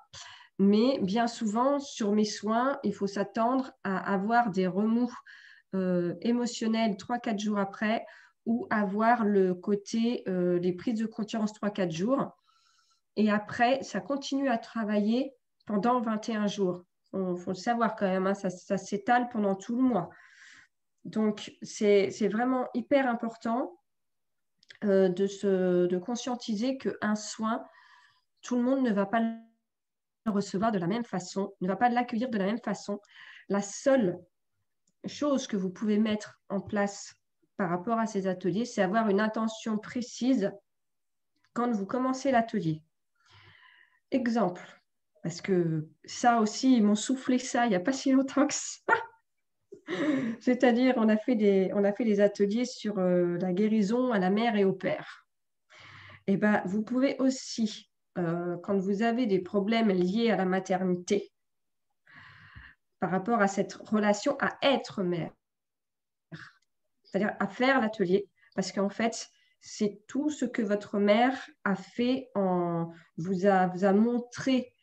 Mais 0.59 0.99
bien 1.01 1.27
souvent, 1.27 1.79
sur 1.79 2.11
mes 2.11 2.25
soins, 2.25 2.79
il 2.83 2.93
faut 2.93 3.07
s'attendre 3.07 3.71
à 3.83 4.13
avoir 4.13 4.49
des 4.49 4.67
remous 4.67 5.13
euh, 5.75 6.15
émotionnels 6.21 6.95
3-4 6.95 7.39
jours 7.39 7.59
après 7.59 8.05
ou 8.45 8.65
avoir 8.69 9.25
le 9.25 9.53
côté, 9.53 10.23
euh, 10.27 10.57
les 10.59 10.73
prises 10.73 10.99
de 10.99 11.05
conscience 11.05 11.53
3-4 11.53 11.91
jours. 11.91 12.37
Et 13.17 13.29
après, 13.29 13.83
ça 13.83 13.99
continue 13.99 14.49
à 14.49 14.57
travailler 14.57 15.33
pendant 15.65 15.99
21 15.99 16.47
jours. 16.47 16.83
Il 17.13 17.37
faut 17.37 17.51
le 17.51 17.55
savoir 17.55 17.95
quand 17.95 18.07
même, 18.07 18.27
hein, 18.27 18.33
ça, 18.33 18.77
s'étale 18.77 19.29
pendant 19.29 19.55
tout 19.55 19.75
le 19.75 19.81
mois. 19.81 20.09
Donc, 21.03 21.51
c'est 21.61 22.27
vraiment 22.27 22.67
hyper 22.73 23.07
important 23.07 23.77
euh, 24.83 25.09
de, 25.09 25.25
se, 25.25 25.87
de 25.87 25.97
conscientiser 25.97 26.77
qu'un 26.77 27.15
soin, 27.15 27.65
tout 28.47 28.55
le 28.55 28.63
monde 28.63 28.81
ne 28.81 28.93
va 28.93 29.05
pas 29.05 29.19
le 29.19 30.31
recevoir 30.31 30.71
de 30.71 30.79
la 30.79 30.87
même 30.87 31.03
façon, 31.03 31.53
ne 31.59 31.67
va 31.67 31.75
pas 31.75 31.89
l'accueillir 31.89 32.29
de 32.29 32.37
la 32.37 32.45
même 32.45 32.61
façon. 32.63 33.01
La 33.49 33.61
seule 33.61 34.17
chose 35.05 35.47
que 35.47 35.57
vous 35.57 35.69
pouvez 35.69 35.97
mettre 35.97 36.39
en 36.47 36.61
place 36.61 37.13
par 37.57 37.69
rapport 37.69 37.99
à 37.99 38.05
ces 38.05 38.25
ateliers, 38.25 38.63
c'est 38.63 38.81
avoir 38.81 39.09
une 39.09 39.19
intention 39.19 39.77
précise 39.77 40.53
quand 41.51 41.71
vous 41.71 41.85
commencez 41.85 42.31
l'atelier. 42.31 42.81
Exemple, 44.11 44.65
parce 45.23 45.41
que 45.41 45.89
ça 46.05 46.39
aussi, 46.39 46.77
ils 46.77 46.83
m'ont 46.83 46.95
soufflé 46.95 47.39
ça 47.39 47.65
il 47.65 47.69
n'y 47.69 47.75
a 47.75 47.81
pas 47.81 47.91
si 47.91 48.13
longtemps 48.13 48.47
que 48.47 48.53
ça. 48.53 48.93
C'est-à-dire, 50.39 50.93
on, 50.95 51.09
a 51.09 51.17
fait 51.17 51.35
des, 51.35 51.69
on 51.73 51.83
a 51.83 51.91
fait 51.91 52.05
des 52.05 52.21
ateliers 52.21 52.63
sur 52.63 52.97
euh, 52.97 53.37
la 53.39 53.51
guérison 53.51 54.13
à 54.13 54.19
la 54.19 54.29
mère 54.29 54.55
et 54.55 54.63
au 54.63 54.71
père. 54.71 55.27
Et 56.27 56.33
eh 56.33 56.37
ben, 56.37 56.61
vous 56.65 56.81
pouvez 56.81 57.17
aussi 57.19 57.89
euh, 58.17 58.57
quand 58.63 58.77
vous 58.77 59.03
avez 59.03 59.25
des 59.25 59.39
problèmes 59.39 59.89
liés 59.89 60.31
à 60.31 60.35
la 60.35 60.45
maternité 60.45 61.31
par 62.99 63.11
rapport 63.11 63.41
à 63.41 63.47
cette 63.47 63.73
relation 63.73 64.35
à 64.39 64.57
être 64.63 65.03
mère, 65.03 65.31
c'est-à-dire 67.03 67.35
à 67.39 67.47
faire 67.47 67.79
l'atelier, 67.79 68.27
parce 68.55 68.71
qu'en 68.71 68.89
fait, 68.89 69.29
c'est 69.59 70.01
tout 70.07 70.29
ce 70.29 70.45
que 70.45 70.61
votre 70.61 70.97
mère 70.97 71.47
a 71.63 71.75
fait, 71.75 72.29
en, 72.33 72.91
vous, 73.17 73.45
a, 73.45 73.93
montré 73.93 74.73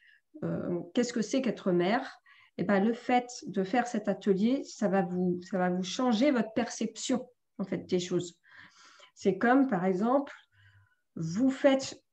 euh, 0.43 0.81
qu'est-ce 0.95 1.13
que 1.13 1.23
c'est 1.23 1.43
qu'être 1.43 1.73
mère. 1.73 2.21
Et 2.57 2.63
ben, 2.63 2.85
le 2.85 2.93
fait 2.93 3.27
de 3.47 3.65
faire 3.65 3.89
cet 3.89 4.07
atelier, 4.07 4.63
ça 4.65 4.87
va 4.89 5.03
vous, 5.03 5.41
ça 5.43 5.59
va 5.59 5.71
vous 5.71 5.83
changer 5.83 6.31
votre 6.31 6.53
perception 6.53 7.29
en 7.59 7.65
fait 7.65 7.79
des 7.79 7.99
choses. 7.99 8.39
C'est 9.15 9.39
comme 9.39 9.67
par 9.69 9.85
exemple, 9.85 10.33
vous 11.17 11.51
faites 11.51 12.04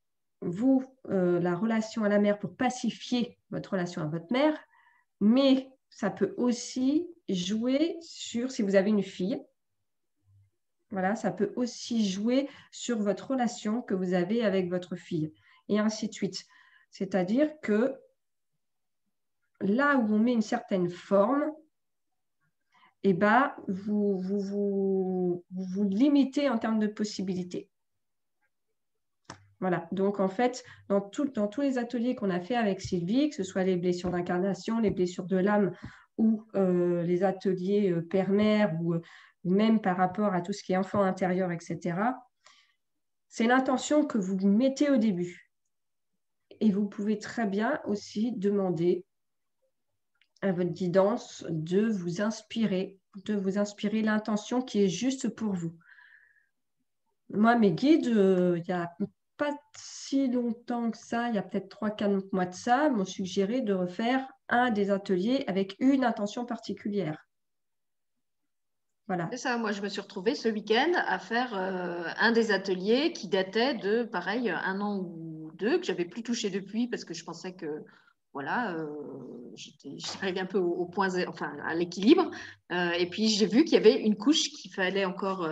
vous, 0.42 0.84
euh, 1.10 1.40
la 1.40 1.56
relation 1.56 2.04
à 2.04 2.10
la 2.10 2.20
mère 2.20 2.40
pour 2.40 2.56
pacifier 2.56 3.38
votre 3.52 3.72
relation 3.72 4.02
à 4.02 4.08
votre 4.08 4.32
mère, 4.32 4.58
mais 5.20 5.72
ça 5.90 6.10
peut 6.10 6.34
aussi 6.38 7.08
jouer 7.30 7.98
sur, 8.02 8.52
si 8.52 8.62
vous 8.62 8.76
avez 8.76 8.90
une 8.90 9.04
fille, 9.04 9.42
voilà, 10.90 11.16
ça 11.16 11.32
peut 11.32 11.54
aussi 11.56 12.10
jouer 12.10 12.50
sur 12.72 13.00
votre 13.00 13.32
relation 13.32 13.82
que 13.82 13.94
vous 13.94 14.14
avez 14.14 14.44
avec 14.44 14.70
votre 14.70 14.96
fille, 14.96 15.34
et 15.70 15.80
ainsi 15.80 16.08
de 16.08 16.14
suite. 16.14 16.44
C'est-à-dire 16.90 17.60
que 17.62 17.96
là 19.62 19.98
où 19.98 20.14
on 20.14 20.20
met 20.20 20.34
une 20.34 20.42
certaine 20.42 20.90
forme, 20.90 21.52
eh 23.04 23.14
ben, 23.14 23.54
vous, 23.68 24.20
vous, 24.20 24.40
vous, 24.40 25.46
vous 25.50 25.84
limitez 25.84 26.50
en 26.50 26.58
termes 26.58 26.80
de 26.80 26.88
possibilités. 26.88 27.71
Voilà, 29.62 29.88
donc 29.92 30.20
en 30.20 30.28
fait, 30.28 30.64
dans, 30.90 31.12
dans 31.36 31.48
tous 31.48 31.62
les 31.62 31.78
ateliers 31.78 32.16
qu'on 32.16 32.32
a 32.32 32.40
fait 32.40 32.56
avec 32.56 32.82
Sylvie, 32.82 33.30
que 33.30 33.36
ce 33.36 33.44
soit 33.44 33.64
les 33.64 33.78
blessures 33.78 34.10
d'incarnation, 34.10 34.80
les 34.80 34.90
blessures 34.90 35.28
de 35.28 35.38
l'âme 35.38 35.72
ou 36.18 36.44
euh, 36.56 37.04
les 37.04 37.24
ateliers 37.24 37.92
euh, 37.92 38.02
père-mère 38.02 38.76
ou 38.82 38.96
même 39.44 39.80
par 39.80 39.98
rapport 39.98 40.34
à 40.34 40.42
tout 40.42 40.52
ce 40.52 40.64
qui 40.64 40.74
est 40.74 40.78
enfant 40.78 41.04
intérieur, 41.04 41.52
etc., 41.52 41.96
c'est 43.28 43.48
l'intention 43.48 44.04
que 44.06 44.18
vous 44.18 44.36
mettez 44.46 44.90
au 44.90 44.98
début. 44.98 45.52
Et 46.60 46.72
vous 46.72 46.88
pouvez 46.88 47.18
très 47.18 47.46
bien 47.46 47.80
aussi 47.86 48.34
demander 48.34 49.06
à 50.42 50.52
votre 50.52 50.72
guidance 50.72 51.46
de 51.50 51.88
vous 51.88 52.22
inspirer, 52.22 53.00
de 53.26 53.36
vous 53.36 53.60
inspirer 53.60 54.02
l'intention 54.02 54.62
qui 54.62 54.84
est 54.84 54.90
juste 54.90 55.30
pour 55.30 55.54
vous. 55.54 55.76
Moi, 57.30 57.56
mes 57.56 57.72
guides, 57.72 58.08
euh, 58.08 58.58
il 58.58 58.64
n'y 58.68 58.74
a 58.74 58.92
pas 59.38 59.52
si 59.76 60.28
longtemps 60.28 60.92
que 60.92 60.98
ça, 60.98 61.30
il 61.30 61.36
y 61.36 61.38
a 61.38 61.42
peut-être 61.42 61.70
3-4 61.82 62.30
mois 62.32 62.46
de 62.46 62.54
ça, 62.54 62.90
m'ont 62.90 63.06
suggéré 63.06 63.62
de 63.62 63.74
refaire 63.74 64.28
un 64.50 64.72
des 64.72 64.92
ateliers 64.92 65.44
avec 65.48 65.76
une 65.80 66.04
intention 66.04 66.46
particulière. 66.46 67.26
Voilà. 69.08 69.28
C'est 69.32 69.38
ça, 69.38 69.58
moi 69.58 69.72
je 69.72 69.82
me 69.82 69.90
suis 69.90 70.00
retrouvée 70.00 70.36
ce 70.36 70.48
week-end 70.48 70.92
à 70.96 71.20
faire 71.20 71.58
euh, 71.58 72.04
un 72.18 72.32
des 72.32 72.52
ateliers 72.52 73.12
qui 73.12 73.28
datait 73.28 73.74
de, 73.74 74.04
pareil, 74.04 74.50
un 74.50 74.80
an 74.80 75.00
ou 75.00 75.52
deux, 75.56 75.80
que 75.80 75.86
j'avais 75.86 76.06
plus 76.06 76.24
touché 76.24 76.50
depuis 76.50 76.88
parce 76.88 77.04
que 77.04 77.14
je 77.14 77.24
pensais 77.26 77.54
que, 77.54 77.84
voilà, 78.34 78.74
euh, 78.76 78.88
arrivée 80.22 80.40
un 80.40 80.46
peu 80.46 80.60
au, 80.60 80.86
point, 80.86 81.10
enfin 81.28 81.52
à 81.66 81.74
l'équilibre. 81.76 82.32
Euh, 82.72 82.92
et 82.92 83.10
puis 83.10 83.28
j'ai 83.28 83.48
vu 83.48 83.66
qu'il 83.66 83.74
y 83.74 83.78
avait 83.78 84.02
une 84.02 84.16
couche 84.16 84.50
qu'il 84.50 84.72
fallait 84.74 85.06
encore 85.06 85.50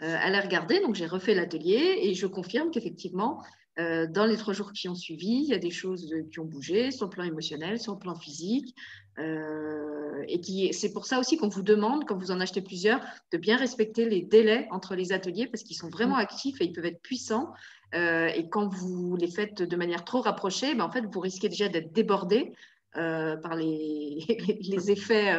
aller 0.00 0.40
regarder, 0.40 0.80
donc 0.80 0.94
j'ai 0.94 1.06
refait 1.06 1.34
l'atelier 1.34 1.98
et 2.02 2.14
je 2.14 2.26
confirme 2.26 2.70
qu'effectivement, 2.70 3.42
dans 3.76 4.26
les 4.26 4.36
trois 4.36 4.54
jours 4.54 4.72
qui 4.72 4.88
ont 4.88 4.94
suivi, 4.94 5.42
il 5.42 5.48
y 5.48 5.54
a 5.54 5.58
des 5.58 5.70
choses 5.70 6.14
qui 6.30 6.40
ont 6.40 6.44
bougé 6.44 6.90
sur 6.90 7.06
le 7.06 7.10
plan 7.10 7.24
émotionnel, 7.24 7.80
sur 7.80 7.94
le 7.94 7.98
plan 7.98 8.14
physique. 8.14 8.74
Euh, 9.18 10.24
et 10.26 10.40
qui, 10.40 10.72
c'est 10.72 10.92
pour 10.92 11.06
ça 11.06 11.20
aussi 11.20 11.36
qu'on 11.36 11.48
vous 11.48 11.62
demande, 11.62 12.04
quand 12.04 12.16
vous 12.16 12.30
en 12.30 12.40
achetez 12.40 12.62
plusieurs, 12.62 13.00
de 13.32 13.38
bien 13.38 13.56
respecter 13.56 14.08
les 14.08 14.22
délais 14.22 14.66
entre 14.70 14.94
les 14.94 15.12
ateliers 15.12 15.46
parce 15.46 15.62
qu'ils 15.62 15.76
sont 15.76 15.88
vraiment 15.88 16.16
actifs 16.16 16.60
et 16.60 16.64
ils 16.64 16.72
peuvent 16.72 16.86
être 16.86 17.00
puissants. 17.00 17.52
Euh, 17.94 18.26
et 18.26 18.48
quand 18.48 18.66
vous 18.66 19.16
les 19.16 19.30
faites 19.30 19.62
de 19.62 19.76
manière 19.76 20.04
trop 20.04 20.20
rapprochée, 20.20 20.74
ben 20.74 20.84
en 20.84 20.90
fait, 20.90 21.04
vous 21.06 21.20
risquez 21.20 21.48
déjà 21.48 21.68
d'être 21.68 21.92
débordé 21.92 22.52
euh, 22.96 23.36
par 23.36 23.54
les, 23.54 24.24
les, 24.60 24.90
effets, 24.90 25.32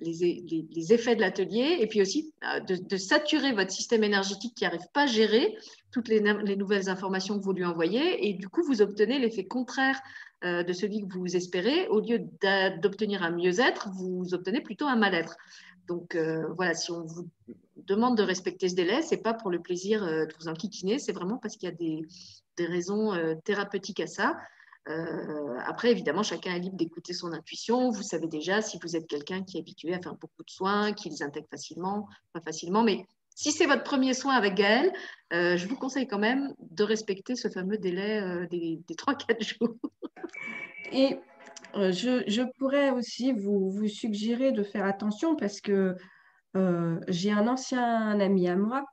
les, 0.00 0.92
effets 0.92 1.14
de 1.14 1.20
l'atelier 1.20 1.76
et 1.80 1.86
puis 1.86 2.00
aussi 2.00 2.32
de, 2.66 2.76
de, 2.76 2.96
saturer 2.96 3.52
votre 3.52 3.70
système 3.70 4.02
énergétique 4.02 4.54
qui 4.54 4.64
n'arrive 4.64 4.88
pas 4.92 5.02
à 5.02 5.06
gérer 5.06 5.56
toutes 5.90 6.08
les, 6.08 6.20
nouvelles 6.20 6.88
informations 6.88 7.38
que 7.38 7.44
vous 7.44 7.52
lui 7.52 7.64
envoyez 7.64 8.28
et 8.28 8.34
du 8.34 8.48
coup, 8.48 8.62
vous 8.62 8.82
obtenez 8.82 9.18
l'effet 9.18 9.44
contraire 9.44 10.00
euh, 10.44 10.62
de 10.62 10.72
celui 10.72 11.06
que 11.06 11.18
vous 11.18 11.36
espérez, 11.36 11.88
au 11.88 12.00
lieu 12.00 12.20
d'obtenir 12.80 13.22
un 13.22 13.30
mieux-être, 13.30 13.90
vous 13.90 14.32
obtenez 14.32 14.60
plutôt 14.60 14.86
un 14.86 14.96
mal-être. 14.96 15.36
Donc 15.86 16.14
euh, 16.14 16.46
voilà, 16.56 16.74
si 16.74 16.90
on 16.92 17.04
vous 17.04 17.28
demande 17.76 18.16
de 18.16 18.22
respecter 18.22 18.68
ce 18.68 18.74
délai, 18.74 19.02
ce 19.02 19.14
n'est 19.14 19.20
pas 19.20 19.34
pour 19.34 19.50
le 19.50 19.60
plaisir 19.60 20.04
euh, 20.04 20.26
de 20.26 20.32
vous 20.38 20.48
enquiquiner, 20.48 20.98
c'est 20.98 21.12
vraiment 21.12 21.38
parce 21.38 21.56
qu'il 21.56 21.68
y 21.68 21.72
a 21.72 21.74
des, 21.74 22.06
raisons 22.58 23.14
thérapeutiques 23.42 24.00
à 24.00 24.06
ça. 24.06 24.36
Après, 24.86 25.90
évidemment, 25.90 26.22
chacun 26.22 26.54
est 26.54 26.60
libre 26.60 26.76
d'écouter 26.76 27.12
son 27.12 27.32
intuition. 27.32 27.90
Vous 27.90 28.02
savez 28.02 28.26
déjà 28.26 28.60
si 28.62 28.78
vous 28.82 28.96
êtes 28.96 29.06
quelqu'un 29.06 29.42
qui 29.42 29.56
est 29.56 29.60
habitué 29.60 29.94
à 29.94 30.00
faire 30.00 30.14
beaucoup 30.14 30.42
de 30.42 30.50
soins, 30.50 30.92
qui 30.92 31.10
les 31.10 31.22
intègre 31.22 31.46
facilement, 31.48 32.08
pas 32.32 32.40
facilement, 32.40 32.82
mais 32.82 33.04
si 33.36 33.52
c'est 33.52 33.66
votre 33.66 33.84
premier 33.84 34.14
soin 34.14 34.34
avec 34.34 34.54
Gaël, 34.54 34.92
je 35.30 35.66
vous 35.66 35.76
conseille 35.76 36.08
quand 36.08 36.18
même 36.18 36.54
de 36.58 36.82
respecter 36.82 37.36
ce 37.36 37.48
fameux 37.48 37.78
délai 37.78 38.46
des, 38.50 38.80
des 38.88 38.94
3-4 38.94 39.42
jours. 39.58 39.76
Et 40.92 41.18
euh, 41.76 41.92
je, 41.92 42.42
pourrais 42.58 42.90
aussi 42.90 43.32
vous, 43.32 43.86
suggérer 43.86 44.52
de 44.52 44.62
faire 44.62 44.84
attention 44.84 45.36
parce 45.36 45.60
que 45.60 45.96
euh, 46.56 46.98
j'ai 47.08 47.30
un 47.30 47.46
ancien 47.46 48.18
ami 48.18 48.48
à 48.48 48.56
moi 48.56 48.84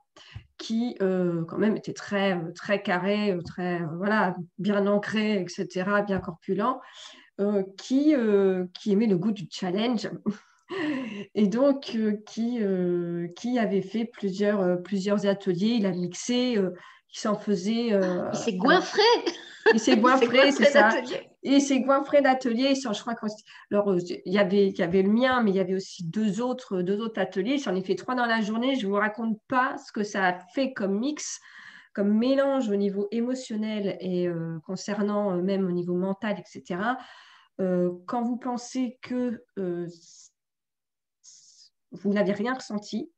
qui 0.56 0.96
euh, 1.02 1.44
quand 1.44 1.58
même 1.58 1.76
était 1.76 1.92
très, 1.92 2.36
très 2.54 2.82
carré, 2.82 3.36
très 3.44 3.80
voilà, 3.96 4.36
bien 4.58 4.86
ancré, 4.86 5.40
etc., 5.40 5.68
bien 6.06 6.18
corpulent, 6.18 6.80
qui, 7.76 8.14
qui 8.74 8.92
aimait 8.92 9.06
le 9.06 9.16
goût 9.16 9.32
du 9.32 9.46
challenge. 9.50 10.10
Et 11.34 11.46
donc, 11.46 11.96
qui, 12.26 12.60
qui 13.36 13.58
avait 13.58 13.82
fait 13.82 14.04
plusieurs, 14.04 14.82
plusieurs 14.82 15.24
ateliers, 15.24 15.76
il 15.78 15.86
a 15.86 15.92
mixé, 15.92 16.56
il 16.58 17.18
s'en 17.18 17.36
faisait. 17.36 17.90
il 17.92 18.36
s'est 18.36 18.54
goinfré 18.54 19.02
Il 19.72 19.80
s'est 19.80 19.96
goinfré, 19.98 20.50
c'est 20.50 20.64
ça. 20.64 20.90
Et 21.50 21.60
c'est 21.60 21.80
goinfré 21.80 22.20
d'ateliers. 22.20 22.74
Je 22.74 23.00
crois 23.00 23.14
alors, 23.70 23.92
euh, 23.92 23.98
y, 24.26 24.36
avait, 24.36 24.66
il 24.66 24.78
y 24.78 24.82
avait 24.82 25.00
le 25.00 25.08
mien, 25.08 25.42
mais 25.42 25.50
il 25.50 25.56
y 25.56 25.60
avait 25.60 25.74
aussi 25.74 26.04
deux 26.04 26.42
autres, 26.42 26.82
deux 26.82 27.00
autres 27.00 27.18
ateliers. 27.18 27.56
J'en 27.56 27.74
ai 27.74 27.80
fait 27.80 27.94
trois 27.94 28.14
dans 28.14 28.26
la 28.26 28.42
journée. 28.42 28.74
Je 28.74 28.84
ne 28.86 28.90
vous 28.90 28.98
raconte 28.98 29.40
pas 29.48 29.78
ce 29.78 29.90
que 29.90 30.02
ça 30.02 30.26
a 30.26 30.38
fait 30.52 30.74
comme 30.74 30.98
mix, 30.98 31.40
comme 31.94 32.12
mélange 32.12 32.68
au 32.68 32.76
niveau 32.76 33.08
émotionnel 33.12 33.96
et 33.98 34.28
euh, 34.28 34.58
concernant 34.66 35.32
euh, 35.32 35.40
même 35.40 35.66
au 35.66 35.70
niveau 35.70 35.94
mental, 35.94 36.38
etc. 36.38 36.82
quand 38.06 38.22
vous 38.22 38.36
pensez 38.36 38.98
que 39.00 39.42
vous 41.92 42.12
n'avez 42.12 42.32
rien 42.32 42.54
ressenti, 42.54 43.10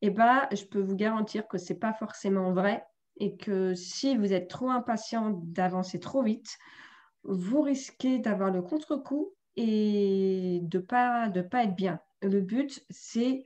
eh 0.00 0.08
ben, 0.08 0.48
je 0.50 0.64
peux 0.64 0.80
vous 0.80 0.96
garantir 0.96 1.46
que 1.46 1.58
ce 1.58 1.74
n'est 1.74 1.78
pas 1.78 1.92
forcément 1.92 2.52
vrai 2.52 2.86
et 3.18 3.36
que 3.36 3.74
si 3.74 4.16
vous 4.16 4.32
êtes 4.32 4.48
trop 4.48 4.70
impatient 4.70 5.38
d'avancer 5.44 6.00
trop 6.00 6.22
vite, 6.22 6.58
vous 7.24 7.62
risquez 7.62 8.18
d'avoir 8.18 8.50
le 8.50 8.62
contre-coup 8.62 9.34
et 9.56 10.60
de 10.62 10.78
ne 10.78 10.82
pas, 10.82 11.28
de 11.28 11.42
pas 11.42 11.64
être 11.64 11.74
bien. 11.74 12.00
Le 12.22 12.40
but, 12.40 12.84
c'est 12.90 13.44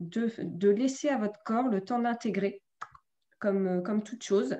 de, 0.00 0.68
laisser 0.68 1.08
à 1.08 1.18
votre 1.18 1.42
corps 1.44 1.68
le 1.68 1.80
temps 1.80 1.98
d'intégrer, 1.98 2.62
comme, 3.38 3.82
comme 3.82 4.02
toute 4.02 4.22
chose. 4.22 4.56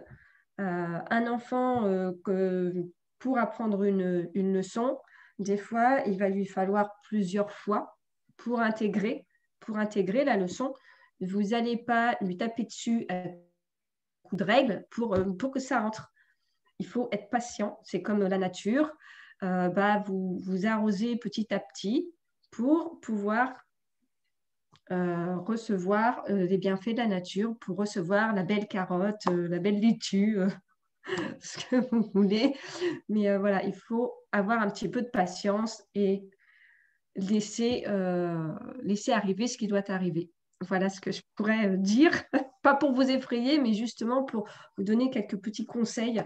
Euh, 0.60 0.98
un 1.10 1.26
enfant, 1.26 1.84
euh, 1.86 2.12
pour 3.18 3.38
apprendre 3.38 3.84
une, 3.84 4.52
leçon, 4.52 4.98
des 5.38 5.56
fois, 5.56 6.00
il 6.06 6.18
va 6.18 6.28
lui 6.28 6.46
falloir 6.46 6.90
plusieurs 7.04 7.50
fois 7.50 7.98
pour 8.36 8.60
intégrer, 8.60 9.26
pour 9.60 9.78
intégrer 9.78 10.24
la 10.24 10.36
leçon. 10.36 10.74
Vous 11.20 11.42
n'allez 11.42 11.76
pas 11.76 12.16
lui 12.20 12.36
taper 12.36 12.64
dessus 12.64 13.06
à 13.08 13.24
coup 14.24 14.36
de 14.36 14.44
règles 14.44 14.86
pour, 14.90 15.14
euh, 15.14 15.24
pour 15.24 15.50
que 15.50 15.60
ça 15.60 15.80
rentre 15.80 16.12
il 16.78 16.86
faut 16.86 17.08
être 17.12 17.30
patient. 17.30 17.78
C'est 17.82 18.02
comme 18.02 18.22
la 18.22 18.38
nature. 18.38 18.90
Euh, 19.42 19.68
bah, 19.68 20.02
vous, 20.06 20.38
vous 20.38 20.66
arrosez 20.66 21.16
petit 21.16 21.52
à 21.52 21.58
petit 21.58 22.10
pour 22.50 23.00
pouvoir 23.00 23.52
euh, 24.90 25.36
recevoir 25.38 26.24
euh, 26.30 26.46
les 26.46 26.58
bienfaits 26.58 26.90
de 26.90 26.98
la 26.98 27.06
nature, 27.06 27.56
pour 27.60 27.76
recevoir 27.76 28.34
la 28.34 28.42
belle 28.42 28.68
carotte, 28.68 29.24
la 29.26 29.58
belle 29.58 29.80
laitue, 29.80 30.38
ce 31.40 31.58
que 31.66 31.76
vous 31.90 32.10
voulez. 32.14 32.54
Mais 33.08 33.36
voilà, 33.36 33.64
il 33.64 33.74
faut 33.74 34.12
avoir 34.32 34.60
un 34.60 34.70
petit 34.70 34.88
peu 34.88 35.02
de 35.02 35.08
patience 35.08 35.82
et 35.94 36.28
laisser, 37.16 37.84
arriver 39.12 39.46
ce 39.46 39.58
qui 39.58 39.66
doit 39.66 39.90
arriver. 39.90 40.30
Voilà 40.60 40.88
ce 40.88 41.00
que 41.00 41.12
je 41.12 41.22
pourrais 41.34 41.76
dire, 41.76 42.12
pas 42.62 42.74
pour 42.74 42.92
vous 42.92 43.10
effrayer, 43.10 43.60
mais 43.60 43.74
justement 43.74 44.22
pour 44.22 44.48
vous 44.78 44.84
donner 44.84 45.10
quelques 45.10 45.36
petits 45.36 45.66
conseils 45.66 46.22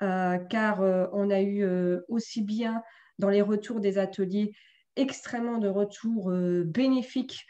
car 0.00 0.82
euh, 0.82 1.06
on 1.12 1.30
a 1.30 1.40
eu 1.40 1.64
euh, 1.64 2.00
aussi 2.08 2.42
bien 2.42 2.82
dans 3.18 3.30
les 3.30 3.42
retours 3.42 3.80
des 3.80 3.98
ateliers 3.98 4.52
extrêmement 4.98 5.58
de 5.58 5.68
retours 5.68 6.32
bénéfiques, 6.64 7.44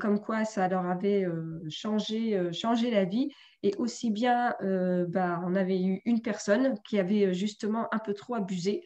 comme 0.00 0.20
quoi 0.20 0.44
ça 0.44 0.68
leur 0.68 0.84
avait 0.84 1.26
changé, 1.70 2.38
changé 2.52 2.90
la 2.90 3.06
vie. 3.06 3.30
Et 3.62 3.74
aussi 3.78 4.10
bien, 4.10 4.54
bah, 5.08 5.40
on 5.46 5.54
avait 5.54 5.80
eu 5.80 6.02
une 6.04 6.20
personne 6.20 6.74
qui 6.86 6.98
avait 6.98 7.32
justement 7.32 7.88
un 7.94 8.00
peu 8.00 8.12
trop 8.12 8.34
abusé. 8.34 8.82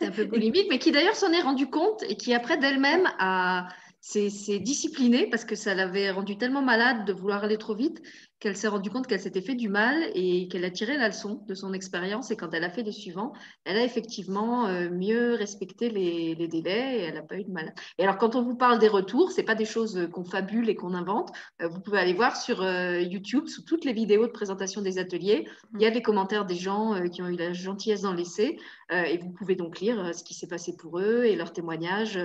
un 0.00 0.10
peu 0.10 0.26
polémique, 0.28 0.66
mais 0.70 0.80
qui 0.80 0.90
d'ailleurs 0.90 1.14
s'en 1.14 1.30
est 1.30 1.40
rendu 1.40 1.68
compte 1.68 2.02
et 2.08 2.16
qui 2.16 2.34
après 2.34 2.58
d'elle-même 2.58 3.08
a 3.20 3.68
s'est 4.06 4.60
disciplinée 4.60 5.26
parce 5.28 5.44
que 5.44 5.56
ça 5.56 5.74
l'avait 5.74 6.12
rendue 6.12 6.38
tellement 6.38 6.62
malade 6.62 7.04
de 7.04 7.12
vouloir 7.12 7.42
aller 7.42 7.58
trop 7.58 7.74
vite 7.74 8.00
qu'elle 8.38 8.56
s'est 8.56 8.68
rendue 8.68 8.90
compte 8.90 9.06
qu'elle 9.06 9.20
s'était 9.20 9.40
fait 9.40 9.54
du 9.54 9.68
mal 9.68 9.96
et 10.14 10.46
qu'elle 10.48 10.64
a 10.64 10.70
tiré 10.70 10.96
la 10.96 11.08
leçon 11.08 11.42
de 11.48 11.54
son 11.54 11.72
expérience. 11.72 12.30
Et 12.30 12.36
quand 12.36 12.52
elle 12.52 12.64
a 12.64 12.70
fait 12.70 12.82
le 12.82 12.92
suivant, 12.92 13.32
elle 13.64 13.78
a 13.78 13.82
effectivement 13.82 14.66
euh, 14.66 14.90
mieux 14.90 15.34
respecté 15.34 15.88
les, 15.88 16.36
délais 16.46 16.98
et 16.98 17.02
elle 17.04 17.14
n'a 17.14 17.22
pas 17.22 17.36
eu 17.36 17.44
de 17.44 17.50
mal. 17.50 17.74
Et 17.98 18.04
alors, 18.04 18.18
quand 18.18 18.36
on 18.36 18.42
vous 18.42 18.54
parle 18.54 18.78
des 18.78 18.88
retours, 18.88 19.32
ce 19.32 19.38
n'est 19.38 19.44
pas 19.44 19.54
des 19.54 19.64
choses 19.64 20.08
qu'on 20.12 20.24
fabule 20.24 20.68
et 20.68 20.76
qu'on 20.76 20.94
invente. 20.94 21.30
Euh, 21.62 21.68
vous 21.68 21.80
pouvez 21.80 21.98
aller 21.98 22.12
voir 22.12 22.36
sur 22.36 22.62
euh, 22.62 23.00
YouTube, 23.00 23.48
sous 23.48 23.62
toutes 23.62 23.84
les 23.84 23.94
vidéos 23.94 24.26
de 24.26 24.32
présentation 24.32 24.82
des 24.82 24.98
ateliers, 24.98 25.48
il 25.74 25.80
y 25.80 25.86
a 25.86 25.90
des 25.90 26.02
commentaires 26.02 26.44
des 26.44 26.56
gens 26.56 26.94
qui 27.10 27.22
ont 27.22 27.28
eu 27.28 27.36
la 27.36 27.52
gentillesse 27.52 28.02
d'en 28.02 28.12
laisser. 28.12 28.58
et 28.90 29.18
vous 29.18 29.30
pouvez 29.30 29.56
donc 29.56 29.80
lire 29.80 30.14
ce 30.14 30.22
qui 30.22 30.34
s'est 30.34 30.46
passé 30.46 30.76
pour 30.76 30.98
eux 31.00 31.24
et 31.24 31.34
leurs 31.34 31.52
témoignages. 31.52 32.18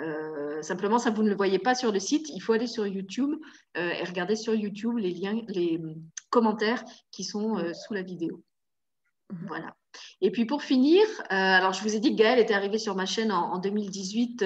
Euh, 0.00 0.62
simplement, 0.62 0.98
ça, 0.98 1.10
vous 1.10 1.22
ne 1.22 1.28
le 1.28 1.36
voyez 1.36 1.58
pas 1.58 1.74
sur 1.74 1.92
le 1.92 1.98
site. 1.98 2.28
Il 2.30 2.40
faut 2.40 2.52
aller 2.52 2.66
sur 2.66 2.86
YouTube 2.86 3.34
euh, 3.76 3.90
et 3.90 4.04
regarder 4.04 4.36
sur 4.36 4.54
YouTube 4.54 4.96
les 4.96 5.12
liens, 5.12 5.40
les 5.48 5.80
commentaires 6.30 6.84
qui 7.10 7.24
sont 7.24 7.58
euh, 7.58 7.72
sous 7.72 7.94
la 7.94 8.02
vidéo. 8.02 8.42
Mhm. 9.30 9.46
Voilà. 9.46 9.76
Et 10.20 10.32
puis 10.32 10.44
pour 10.44 10.62
finir, 10.62 11.04
alors 11.28 11.72
je 11.72 11.80
vous 11.82 11.94
ai 11.94 12.00
dit 12.00 12.10
que 12.10 12.16
Gaëlle 12.16 12.40
était 12.40 12.54
arrivée 12.54 12.78
sur 12.78 12.96
ma 12.96 13.06
chaîne 13.06 13.30
en, 13.30 13.58
2018. 13.58 14.44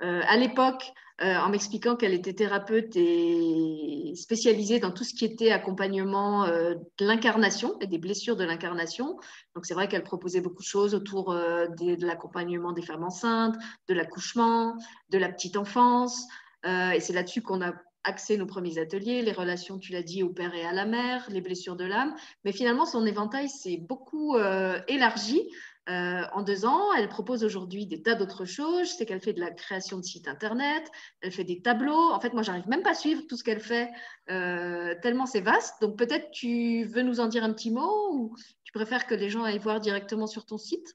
à 0.00 0.36
l'époque, 0.38 0.92
en 1.20 1.48
m'expliquant 1.48 1.96
qu'elle 1.96 2.14
était 2.14 2.32
thérapeute 2.32 2.94
et 2.94 4.12
spécialisée 4.14 4.78
dans 4.78 4.92
tout 4.92 5.04
ce 5.04 5.14
qui 5.14 5.24
était 5.24 5.50
accompagnement 5.50 6.46
de 6.46 7.04
l'incarnation 7.04 7.76
et 7.80 7.86
des 7.86 7.98
blessures 7.98 8.36
de 8.36 8.44
l'incarnation. 8.44 9.18
Donc 9.54 9.66
c'est 9.66 9.74
vrai 9.74 9.88
qu'elle 9.88 10.04
proposait 10.04 10.40
beaucoup 10.40 10.62
de 10.62 10.68
choses 10.68 10.94
autour 10.94 11.34
de 11.34 12.06
l'accompagnement 12.06 12.72
des 12.72 12.82
femmes 12.82 13.02
enceintes, 13.02 13.56
de 13.88 13.94
l'accouchement, 13.94 14.76
de 15.10 15.18
la 15.18 15.28
petite 15.28 15.56
enfance. 15.56 16.22
et 16.64 17.00
c'est 17.00 17.12
là-dessus 17.12 17.42
qu'on 17.42 17.62
a 17.62 17.72
axé 18.08 18.36
nos 18.36 18.46
premiers 18.46 18.78
ateliers, 18.78 19.22
les 19.22 19.32
relations, 19.32 19.78
tu 19.78 19.92
l'as 19.92 20.02
dit, 20.02 20.22
au 20.22 20.30
père 20.30 20.54
et 20.54 20.64
à 20.64 20.72
la 20.72 20.86
mère, 20.86 21.26
les 21.30 21.40
blessures 21.40 21.76
de 21.76 21.84
l'âme. 21.84 22.14
Mais 22.44 22.52
finalement, 22.52 22.86
son 22.86 23.04
éventail 23.04 23.48
s'est 23.48 23.76
beaucoup 23.76 24.36
euh, 24.36 24.80
élargi 24.88 25.42
euh, 25.88 26.22
en 26.32 26.42
deux 26.42 26.64
ans. 26.66 26.92
Elle 26.96 27.08
propose 27.08 27.44
aujourd'hui 27.44 27.86
des 27.86 28.02
tas 28.02 28.14
d'autres 28.14 28.44
choses. 28.44 28.88
C'est 28.96 29.06
qu'elle 29.06 29.20
fait 29.20 29.32
de 29.32 29.40
la 29.40 29.50
création 29.50 29.98
de 29.98 30.02
sites 30.02 30.28
internet, 30.28 30.82
elle 31.20 31.32
fait 31.32 31.44
des 31.44 31.60
tableaux. 31.60 32.12
En 32.12 32.20
fait, 32.20 32.32
moi, 32.32 32.42
j'arrive 32.42 32.68
même 32.68 32.82
pas 32.82 32.90
à 32.90 32.94
suivre 32.94 33.22
tout 33.28 33.36
ce 33.36 33.44
qu'elle 33.44 33.60
fait, 33.60 33.90
euh, 34.30 34.94
tellement 35.02 35.26
c'est 35.26 35.40
vaste. 35.40 35.74
Donc, 35.80 35.96
peut-être 35.96 36.30
tu 36.30 36.84
veux 36.84 37.02
nous 37.02 37.20
en 37.20 37.28
dire 37.28 37.44
un 37.44 37.52
petit 37.52 37.70
mot 37.70 38.12
ou 38.12 38.36
tu 38.64 38.72
préfères 38.72 39.06
que 39.06 39.14
les 39.14 39.30
gens 39.30 39.44
aillent 39.44 39.58
voir 39.58 39.80
directement 39.80 40.26
sur 40.26 40.44
ton 40.44 40.58
site? 40.58 40.94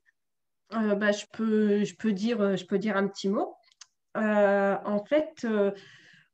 Bah, 0.72 1.12
je, 1.12 1.26
peux, 1.32 1.84
je, 1.84 1.96
peux 1.96 2.14
dire, 2.14 2.58
je 2.58 2.66
peux 2.66 2.80
dire 2.80 2.98
un 2.98 3.08
petit 3.08 3.30
mot. 3.30 3.56
en 4.16 5.04
fait, 5.08 5.46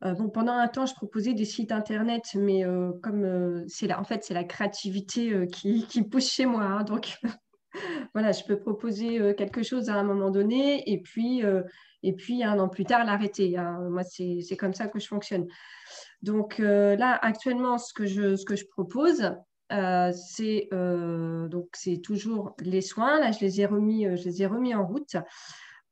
euh, 0.05 0.14
bon, 0.14 0.30
pendant 0.30 0.53
un 0.53 0.68
temps, 0.68 0.86
je 0.86 0.93
proposais 0.93 1.34
des 1.34 1.45
sites 1.45 1.72
internet, 1.72 2.24
mais 2.36 2.66
euh, 2.66 2.91
comme 3.03 3.24
euh, 3.24 3.66
c'est 3.68 3.88
la, 3.88 3.99
en 3.99 4.03
fait, 4.03 4.30
la 4.30 4.45
créativité 4.45 5.45
qui, 5.51 5.86
qui, 5.88 6.03
pousse 6.03 6.30
chez 6.30 6.45
moi. 6.45 6.64
Hein, 6.64 6.84
donc, 6.84 7.18
voilà, 8.14 8.32
je 8.32 8.44
peux 8.44 8.60
proposer 8.60 9.36
quelque 9.36 9.64
chose 9.64 9.90
à 9.90 9.96
un 9.96 10.04
moment 10.04 10.30
donné 10.30 10.90
et 10.92 11.02
puis, 11.02 11.44
et 12.04 12.14
puis 12.14 12.44
un 12.44 12.60
an 12.60 12.70
plus 12.70 12.86
tard, 12.86 13.06
l'arrêter. 13.06 13.58
Hein. 13.58 13.80
Moi, 13.90 14.04
c'est, 14.04 14.58
comme 14.58 14.74
ça 14.74 14.88
que 14.88 15.00
je 15.00 15.08
fonctionne. 15.08 15.48
Donc 16.22 16.58
là, 16.60 17.20
actuellement, 17.22 17.78
ce 17.78 17.94
que 17.94 18.06
je, 18.06 18.66
propose, 18.72 19.32
c'est 20.14 22.02
toujours 22.02 22.56
les 22.60 22.82
soins. 22.82 23.20
Là, 23.20 23.32
je 23.32 23.40
les 23.42 23.62
ai 23.62 23.66
remis, 23.66 24.06
je 24.18 24.24
les 24.26 24.42
ai 24.42 24.46
remis 24.48 24.74
en 24.74 24.88
route. 24.88 25.16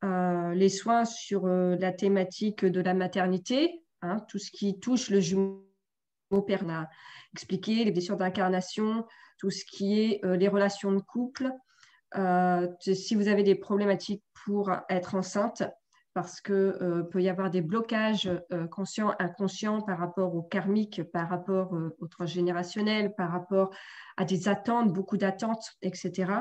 les 0.02 0.68
soins 0.68 1.04
sur 1.04 1.46
la 1.46 1.92
thématique 1.92 2.64
de 2.64 2.80
la 2.80 2.94
maternité, 2.94 3.82
Hein, 4.00 4.20
tout 4.28 4.38
ce 4.38 4.52
qui 4.52 4.78
touche 4.78 5.10
le 5.10 5.18
jumeau 5.18 5.67
père, 6.46 6.62
on 6.64 6.70
a 6.70 6.88
expliqué 7.32 7.84
les 7.84 7.90
blessures 7.90 8.16
d'incarnation, 8.16 9.06
tout 9.38 9.50
ce 9.50 9.64
qui 9.64 10.00
est 10.00 10.24
euh, 10.24 10.36
les 10.36 10.48
relations 10.48 10.92
de 10.92 11.00
couple. 11.00 11.50
Euh, 12.16 12.68
si 12.80 13.14
vous 13.14 13.28
avez 13.28 13.42
des 13.42 13.54
problématiques 13.54 14.24
pour 14.44 14.70
être 14.88 15.14
enceinte, 15.14 15.62
parce 16.14 16.40
qu'il 16.40 16.54
euh, 16.54 17.02
peut 17.04 17.22
y 17.22 17.28
avoir 17.28 17.50
des 17.50 17.60
blocages 17.60 18.30
conscients, 18.70 19.14
inconscients 19.18 19.82
par 19.82 19.98
rapport 19.98 20.34
au 20.34 20.42
karmique, 20.42 21.02
par 21.12 21.28
rapport 21.28 21.72
au 21.98 22.06
transgénérationnel, 22.08 23.14
par 23.14 23.30
rapport 23.30 23.70
à 24.16 24.24
des 24.24 24.48
attentes, 24.48 24.92
beaucoup 24.92 25.16
d'attentes, 25.16 25.76
etc. 25.82 26.32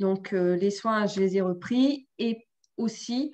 Donc, 0.00 0.32
les 0.32 0.70
soins, 0.70 1.06
je 1.06 1.20
les 1.20 1.36
ai 1.36 1.40
repris 1.42 2.08
et 2.18 2.48
aussi 2.76 3.32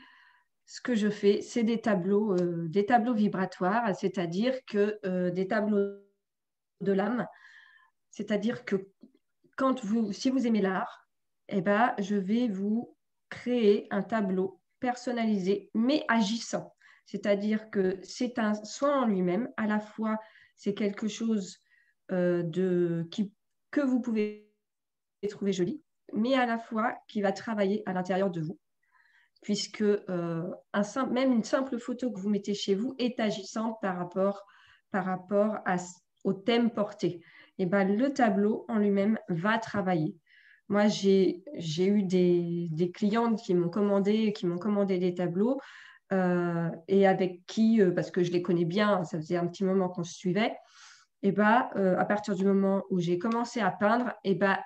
ce 0.68 0.82
que 0.82 0.94
je 0.94 1.08
fais, 1.08 1.40
c'est 1.40 1.64
des 1.64 1.80
tableaux, 1.80 2.34
euh, 2.34 2.68
des 2.68 2.84
tableaux 2.84 3.14
vibratoires, 3.14 3.96
c'est-à-dire 3.96 4.54
que 4.66 5.00
euh, 5.06 5.30
des 5.30 5.48
tableaux 5.48 5.96
de 6.82 6.92
l'âme, 6.92 7.26
c'est-à-dire 8.10 8.66
que 8.66 8.86
quand 9.56 9.82
vous, 9.82 10.12
si 10.12 10.28
vous 10.28 10.46
aimez 10.46 10.60
l'art, 10.60 11.08
eh 11.48 11.62
ben, 11.62 11.94
je 11.98 12.16
vais 12.16 12.48
vous 12.48 12.94
créer 13.30 13.86
un 13.90 14.02
tableau 14.02 14.60
personnalisé, 14.78 15.70
mais 15.72 16.04
agissant. 16.06 16.74
C'est-à-dire 17.06 17.70
que 17.70 17.98
c'est 18.02 18.38
un 18.38 18.52
soin 18.52 19.04
en 19.04 19.06
lui-même, 19.06 19.50
à 19.56 19.66
la 19.66 19.80
fois 19.80 20.18
c'est 20.54 20.74
quelque 20.74 21.08
chose 21.08 21.62
euh, 22.12 22.42
de, 22.42 23.08
qui, 23.10 23.32
que 23.70 23.80
vous 23.80 24.00
pouvez 24.00 24.52
trouver 25.30 25.54
joli, 25.54 25.82
mais 26.12 26.34
à 26.34 26.44
la 26.44 26.58
fois 26.58 26.94
qui 27.08 27.22
va 27.22 27.32
travailler 27.32 27.82
à 27.86 27.94
l'intérieur 27.94 28.30
de 28.30 28.42
vous 28.42 28.58
puisque 29.40 29.82
euh, 29.82 30.50
un 30.72 31.06
même 31.06 31.32
une 31.32 31.44
simple 31.44 31.78
photo 31.78 32.10
que 32.10 32.18
vous 32.18 32.28
mettez 32.28 32.54
chez 32.54 32.74
vous 32.74 32.94
est 32.98 33.20
agissante 33.20 33.76
par 33.80 33.96
rapport, 33.96 34.44
par 34.90 35.04
rapport 35.04 35.58
au 36.24 36.32
thème 36.32 36.70
porté. 36.70 37.22
Et 37.58 37.66
ben, 37.66 37.96
le 37.96 38.12
tableau 38.12 38.64
en 38.68 38.78
lui-même 38.78 39.18
va 39.28 39.58
travailler. 39.58 40.16
Moi, 40.68 40.88
j'ai 40.88 41.42
eu 41.56 42.02
des, 42.02 42.68
des, 42.70 42.90
clientes 42.90 43.40
qui 43.40 43.54
m'ont 43.54 43.70
commandé, 43.70 44.34
commandé 44.60 44.98
des 44.98 45.14
tableaux 45.14 45.58
euh, 46.12 46.68
et 46.88 47.06
avec 47.06 47.46
qui, 47.46 47.80
euh, 47.80 47.90
parce 47.90 48.10
que 48.10 48.22
je 48.22 48.32
les 48.32 48.42
connais 48.42 48.66
bien, 48.66 49.02
ça 49.04 49.18
faisait 49.18 49.36
un 49.36 49.46
petit 49.46 49.64
moment 49.64 49.88
qu'on 49.88 50.04
se 50.04 50.14
suivait, 50.14 50.54
et 51.22 51.32
ben, 51.32 51.68
à 51.74 52.04
partir 52.04 52.36
du 52.36 52.44
moment 52.44 52.84
où 52.90 53.00
j'ai 53.00 53.18
commencé 53.18 53.60
à 53.60 53.72
peindre, 53.72 54.12
et 54.22 54.36
ben, 54.36 54.56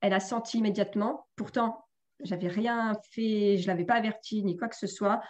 elle 0.00 0.12
a 0.12 0.18
senti 0.18 0.58
immédiatement, 0.58 1.28
pourtant 1.36 1.83
j'avais 2.20 2.48
rien 2.48 2.94
fait, 3.10 3.58
je 3.58 3.66
l'avais 3.66 3.84
pas 3.84 3.94
averti 3.94 4.42
ni 4.44 4.56
quoi 4.56 4.68
que 4.68 4.76
ce 4.76 4.86
soit. 4.86 5.20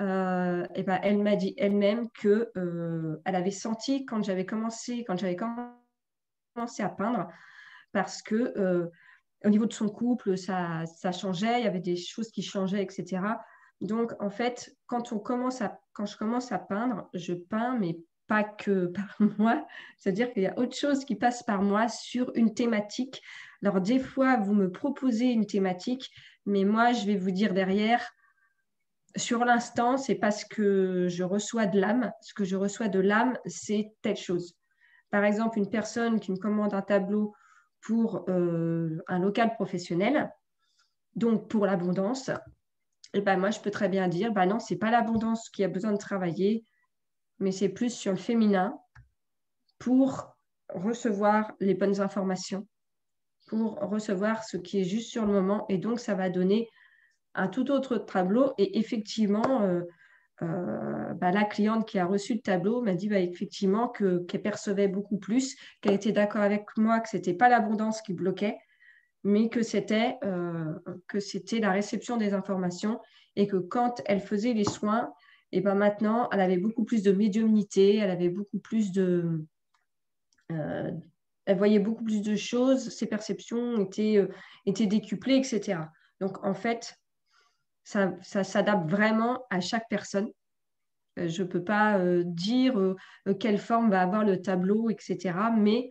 Euh, 0.00 0.64
et 0.74 0.84
ben, 0.84 1.00
elle 1.02 1.18
m'a 1.18 1.34
dit 1.34 1.54
elle-même 1.56 2.08
que 2.10 2.50
euh, 2.56 3.20
elle 3.24 3.34
avait 3.34 3.50
senti 3.50 4.06
quand 4.06 4.22
j'avais 4.22 4.46
commencé, 4.46 5.04
quand 5.04 5.16
j'avais 5.16 5.36
commencé 5.36 6.82
à 6.82 6.88
peindre, 6.88 7.28
parce 7.92 8.22
que 8.22 8.52
euh, 8.56 8.86
au 9.44 9.48
niveau 9.48 9.66
de 9.66 9.72
son 9.72 9.88
couple, 9.88 10.36
ça, 10.36 10.84
ça, 10.86 11.10
changeait, 11.10 11.60
il 11.60 11.64
y 11.64 11.68
avait 11.68 11.80
des 11.80 11.96
choses 11.96 12.30
qui 12.30 12.42
changeaient, 12.42 12.82
etc. 12.82 13.22
Donc 13.80 14.12
en 14.20 14.30
fait, 14.30 14.76
quand 14.86 15.12
on 15.12 15.18
commence 15.18 15.62
à, 15.62 15.80
quand 15.92 16.06
je 16.06 16.16
commence 16.16 16.52
à 16.52 16.58
peindre, 16.58 17.08
je 17.14 17.34
peins, 17.34 17.76
mais 17.76 17.98
pas 18.28 18.44
que 18.44 18.86
par 18.94 19.16
moi, 19.38 19.66
c'est-à-dire 19.96 20.32
qu'il 20.32 20.44
y 20.44 20.46
a 20.46 20.56
autre 20.58 20.76
chose 20.76 21.04
qui 21.04 21.16
passe 21.16 21.42
par 21.42 21.62
moi 21.62 21.88
sur 21.88 22.30
une 22.36 22.54
thématique. 22.54 23.20
Alors 23.62 23.80
des 23.80 23.98
fois, 23.98 24.36
vous 24.36 24.54
me 24.54 24.70
proposez 24.70 25.26
une 25.26 25.46
thématique, 25.46 26.10
mais 26.46 26.64
moi, 26.64 26.92
je 26.92 27.06
vais 27.06 27.16
vous 27.16 27.30
dire 27.30 27.54
derrière, 27.54 28.08
sur 29.16 29.44
l'instant, 29.44 29.96
c'est 29.96 30.14
parce 30.14 30.44
que 30.44 31.08
je 31.08 31.24
reçois 31.24 31.66
de 31.66 31.80
l'âme. 31.80 32.12
Ce 32.20 32.34
que 32.34 32.44
je 32.44 32.56
reçois 32.56 32.88
de 32.88 33.00
l'âme, 33.00 33.36
c'est 33.46 33.92
telle 34.02 34.16
chose. 34.16 34.54
Par 35.10 35.24
exemple, 35.24 35.58
une 35.58 35.70
personne 35.70 36.20
qui 36.20 36.30
me 36.30 36.36
commande 36.36 36.74
un 36.74 36.82
tableau 36.82 37.34
pour 37.80 38.24
euh, 38.28 39.02
un 39.08 39.18
local 39.18 39.54
professionnel, 39.54 40.30
donc 41.14 41.48
pour 41.48 41.66
l'abondance, 41.66 42.28
et 43.14 43.18
eh 43.18 43.20
ben 43.22 43.38
moi, 43.38 43.50
je 43.50 43.60
peux 43.60 43.70
très 43.70 43.88
bien 43.88 44.06
dire, 44.06 44.32
bah 44.32 44.44
non, 44.44 44.60
ce 44.60 44.74
n'est 44.74 44.78
pas 44.78 44.90
l'abondance 44.90 45.48
qui 45.48 45.64
a 45.64 45.68
besoin 45.68 45.92
de 45.92 45.96
travailler, 45.96 46.64
mais 47.38 47.52
c'est 47.52 47.70
plus 47.70 47.90
sur 47.90 48.12
le 48.12 48.18
féminin 48.18 48.78
pour 49.78 50.36
recevoir 50.74 51.52
les 51.58 51.74
bonnes 51.74 52.02
informations, 52.02 52.66
pour 53.48 53.76
recevoir 53.80 54.44
ce 54.44 54.56
qui 54.56 54.80
est 54.80 54.84
juste 54.84 55.10
sur 55.10 55.26
le 55.26 55.32
moment. 55.32 55.66
Et 55.68 55.78
donc, 55.78 56.00
ça 56.00 56.14
va 56.14 56.30
donner 56.30 56.68
un 57.34 57.48
tout 57.48 57.70
autre 57.70 57.98
tableau. 57.98 58.52
Et 58.58 58.78
effectivement, 58.78 59.62
euh, 59.62 59.82
euh, 60.42 61.14
bah, 61.14 61.30
la 61.32 61.44
cliente 61.44 61.88
qui 61.88 61.98
a 61.98 62.06
reçu 62.06 62.34
le 62.34 62.40
tableau 62.40 62.82
m'a 62.82 62.94
dit 62.94 63.08
bah, 63.08 63.18
effectivement 63.18 63.88
qu'elle 63.88 64.42
percevait 64.42 64.88
beaucoup 64.88 65.18
plus, 65.18 65.56
qu'elle 65.80 65.94
était 65.94 66.12
d'accord 66.12 66.42
avec 66.42 66.64
moi 66.76 67.00
que 67.00 67.08
ce 67.08 67.16
n'était 67.16 67.34
pas 67.34 67.48
l'abondance 67.48 68.02
qui 68.02 68.12
bloquait, 68.12 68.56
mais 69.24 69.48
que 69.48 69.62
c'était 69.62 70.16
euh, 70.24 70.74
que 71.08 71.18
c'était 71.18 71.58
la 71.58 71.72
réception 71.72 72.16
des 72.16 72.34
informations 72.34 73.00
et 73.34 73.46
que 73.48 73.56
quand 73.56 74.00
elle 74.06 74.20
faisait 74.20 74.52
les 74.52 74.64
soins, 74.64 75.12
et 75.50 75.60
ben 75.60 75.74
maintenant, 75.74 76.28
elle 76.30 76.40
avait 76.40 76.58
beaucoup 76.58 76.84
plus 76.84 77.02
de 77.02 77.12
médiumnité, 77.12 77.96
elle 77.96 78.10
avait 78.10 78.28
beaucoup 78.28 78.58
plus 78.58 78.92
de. 78.92 79.44
Elle 81.48 81.56
voyait 81.56 81.78
beaucoup 81.78 82.04
plus 82.04 82.20
de 82.20 82.36
choses, 82.36 82.90
ses 82.90 83.06
perceptions 83.06 83.80
étaient, 83.80 84.18
euh, 84.18 84.86
décuplées, 84.86 85.36
etc. 85.36 85.80
Donc, 86.20 86.44
en 86.44 86.52
fait, 86.52 86.94
ça, 87.84 88.12
s'adapte 88.22 88.90
vraiment 88.90 89.46
à 89.48 89.60
chaque 89.60 89.88
personne. 89.88 90.28
Euh, 91.18 91.26
je 91.26 91.42
ne 91.42 91.48
peux 91.48 91.64
pas 91.64 91.98
dire 92.24 92.94
quelle 93.40 93.56
forme 93.56 93.90
va 93.90 94.02
avoir 94.02 94.24
le 94.24 94.42
tableau, 94.42 94.90
etc. 94.90 95.34
Mais 95.56 95.88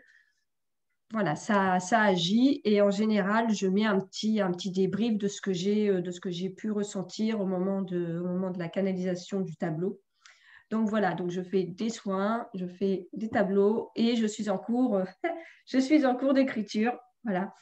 voilà, 1.12 1.36
ça, 1.36 1.80
ça 1.80 2.01
agit 2.01 2.62
et 2.64 2.80
en 2.84 2.91
général, 2.91 3.51
je 3.51 3.66
mets 3.66 3.86
un 3.86 3.99
petit, 3.99 4.39
débrief 4.72 5.18
de 5.18 5.28
ce 5.28 5.41
que 5.41 5.53
j'ai, 5.53 5.89
euh, 5.89 6.03
pu 6.55 6.70
ressentir 6.70 7.41
au 7.41 7.47
moment 7.47 7.82
de 7.82 8.60
la 8.60 8.70
canalisation 8.70 9.41
du 9.41 9.55
tableau. 9.55 9.99
Donc 10.70 10.89
voilà, 10.89 11.13
donc 11.13 11.32
je 11.32 11.41
fais 11.41 11.63
des 11.63 11.89
soins, 11.89 12.47
je 12.53 12.65
fais 12.65 13.07
des 13.13 13.30
tableaux 13.30 13.91
et 13.95 14.15
je 14.15 14.26
suis 14.26 14.49
en 14.49 14.57
cours, 14.57 15.01
je 15.65 15.78
suis 15.78 16.05
en 16.05 16.15
cours 16.15 16.34
d'écriture, 16.34 16.97
voilà, 17.24 17.53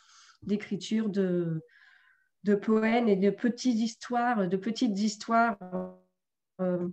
d'écriture 0.41 1.09
de, 1.09 1.61
poèmes 2.61 3.07
et 3.07 3.15
de 3.15 3.29
petites 3.29 3.79
histoires, 3.79 4.47
de 4.47 4.57
petites 4.57 4.97
histoires, 4.99 5.57
euh, 6.61 6.87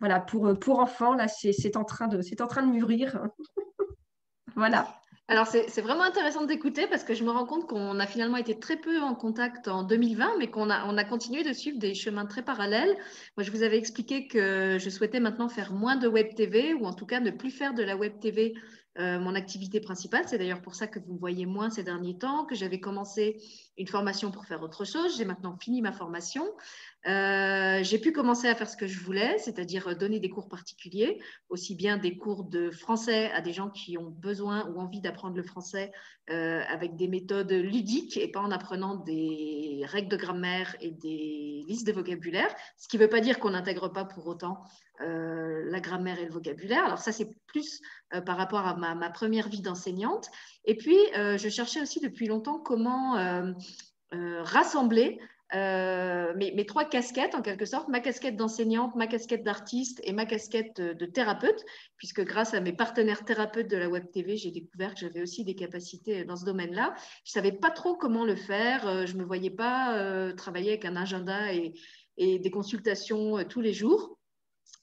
voilà, 0.00 0.20
pour, 0.20 0.58
pour 0.58 0.80
enfants. 0.80 1.14
Là, 1.14 1.28
c'est 1.28 1.50
en 1.50 1.52
c'est 1.52 1.76
en 2.40 2.46
train 2.46 2.66
de 2.66 2.72
mûrir, 2.72 3.28
voilà. 4.56 4.99
Alors, 5.30 5.46
c'est 5.46 5.80
vraiment 5.80 6.02
intéressant 6.02 6.44
d'écouter 6.44 6.88
parce 6.88 7.04
que 7.04 7.14
je 7.14 7.22
me 7.22 7.30
rends 7.30 7.46
compte 7.46 7.68
qu'on 7.68 8.00
a 8.00 8.06
finalement 8.08 8.36
été 8.36 8.58
très 8.58 8.76
peu 8.76 9.00
en 9.00 9.14
contact 9.14 9.68
en 9.68 9.84
2020, 9.84 10.38
mais 10.40 10.48
qu'on 10.48 10.68
a, 10.70 10.84
on 10.88 10.98
a 10.98 11.04
continué 11.04 11.44
de 11.44 11.52
suivre 11.52 11.78
des 11.78 11.94
chemins 11.94 12.26
très 12.26 12.42
parallèles. 12.42 12.96
Moi, 13.36 13.44
je 13.44 13.52
vous 13.52 13.62
avais 13.62 13.78
expliqué 13.78 14.26
que 14.26 14.76
je 14.80 14.90
souhaitais 14.90 15.20
maintenant 15.20 15.48
faire 15.48 15.72
moins 15.72 15.94
de 15.94 16.08
web 16.08 16.34
TV 16.34 16.74
ou 16.74 16.84
en 16.84 16.92
tout 16.92 17.06
cas 17.06 17.20
ne 17.20 17.30
plus 17.30 17.52
faire 17.52 17.74
de 17.74 17.84
la 17.84 17.96
web 17.96 18.18
TV 18.18 18.54
euh, 18.98 19.20
mon 19.20 19.36
activité 19.36 19.78
principale. 19.78 20.24
C'est 20.26 20.36
d'ailleurs 20.36 20.62
pour 20.62 20.74
ça 20.74 20.88
que 20.88 20.98
vous 20.98 21.14
me 21.14 21.18
voyez 21.18 21.46
moins 21.46 21.70
ces 21.70 21.84
derniers 21.84 22.18
temps, 22.18 22.44
que 22.44 22.56
j'avais 22.56 22.80
commencé 22.80 23.40
une 23.78 23.86
formation 23.86 24.32
pour 24.32 24.46
faire 24.46 24.60
autre 24.62 24.84
chose. 24.84 25.16
J'ai 25.16 25.24
maintenant 25.24 25.56
fini 25.56 25.80
ma 25.80 25.92
formation. 25.92 26.44
Euh, 27.06 27.82
j'ai 27.82 27.98
pu 27.98 28.12
commencer 28.12 28.46
à 28.46 28.54
faire 28.54 28.68
ce 28.68 28.76
que 28.76 28.86
je 28.86 29.00
voulais, 29.00 29.38
c'est-à-dire 29.38 29.96
donner 29.96 30.20
des 30.20 30.28
cours 30.28 30.48
particuliers, 30.48 31.18
aussi 31.48 31.74
bien 31.74 31.96
des 31.96 32.18
cours 32.18 32.44
de 32.44 32.70
français 32.70 33.30
à 33.32 33.40
des 33.40 33.54
gens 33.54 33.70
qui 33.70 33.96
ont 33.96 34.10
besoin 34.10 34.68
ou 34.68 34.80
envie 34.80 35.00
d'apprendre 35.00 35.36
le 35.36 35.42
français 35.42 35.92
euh, 36.28 36.62
avec 36.68 36.96
des 36.96 37.08
méthodes 37.08 37.52
ludiques 37.52 38.18
et 38.18 38.28
pas 38.28 38.40
en 38.40 38.50
apprenant 38.50 38.96
des 38.96 39.82
règles 39.86 40.10
de 40.10 40.16
grammaire 40.16 40.76
et 40.80 40.90
des 40.90 41.64
listes 41.66 41.86
de 41.86 41.92
vocabulaire, 41.92 42.54
ce 42.76 42.86
qui 42.86 42.98
ne 42.98 43.02
veut 43.02 43.08
pas 43.08 43.20
dire 43.20 43.38
qu'on 43.38 43.50
n'intègre 43.50 43.88
pas 43.88 44.04
pour 44.04 44.26
autant 44.26 44.62
euh, 45.00 45.64
la 45.70 45.80
grammaire 45.80 46.18
et 46.18 46.26
le 46.26 46.32
vocabulaire. 46.32 46.84
Alors 46.84 46.98
ça, 46.98 47.12
c'est 47.12 47.30
plus 47.46 47.80
par 48.26 48.36
rapport 48.36 48.66
à 48.66 48.76
ma 48.76 49.10
première 49.10 49.48
vie 49.48 49.62
d'enseignante. 49.62 50.28
Et 50.64 50.76
puis, 50.76 50.98
je 51.14 51.48
cherchais 51.48 51.80
aussi 51.80 52.00
depuis 52.00 52.26
longtemps 52.26 52.58
comment 52.58 53.14
rassembler 54.12 55.20
euh, 55.54 56.32
mes, 56.34 56.64
trois 56.66 56.84
casquettes, 56.84 57.34
en 57.34 57.42
quelque 57.42 57.64
sorte, 57.64 57.88
ma 57.88 58.00
casquette 58.00 58.36
d'enseignante, 58.36 58.94
ma 58.94 59.06
casquette 59.06 59.42
d'artiste 59.42 60.00
et 60.04 60.12
ma 60.12 60.24
casquette 60.24 60.80
de, 60.80 61.06
thérapeute, 61.06 61.64
puisque 61.96 62.24
grâce 62.24 62.54
à 62.54 62.60
mes 62.60 62.72
partenaires 62.72 63.24
thérapeutes 63.24 63.68
de 63.68 63.76
la 63.76 63.88
Web 63.88 64.10
TV, 64.12 64.36
j'ai 64.36 64.50
découvert 64.50 64.94
que 64.94 65.00
j'avais 65.00 65.22
aussi 65.22 65.44
des 65.44 65.54
capacités 65.54 66.24
dans 66.24 66.36
ce 66.36 66.44
domaine-là. 66.44 66.94
Je 67.24 67.32
savais 67.32 67.52
pas 67.52 67.70
trop 67.70 67.96
comment 67.96 68.24
le 68.24 68.36
faire, 68.36 68.86
euh, 68.86 69.06
je 69.06 69.14
ne 69.14 69.18
me 69.18 69.24
voyais 69.24 69.50
pas 69.50 69.96
euh, 69.98 70.32
travailler 70.34 70.70
avec 70.70 70.84
un 70.84 70.96
agenda 70.96 71.52
et, 71.52 71.74
et 72.16 72.38
des 72.38 72.50
consultations 72.50 73.42
tous 73.44 73.60
les 73.60 73.72
jours. 73.72 74.18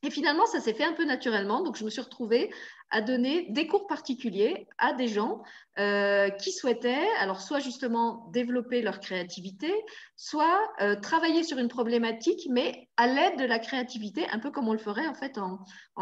Et 0.04 0.12
finalement, 0.12 0.46
ça 0.46 0.60
s'est 0.60 0.74
fait 0.74 0.84
un 0.84 0.94
peu 0.94 1.06
naturellement. 1.06 1.64
Donc, 1.64 1.78
je 1.78 1.84
me 1.84 1.90
suis 1.90 2.02
retrouvée 2.02 2.52
à 2.90 3.02
donner 3.02 3.48
des 3.50 3.68
cours 3.68 3.88
particuliers 3.88 4.68
à 4.78 4.94
des 4.94 5.08
gens 5.08 5.42
euh, 5.78 6.30
qui 6.30 6.52
souhaitaient, 6.52 7.08
alors 7.20 7.42
soit 7.42 7.60
justement 7.60 8.30
développer 8.32 8.82
leur 8.82 9.00
créativité, 9.00 9.72
soit 10.16 10.60
euh, 10.82 10.96
travailler 10.96 11.44
sur 11.44 11.58
une 11.58 11.68
problématique, 11.68 12.48
mais 12.50 12.88
à 12.96 13.08
l'aide 13.08 13.38
de 13.38 13.46
la 13.46 13.60
créativité, 13.60 14.26
un 14.32 14.40
peu 14.40 14.52
comme 14.52 14.68
on 14.68 14.74
le 14.74 14.80
ferait 14.80 15.08
en 15.08 15.14
fait 15.14 15.38
en, 15.38 15.60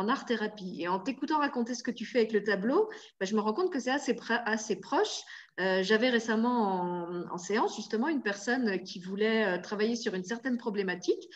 art-thérapie. 0.08 0.82
Et 0.82 0.88
en 0.88 1.00
t'écoutant 1.00 1.40
raconter 1.40 1.74
ce 1.74 1.84
que 1.84 1.92
tu 1.92 2.06
fais 2.06 2.20
avec 2.20 2.34
le 2.34 2.44
tableau, 2.44 2.90
bah, 3.20 3.26
je 3.26 3.36
me 3.36 3.42
rends 3.42 3.54
compte 3.54 3.72
que 3.72 3.80
c'est 3.80 3.92
assez, 3.92 4.80
proche. 4.80 5.22
Euh, 5.60 5.82
j'avais 5.84 6.10
récemment 6.10 6.82
en, 6.82 7.32
en, 7.32 7.38
séance 7.38 7.76
justement 7.76 8.10
une 8.10 8.22
personne 8.22 8.84
qui 8.84 9.00
voulait 9.00 9.60
travailler 9.62 9.96
sur 9.96 10.14
une 10.14 10.24
certaine 10.24 10.58
problématique. 10.58 11.30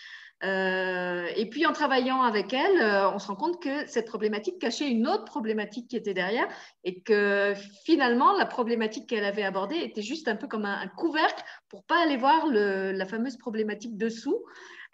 Euh, 0.43 1.27
et 1.35 1.49
puis 1.49 1.65
en 1.65 1.73
travaillant 1.73 2.21
avec 2.21 2.53
elle, 2.53 2.81
euh, 2.81 3.11
on 3.11 3.19
se 3.19 3.27
rend 3.27 3.35
compte 3.35 3.61
que 3.61 3.85
cette 3.87 4.07
problématique 4.07 4.57
cachait 4.57 4.89
une 4.89 5.05
autre 5.05 5.25
problématique 5.25 5.89
qui 5.89 5.97
était 5.97 6.13
derrière 6.13 6.47
et 6.85 7.01
que 7.01 7.53
finalement 7.83 8.37
la 8.37 8.45
problématique 8.45 9.07
qu'elle 9.07 9.25
avait 9.25 9.43
abordée 9.43 9.77
était 9.77 10.01
juste 10.01 10.29
un 10.29 10.37
peu 10.37 10.47
comme 10.47 10.65
un, 10.65 10.87
couvercle 10.95 11.43
pour 11.67 11.83
pas 11.83 12.01
aller 12.01 12.15
voir 12.15 12.47
la 12.47 13.05
fameuse 13.05 13.37
problématique 13.37 13.97
dessous. 13.97 14.41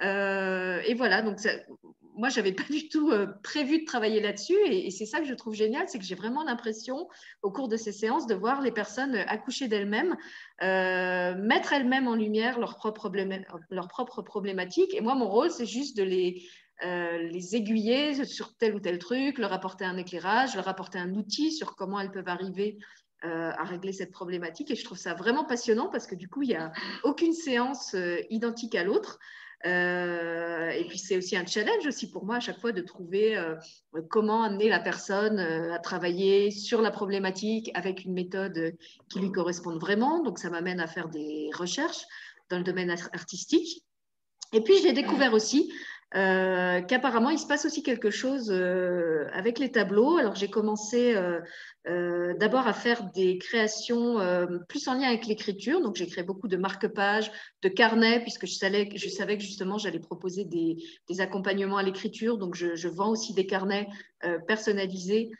Euh, 0.02 0.82
et 0.86 0.96
voilà, 0.96 1.22
donc 1.22 1.39
moi, 2.18 2.30
je 2.30 2.38
n'avais 2.38 2.53
pas 2.53 2.63
du 2.63 2.88
tout 2.89 3.11
euh, 3.11 3.28
prévu 3.43 3.80
de 3.80 3.86
travailler 3.86 4.22
là-dessus. 4.22 4.57
Et, 4.68 4.89
c'est 4.91 5.05
ça 5.05 5.20
que 5.20 5.26
je 5.26 5.34
trouve 5.34 5.53
génial, 5.53 5.88
c'est 5.88 5.99
que 5.99 6.05
j'ai 6.05 6.16
vraiment 6.16 6.43
l'impression, 6.43 7.07
au 7.41 7.51
cours 7.51 7.68
de 7.68 7.78
ces 7.78 7.91
séances, 7.91 8.28
de 8.28 8.36
voir 8.36 8.61
les 8.61 8.72
personnes 8.72 9.16
accoucher 9.16 9.68
d'elles-mêmes, 9.68 10.16
euh, 10.63 11.36
mettre 11.36 11.74
elles-mêmes 11.74 12.07
en 12.07 12.16
lumière 12.16 12.59
leurs 12.59 12.78
propres, 12.78 14.22
problématiques. 14.22 14.93
Et 14.93 15.01
moi, 15.01 15.16
mon 15.16 15.30
rôle, 15.30 15.51
c'est 15.51 15.66
juste 15.66 15.97
de 15.97 16.03
les, 16.03 16.47
euh, 16.86 17.18
les 17.18 17.55
aiguiller 17.55 18.26
sur 18.26 18.55
tel 18.55 18.76
ou 18.76 18.80
tel 18.80 18.99
truc, 18.99 19.38
leur 19.38 19.53
apporter 19.53 19.86
un 19.86 19.97
éclairage, 19.97 20.55
leur 20.55 20.68
apporter 20.68 20.97
un 20.97 21.13
outil 21.16 21.51
sur 21.51 21.76
comment 21.76 21.99
elles 21.99 22.11
peuvent 22.11 22.30
arriver 22.30 22.78
à 23.22 23.63
régler 23.63 23.91
cette 23.91 24.11
problématique. 24.11 24.70
Et 24.70 24.76
je 24.76 24.84
trouve 24.84 24.99
ça 24.99 25.16
vraiment 25.16 25.45
passionnant 25.45 25.89
parce 25.89 26.05
que 26.05 26.13
du 26.13 26.30
coup, 26.30 26.43
il 26.43 26.49
n'y 26.49 26.55
a 26.55 26.72
aucune 27.03 27.34
séance 27.34 27.95
identique 28.30 28.76
à 28.76 28.84
l'autre. 28.84 29.18
Euh, 29.66 30.70
et 30.70 30.86
puis 30.86 30.97
c'est 30.97 31.18
aussi 31.18 31.36
un 31.36 31.45
challenge 31.45 31.88
aussi 31.88 32.12
pour 32.12 32.26
moi 32.26 32.36
à 32.36 32.39
chaque 32.39 32.60
fois 32.60 32.72
de 32.72 32.82
trouver 32.82 33.36
euh, 33.38 33.56
comment 34.10 34.43
amener 34.43 34.70
la 34.70 34.80
personne 34.80 35.39
euh, 35.39 35.74
à 35.74 35.80
travailler 35.80 36.51
sur 36.51 36.82
la 36.82 36.91
problématique 36.91 37.72
avec 37.74 38.06
une 38.06 38.14
méthode 38.14 38.76
qui 39.10 39.20
lui 39.20 39.32
corresponde 39.32 39.80
vraiment. 39.80 40.22
Donc 40.24 40.39
ça 40.39 40.49
m'amène 40.49 40.80
à 40.80 40.88
faire 40.88 41.10
des 41.10 41.49
recherches 41.53 42.06
dans 42.49 42.58
le 42.58 42.64
domaine 42.64 42.91
artistique. 42.91 43.84
Et 44.53 44.62
puis 44.62 44.76
j'ai 44.82 44.93
découvert 44.93 45.34
aussi 45.34 45.72
euh, 46.16 46.82
qu'apparemment 46.82 47.30
il 47.30 47.39
se 47.39 47.45
passe 47.45 47.66
aussi 47.66 47.84
quelque 47.84 48.09
chose 48.09 48.49
euh, 48.49 49.28
avec 49.34 49.59
les 49.59 49.72
tableaux. 49.72 50.18
Alors 50.18 50.36
j'ai 50.36 50.49
commencé 50.49 51.13
euh, 51.16 52.34
d'abord 52.36 52.68
à 52.68 52.74
faire 52.74 53.11
des 53.11 53.38
créations 53.38 54.18
plus 54.70 54.88
en 54.88 54.93
lien 54.93 55.09
avec 55.09 55.26
l'écriture. 55.26 55.82
Donc 55.82 55.95
j'ai 55.95 56.07
créé 56.07 56.24
beaucoup 56.24 56.47
de 56.47 56.57
marque-pages, 56.57 57.32
de 57.61 57.70
carnets, 57.70 58.22
puisque 58.22 58.45
je 58.45 58.53
savais, 58.53 58.88
que 58.88 58.97
justement 59.43 59.78
j'allais 59.78 59.99
proposer 59.99 60.45
des, 60.45 60.78
accompagnements 61.20 61.78
à 61.78 61.84
l'écriture. 61.84 62.38
Donc 62.38 62.55
je, 62.55 62.88
vends 62.88 63.09
aussi 63.09 63.34
des 63.34 63.45
carnets 63.45 63.88
personnalisés 64.47 65.32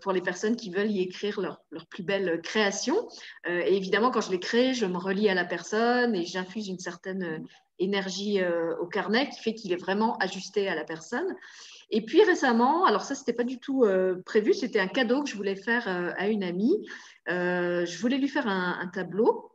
pour 0.00 0.12
les 0.12 0.20
personnes 0.20 0.56
qui 0.56 0.70
veulent 0.70 0.90
y 0.90 1.00
écrire 1.00 1.40
leur, 1.40 1.62
leur 1.70 1.86
plus 1.86 2.02
belle 2.02 2.40
création. 2.42 3.08
et 3.46 3.76
évidemment, 3.76 4.10
quand 4.10 4.20
je 4.20 4.30
les 4.30 4.40
crée, 4.40 4.74
je 4.74 4.86
me 4.86 4.98
relie 4.98 5.28
à 5.28 5.34
la 5.34 5.44
personne 5.44 6.14
et 6.14 6.24
j'infuse 6.24 6.68
une 6.68 6.78
certaine 6.78 7.44
énergie 7.80 8.40
euh, 8.40 8.76
au 8.76 8.86
carnet 8.86 9.28
qui 9.30 9.40
fait 9.40 9.54
qu'il 9.54 9.72
est 9.72 9.80
vraiment 9.80 10.16
ajusté 10.18 10.68
à 10.68 10.74
la 10.74 10.84
personne. 10.84 11.34
Et 11.90 12.04
puis 12.04 12.22
récemment, 12.22 12.84
alors 12.84 13.02
ça, 13.02 13.16
c'était 13.16 13.32
pas 13.32 13.44
du 13.44 13.58
tout 13.58 13.84
euh, 13.84 14.22
prévu, 14.24 14.54
c'était 14.54 14.78
un 14.78 14.86
cadeau 14.86 15.24
que 15.24 15.28
je 15.28 15.34
voulais 15.34 15.56
faire 15.56 15.88
euh, 15.88 16.12
à 16.16 16.28
une 16.28 16.44
amie. 16.44 16.86
je 17.26 18.00
voulais 18.00 18.18
lui 18.18 18.28
faire 18.28 18.46
un, 18.46 18.88
tableau. 18.92 19.50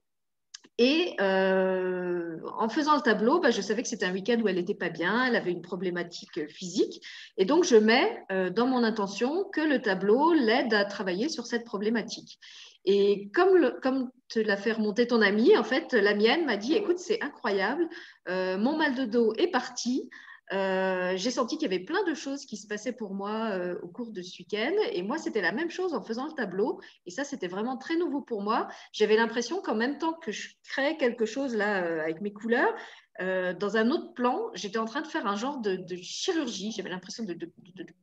Et 0.78 1.16
en 1.22 2.68
faisant 2.68 2.96
le 2.98 3.02
tableau, 3.02 3.40
bah, 3.40 3.50
je 3.52 3.62
savais 3.62 3.82
que 3.82 3.88
c'était 3.88 4.06
un 4.06 4.12
week-end 4.12 4.42
où 4.42 4.50
elle 4.50 4.58
n'était 4.58 4.76
pas 4.76 4.90
bien, 4.90 5.26
elle 5.26 5.38
avait 5.38 5.52
une 5.52 5.62
problématique 5.62 6.50
physique. 6.50 7.02
Et 7.38 7.46
donc, 7.46 7.64
je 7.64 7.78
mets 7.78 8.24
dans 8.52 8.68
mon 8.68 8.84
intention 8.84 9.46
que 9.54 9.62
le 9.62 9.82
tableau 9.82 10.34
l'aide 10.34 10.74
à 10.74 10.84
travailler 10.84 11.30
sur 11.30 11.46
cette 11.46 11.64
problématique. 11.64 12.40
Et 12.84 13.30
comme, 13.34 13.74
comme 13.82 14.12
te 14.28 14.40
l'a 14.40 14.58
fait 14.58 14.72
remonter 14.72 15.08
ton 15.08 15.22
ami, 15.22 15.58
en 15.58 15.64
fait, 15.64 15.94
la 15.94 16.16
mienne 16.16 16.46
m'a 16.46 16.58
dit, 16.58 16.74
écoute, 16.74 17.00
c'est 17.00 17.22
incroyable, 17.22 17.88
euh, 18.30 18.58
mon 18.58 18.78
mal 18.78 18.96
de 18.96 19.06
dos 19.06 19.34
est 19.38 19.48
parti. 19.48 20.10
Euh, 20.54 21.14
j'ai 21.16 21.32
senti 21.32 21.58
qu'il 21.58 21.72
y 21.72 21.74
avait 21.74 21.84
plein 21.84 22.04
de 22.04 22.14
choses 22.14 22.46
qui 22.46 22.56
se 22.58 22.68
passaient 22.68 22.94
pour 22.94 23.16
moi 23.16 23.50
euh, 23.54 23.80
au 23.82 23.88
cours 23.88 24.12
de 24.12 24.22
ce 24.22 24.38
week-end. 24.40 24.74
Et 24.92 25.02
moi, 25.02 25.18
c'était 25.18 25.42
la 25.42 25.52
même 25.52 25.72
chose 25.72 25.96
en 25.96 26.04
faisant 26.04 26.28
le 26.28 26.34
tableau. 26.34 26.80
Et 27.08 27.12
ça, 27.12 27.24
c'était 27.24 27.48
vraiment 27.48 27.78
très 27.78 27.96
nouveau 27.96 28.22
pour 28.22 28.44
moi. 28.44 28.68
J'avais 28.92 29.16
l'impression 29.16 29.62
qu'en 29.62 29.74
même 29.74 29.98
temps 29.98 30.14
que 30.14 30.32
je 30.32 30.50
créais 30.64 30.98
quelque 30.98 31.26
chose 31.26 31.56
là 31.56 32.02
avec 32.04 32.22
mes 32.22 32.32
couleurs, 32.32 32.74
euh, 33.22 33.54
dans 33.54 33.78
un 33.78 33.92
autre 33.92 34.14
plan, 34.14 34.50
j'étais 34.54 34.78
en 34.78 34.86
train 34.86 35.02
de 35.02 35.08
faire 35.08 35.26
un 35.26 35.36
genre 35.36 35.60
de, 35.60 35.80
chirurgie. 36.02 36.72
J'avais 36.72 36.90
l'impression 36.90 37.24
de, 37.24 37.38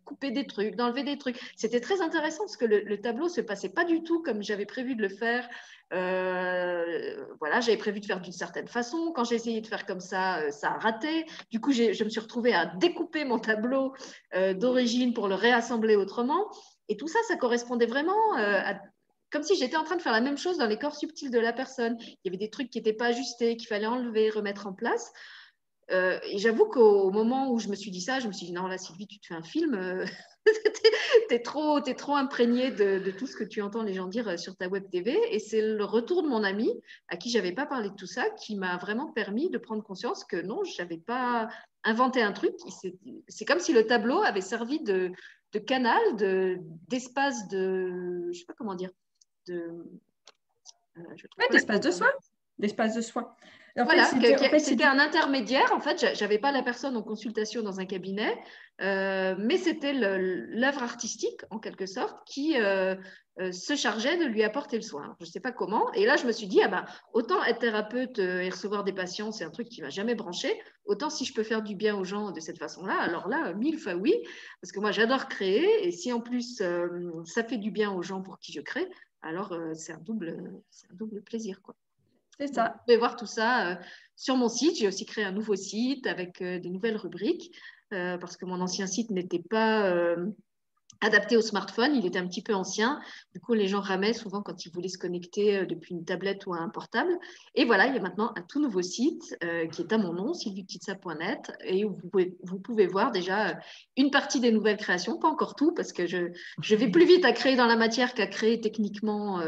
couper 0.04 0.30
des 0.30 0.46
trucs, 0.46 0.74
d'enlever 0.74 1.04
des 1.04 1.18
trucs. 1.18 1.38
C'était 1.56 1.80
très 1.80 2.00
intéressant 2.00 2.44
parce 2.44 2.56
que 2.56 2.64
le, 2.64 3.00
tableau 3.00 3.28
se 3.28 3.40
passait 3.40 3.68
pas 3.68 3.84
du 3.84 4.02
tout 4.02 4.22
comme 4.22 4.42
j'avais 4.42 4.66
prévu 4.66 4.94
de 4.94 5.02
le 5.02 5.08
faire. 5.08 5.48
Euh, 5.92 7.26
voilà, 7.40 7.60
j'avais 7.60 7.76
prévu 7.76 8.00
de 8.00 8.06
faire 8.06 8.20
d'une 8.20 8.32
certaine 8.32 8.68
façon. 8.68 9.12
Quand 9.14 9.24
j'ai 9.24 9.34
essayé 9.34 9.60
de 9.60 9.66
faire 9.66 9.84
comme 9.84 10.00
ça, 10.00 10.38
euh, 10.38 10.50
ça 10.50 10.70
a 10.70 10.78
raté. 10.78 11.26
Du 11.50 11.60
coup, 11.60 11.72
je 11.72 12.02
me 12.04 12.08
suis 12.08 12.20
retrouvée 12.20 12.54
à 12.54 12.66
découper 12.66 13.24
mon 13.24 13.38
tableau 13.38 13.94
d'origine 14.54 15.12
pour 15.12 15.28
le 15.28 15.34
réassembler 15.34 15.96
autrement. 15.96 16.48
Et 16.88 16.96
tout 16.96 17.08
ça, 17.08 17.18
ça 17.28 17.36
correspondait 17.36 17.86
vraiment 17.86 18.34
à 18.36 18.74
comme 19.32 19.42
si 19.42 19.56
j'étais 19.56 19.76
en 19.76 19.84
train 19.84 19.96
de 19.96 20.02
faire 20.02 20.12
la 20.12 20.20
même 20.20 20.38
chose 20.38 20.58
dans 20.58 20.66
les 20.66 20.78
corps 20.78 20.94
subtils 20.94 21.30
de 21.30 21.38
la 21.38 21.52
personne. 21.52 21.96
Il 22.00 22.16
y 22.26 22.28
avait 22.28 22.36
des 22.36 22.50
trucs 22.50 22.70
qui 22.70 22.78
n'étaient 22.78 22.92
pas 22.92 23.06
ajustés, 23.06 23.56
qu'il 23.56 23.66
fallait 23.66 23.86
enlever, 23.86 24.30
remettre 24.30 24.66
en 24.66 24.74
place. 24.74 25.10
Euh, 25.90 26.18
et 26.24 26.38
j'avoue 26.38 26.66
qu'au 26.66 27.10
moment 27.10 27.50
où 27.50 27.58
je 27.58 27.68
me 27.68 27.74
suis 27.74 27.90
dit 27.90 28.00
ça, 28.00 28.20
je 28.20 28.28
me 28.28 28.32
suis 28.32 28.46
dit 28.46 28.52
non, 28.52 28.66
là, 28.66 28.78
Sylvie, 28.78 29.06
tu 29.06 29.18
te 29.18 29.26
fais 29.26 29.34
un 29.34 29.42
film. 29.42 29.74
Euh, 29.74 30.04
tu 31.28 31.34
es, 31.34 31.40
trop, 31.40 31.82
es 31.84 31.94
trop 31.94 32.14
imprégnée 32.14 32.70
de, 32.70 33.10
tout 33.10 33.26
ce 33.26 33.36
que 33.36 33.44
tu 33.44 33.62
entends 33.62 33.82
les 33.82 33.94
gens 33.94 34.06
dire 34.06 34.28
euh, 34.28 34.36
sur 34.36 34.56
ta 34.56 34.68
web 34.68 34.88
TV. 34.90 35.18
Et 35.30 35.38
c'est 35.38 35.62
le 35.62 35.84
retour 35.84 36.22
de 36.22 36.28
mon 36.28 36.44
ami, 36.44 36.70
à 37.08 37.16
qui 37.16 37.30
j'avais 37.30 37.52
pas 37.52 37.66
parlé 37.66 37.90
de 37.90 37.94
tout 37.94 38.06
ça, 38.06 38.28
qui 38.30 38.56
m'a 38.56 38.76
vraiment 38.76 39.12
permis 39.12 39.50
de 39.50 39.58
prendre 39.58 39.82
conscience 39.82 40.24
que 40.24 40.40
non, 40.40 40.62
je 40.64 40.80
n'avais 40.80 40.98
pas 40.98 41.48
inventé 41.84 42.22
un 42.22 42.32
truc. 42.32 42.54
C'est 43.28 43.44
comme 43.44 43.60
si 43.60 43.72
le 43.72 43.86
tableau 43.86 44.22
avait 44.22 44.40
servi 44.40 44.80
de, 44.80 45.10
de 45.52 45.58
canal, 45.58 46.00
d'espace 46.88 47.48
de, 47.48 47.58
de. 47.58 48.32
Je 48.32 48.38
sais 48.38 48.46
pas 48.46 48.54
comment 48.54 48.74
dire 48.74 48.90
de. 49.46 49.84
Euh, 50.98 51.02
d'espace 51.50 51.80
de 51.80 51.90
soins. 51.90 52.12
D'espace 52.58 52.94
de 52.94 53.00
soins. 53.00 53.34
voilà, 53.76 54.04
c'était 54.06 54.84
un 54.84 54.98
intermédiaire. 54.98 55.72
En 55.72 55.80
fait, 55.80 56.14
j'avais 56.14 56.38
pas 56.38 56.52
la 56.52 56.62
personne 56.62 56.96
en 56.96 57.02
consultation 57.02 57.62
dans 57.62 57.80
un 57.80 57.86
cabinet. 57.86 58.38
mais 58.78 59.56
c'était 59.56 59.94
l'œuvre 59.94 60.82
artistique, 60.82 61.40
en 61.50 61.58
quelque 61.58 61.86
sorte, 61.86 62.16
qui 62.26 62.54
se 62.54 63.74
chargeait 63.74 64.18
de 64.18 64.26
lui 64.26 64.42
apporter 64.42 64.76
le 64.76 64.82
soin. 64.82 65.16
Je 65.20 65.24
ne 65.24 65.30
sais 65.30 65.40
pas 65.40 65.52
comment. 65.52 65.90
Et 65.94 66.04
là, 66.04 66.16
je 66.16 66.26
me 66.26 66.32
suis 66.32 66.46
dit, 66.46 66.60
ah 66.62 66.68
ben, 66.68 66.84
autant 67.14 67.42
être 67.44 67.60
thérapeute 67.60 68.18
et 68.18 68.50
recevoir 68.50 68.84
des 68.84 68.92
patients, 68.92 69.32
c'est 69.32 69.44
un 69.44 69.50
truc 69.50 69.68
qui 69.68 69.80
ne 69.80 69.86
m'a 69.86 69.90
jamais 69.90 70.14
branché. 70.14 70.60
Autant 70.84 71.08
si 71.08 71.24
je 71.24 71.32
peux 71.32 71.42
faire 71.42 71.62
du 71.62 71.74
bien 71.74 71.96
aux 71.96 72.04
gens 72.04 72.30
de 72.30 72.40
cette 72.40 72.58
façon-là, 72.58 73.00
alors 73.00 73.28
là, 73.28 73.54
mille 73.54 73.78
fois 73.78 73.94
oui. 73.94 74.14
Parce 74.60 74.72
que 74.72 74.80
moi, 74.80 74.92
j'adore 74.92 75.28
créer. 75.28 75.86
Et 75.86 75.90
si 75.90 76.12
en 76.12 76.20
plus, 76.20 76.62
ça 77.24 77.44
fait 77.44 77.58
du 77.58 77.70
bien 77.70 77.90
aux 77.90 78.02
gens 78.02 78.20
pour 78.20 78.38
qui 78.38 78.52
je 78.52 78.60
crée, 78.60 78.86
alors 79.22 79.56
c'est 79.74 79.92
un, 79.92 80.00
double, 80.00 80.62
un 80.90 80.94
double 80.94 81.22
plaisir. 81.22 81.62
Quoi. 81.62 81.74
C'est 82.38 82.54
ça. 82.54 82.72
Vous 82.74 82.84
pouvez 82.86 82.96
voir 82.96 83.16
tout 83.16 83.26
ça 83.26 83.70
euh, 83.70 83.76
sur 84.16 84.36
mon 84.36 84.48
site. 84.48 84.76
J'ai 84.76 84.88
aussi 84.88 85.06
créé 85.06 85.24
un 85.24 85.32
nouveau 85.32 85.56
site 85.56 86.06
avec 86.06 86.40
euh, 86.42 86.58
des 86.58 86.70
nouvelles 86.70 86.96
rubriques 86.96 87.54
euh, 87.92 88.18
parce 88.18 88.36
que 88.36 88.44
mon 88.46 88.60
ancien 88.60 88.86
site 88.86 89.10
n'était 89.10 89.42
pas 89.42 90.14
adapté 91.02 91.36
au 91.36 91.42
smartphone. 91.42 91.94
Il 91.94 92.06
était 92.06 92.18
un 92.18 92.26
petit 92.26 92.42
peu 92.42 92.54
ancien. 92.54 93.00
Du 93.34 93.40
coup, 93.40 93.52
les 93.52 93.68
gens 93.68 93.80
ramaient 93.80 94.14
souvent 94.14 94.40
quand 94.40 94.64
ils 94.64 94.72
voulaient 94.72 94.88
se 94.88 94.98
connecter 94.98 95.66
depuis 95.66 95.94
une 95.94 96.04
tablette 96.04 96.46
ou 96.46 96.54
un 96.54 96.68
portable. 96.70 97.12
Et 97.54 97.64
voilà, 97.64 97.86
il 97.86 97.94
y 97.94 97.98
a 97.98 98.00
maintenant 98.00 98.32
un 98.36 98.42
tout 98.42 98.60
nouveau 98.60 98.82
site 98.82 99.36
qui 99.72 99.82
est 99.82 99.92
à 99.92 99.98
mon 99.98 100.12
nom, 100.12 100.32
sylvieptitsa.net, 100.32 101.52
et 101.64 101.84
où 101.84 101.98
vous 102.42 102.58
pouvez, 102.58 102.86
voir 102.86 103.10
déjà 103.10 103.58
une 103.96 104.10
partie 104.10 104.40
des 104.40 104.52
nouvelles 104.52 104.76
créations, 104.76 105.18
pas 105.18 105.28
encore 105.28 105.54
tout, 105.54 105.72
parce 105.72 105.92
que 105.92 106.06
je 106.06 106.74
vais 106.74 106.90
plus 106.90 107.06
vite 107.06 107.24
à 107.24 107.32
créer 107.32 107.56
dans 107.56 107.66
la 107.66 107.76
matière 107.76 108.14
qu'à 108.14 108.26
créer 108.26 108.60
techniquement 108.60 109.40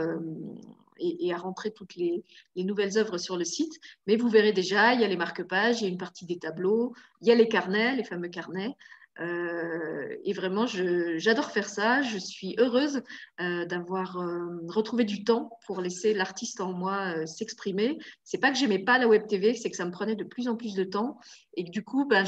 et, 0.98 1.32
à 1.32 1.38
rentrer 1.38 1.72
toutes 1.72 1.96
les, 1.96 2.24
nouvelles 2.57 2.98
œuvres 2.98 3.18
sur 3.18 3.36
le 3.36 3.44
site. 3.44 3.80
Mais 4.07 4.16
vous 4.16 4.28
verrez 4.28 4.52
déjà, 4.52 4.94
il 4.94 5.00
y 5.00 5.05
a 5.05 5.09
les 5.09 5.16
marque-pages, 5.16 5.80
il 5.80 5.84
y 5.84 5.86
a 5.86 5.90
une 5.90 5.98
partie 5.98 6.26
des 6.26 6.38
tableaux, 6.38 6.94
il 7.20 7.28
y 7.28 7.32
a 7.32 7.34
les 7.34 7.48
carnets, 7.48 7.96
les 7.96 8.05
fameux 8.05 8.28
carnets. 8.28 8.74
Euh, 9.20 10.16
et 10.24 10.32
vraiment, 10.32 10.66
j'adore 10.66 11.50
faire 11.50 11.68
ça. 11.68 12.02
Je 12.02 12.18
suis 12.18 12.54
heureuse 12.58 13.02
euh, 13.40 13.64
d'avoir 13.66 14.18
euh, 14.20 14.60
retrouvé 14.68 15.04
du 15.04 15.24
temps 15.24 15.50
pour 15.66 15.80
laisser 15.80 16.14
l'artiste 16.14 16.60
en 16.60 16.72
moi 16.72 17.26
s'exprimer. 17.26 17.98
C'est 18.24 18.38
pas 18.38 18.50
que 18.50 18.58
j'aimais 18.58 18.80
pas 18.80 18.98
la 18.98 19.08
web 19.08 19.26
TV, 19.26 19.54
c'est 19.54 19.70
que 19.70 19.76
ça 19.76 19.84
me 19.84 19.92
prenait 19.92 20.16
de 20.16 20.24
plus 20.24 20.48
en 20.48 20.56
plus 20.56 20.74
de 20.74 20.84
temps 20.84 21.18
et 21.54 21.62
du 21.62 21.84
coup, 21.84 22.06
ben, 22.06 22.24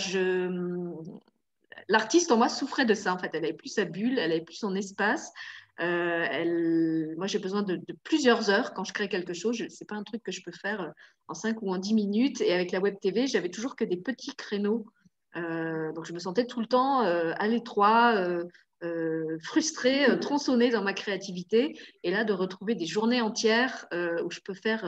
l'artiste 1.88 2.30
en 2.30 2.36
moi 2.36 2.48
souffrait 2.48 2.86
de 2.86 2.94
ça. 2.94 3.12
En 3.12 3.18
fait, 3.18 3.30
elle 3.34 3.44
avait 3.44 3.54
plus 3.54 3.70
sa 3.70 3.84
bulle, 3.84 4.18
elle 4.18 4.32
avait 4.32 4.44
plus 4.44 4.56
son 4.56 4.74
espace. 4.76 5.32
Moi, 5.80 7.26
j'ai 7.26 7.38
besoin 7.38 7.62
de, 7.62 7.80
plusieurs 8.04 8.48
heures 8.48 8.74
quand 8.74 8.84
je 8.84 8.92
crée 8.92 9.08
quelque 9.08 9.34
chose. 9.34 9.56
Ce 9.56 9.64
n'est 9.64 9.86
pas 9.88 9.96
un 9.96 10.04
truc 10.04 10.22
que 10.22 10.32
je 10.32 10.42
peux 10.42 10.52
faire 10.52 10.92
en 11.26 11.34
5 11.34 11.60
ou 11.62 11.72
en 11.72 11.78
10 11.78 11.94
minutes. 11.94 12.40
Et 12.40 12.52
avec 12.52 12.70
la 12.70 12.80
web 12.80 12.94
TV, 13.00 13.26
j'avais 13.26 13.50
toujours 13.50 13.74
que 13.74 13.84
des 13.84 13.96
petits 13.96 14.34
créneaux. 14.36 14.86
Euh, 15.36 15.92
donc, 15.92 16.06
je 16.06 16.12
me 16.12 16.18
sentais 16.18 16.46
tout 16.46 16.60
le 16.60 16.66
temps 16.66 17.00
à 17.00 17.46
l'étroit, 17.46 18.14
frustrée, 19.42 20.18
tronçonnée 20.20 20.70
dans 20.70 20.82
ma 20.82 20.92
créativité. 20.92 21.78
Et 22.02 22.10
là, 22.10 22.24
de 22.24 22.32
retrouver 22.32 22.74
des 22.74 22.86
journées 22.86 23.20
entières 23.20 23.86
où 23.92 24.30
je 24.30 24.40
peux 24.40 24.54
faire 24.54 24.84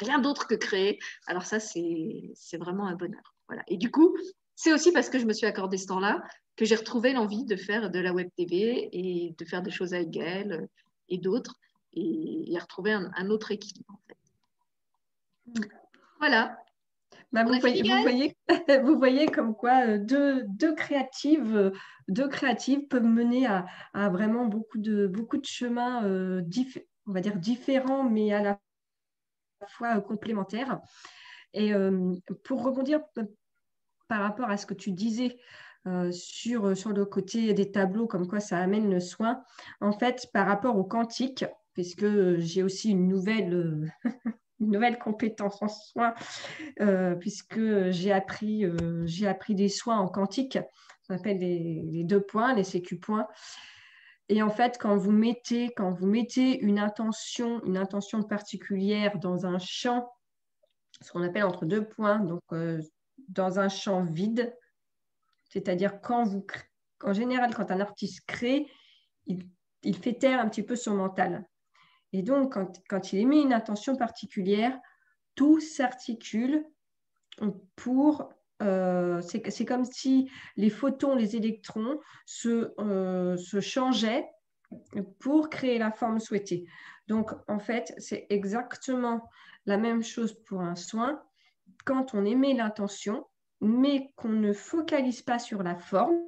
rien 0.00 0.18
d'autre 0.18 0.46
que 0.46 0.54
créer. 0.54 0.98
Alors, 1.26 1.44
ça, 1.44 1.60
c'est 1.60 2.56
vraiment 2.58 2.86
un 2.86 2.94
bonheur. 2.94 3.34
Voilà. 3.48 3.62
Et 3.68 3.76
du 3.76 3.90
coup, 3.90 4.16
c'est 4.56 4.72
aussi 4.72 4.90
parce 4.90 5.10
que 5.10 5.18
je 5.18 5.26
me 5.26 5.32
suis 5.32 5.46
accordé 5.46 5.76
ce 5.76 5.86
temps-là 5.86 6.22
que 6.56 6.64
j'ai 6.64 6.74
retrouvé 6.74 7.12
l'envie 7.12 7.44
de 7.44 7.56
faire 7.56 7.90
de 7.90 7.98
la 7.98 8.12
web 8.12 8.28
TV 8.36 8.88
et 8.92 9.34
de 9.38 9.44
faire 9.44 9.62
des 9.62 9.70
choses 9.70 9.92
avec 9.92 10.16
euh, 10.16 10.66
et 11.10 11.18
d'autres 11.18 11.56
et, 11.92 12.52
et 12.52 12.58
retrouver 12.58 12.92
un, 12.92 13.30
autre 13.30 13.52
équilibre 13.52 13.92
en 13.92 14.00
fait. 14.08 14.16
Voilà. 16.18 16.58
Bah, 17.32 17.44
vous, 17.44 17.58
voyez, 17.60 17.82
vous, 17.82 18.02
voyez, 18.02 18.36
vous, 18.82 18.98
voyez, 18.98 19.26
comme 19.26 19.54
quoi 19.54 19.86
euh, 19.86 19.98
deux, 19.98 20.44
deux, 20.44 20.74
créatives, 20.74 21.56
euh, 21.56 21.70
deux 22.08 22.28
créatives 22.28 22.86
peuvent 22.86 23.04
mener 23.04 23.46
à, 23.46 23.66
à 23.94 24.08
vraiment 24.08 24.46
beaucoup 24.46 24.78
de, 24.78 25.06
beaucoup 25.06 25.36
de 25.36 25.44
chemins, 25.44 26.02
on 26.04 27.12
va 27.12 27.20
dire 27.20 27.36
différents, 27.36 28.04
mais 28.04 28.32
à 28.32 28.42
la 28.42 28.60
fois 29.68 30.00
complémentaires. 30.00 30.80
Et 31.52 31.72
pour 32.44 32.62
rebondir 32.62 33.00
par 34.08 34.20
rapport 34.20 34.50
à 34.50 34.56
ce 34.56 34.66
que 34.66 34.74
tu 34.74 34.92
disais 34.92 35.38
euh, 35.86 36.10
sur, 36.10 36.66
euh, 36.66 36.74
sur 36.74 36.90
le 36.90 37.04
côté 37.04 37.54
des 37.54 37.70
tableaux, 37.70 38.08
comme 38.08 38.26
quoi 38.26 38.40
ça 38.40 38.58
amène 38.58 38.90
le 38.90 38.98
soin. 38.98 39.44
En 39.80 39.92
fait, 39.92 40.28
par 40.32 40.48
rapport 40.48 40.76
au 40.76 40.82
quantique, 40.82 41.44
puisque 41.74 42.38
j'ai 42.38 42.64
aussi 42.64 42.90
une 42.90 43.06
nouvelle, 43.06 43.54
euh, 43.54 43.86
une 44.60 44.70
nouvelle 44.70 44.98
compétence 44.98 45.60
en 45.62 45.68
soins, 45.68 46.14
puisque 47.20 47.90
j'ai 47.90 48.12
appris, 48.12 48.64
j'ai 49.04 49.26
appris 49.26 49.54
des 49.54 49.68
soins 49.68 49.98
en 49.98 50.08
quantique, 50.08 50.58
ça 51.02 51.16
s'appelle 51.16 51.38
les, 51.38 51.82
les, 51.90 52.04
deux 52.04 52.20
points, 52.20 52.54
les 52.54 52.64
sécu 52.64 52.98
points. 52.98 53.28
Et 54.28 54.42
en 54.42 54.50
fait, 54.50 54.76
quand 54.80 54.96
vous 54.96 55.12
mettez, 55.12 55.70
une 56.60 56.78
intention, 56.78 57.62
une 57.64 57.76
intention 57.76 58.22
particulière 58.22 59.18
dans 59.18 59.46
un 59.46 59.58
champ, 59.58 60.10
ce 61.00 61.12
qu'on 61.12 61.22
appelle 61.22 61.44
entre 61.44 61.64
deux 61.64 61.86
points, 61.86 62.18
donc 62.18 62.42
dans 63.28 63.60
un 63.60 63.68
champ 63.68 64.02
vide, 64.02 64.54
c'est-à-dire 65.48 66.00
quand 66.00 66.24
vous, 66.24 66.44
en 67.02 67.12
général, 67.12 67.54
quand 67.54 67.70
un 67.70 67.80
artiste 67.80 68.26
crée, 68.26 68.66
il, 69.26 69.96
fait 69.96 70.14
taire 70.14 70.40
un 70.40 70.48
petit 70.48 70.64
peu 70.64 70.74
son 70.74 70.96
mental. 70.96 71.46
Et 72.12 72.22
donc, 72.22 72.56
quand, 72.88 73.12
il 73.12 73.20
émet 73.20 73.42
une 73.42 73.52
intention 73.52 73.96
particulière, 73.96 74.78
tout 75.34 75.60
s'articule 75.60 76.64
pour... 77.74 78.30
Euh, 78.62 79.20
c'est 79.20 79.66
comme 79.66 79.84
si 79.84 80.30
les 80.56 80.70
photons, 80.70 81.14
les 81.14 81.36
électrons 81.36 82.00
se, 82.24 82.72
euh, 82.80 83.36
se 83.36 83.60
changeaient 83.60 84.26
pour 85.18 85.50
créer 85.50 85.78
la 85.78 85.92
forme 85.92 86.20
souhaitée. 86.20 86.64
Donc, 87.06 87.32
en 87.48 87.58
fait, 87.58 87.94
c'est 87.98 88.26
exactement 88.30 89.28
la 89.66 89.76
même 89.76 90.02
chose 90.02 90.32
pour 90.44 90.62
un 90.62 90.74
soin. 90.74 91.22
Quand 91.84 92.14
on 92.14 92.24
émet 92.24 92.54
l'intention, 92.54 93.26
mais 93.60 94.12
qu'on 94.16 94.30
ne 94.30 94.52
focalise 94.52 95.22
pas 95.22 95.38
sur 95.38 95.62
la 95.62 95.76
forme, 95.76 96.18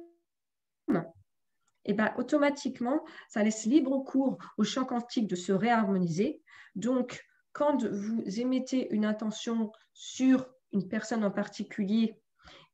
et 1.89 1.93
eh 1.93 1.95
ben, 1.95 2.13
automatiquement, 2.17 3.03
ça 3.29 3.41
laisse 3.41 3.65
libre 3.65 3.97
cours 4.03 4.37
au 4.59 4.63
champ 4.63 4.85
quantique 4.85 5.25
de 5.25 5.35
se 5.35 5.51
réharmoniser. 5.51 6.39
Donc, 6.75 7.25
quand 7.51 7.83
vous 7.83 8.21
émettez 8.39 8.93
une 8.93 9.05
intention 9.05 9.71
sur 9.91 10.47
une 10.71 10.87
personne 10.87 11.23
en 11.23 11.31
particulier 11.31 12.21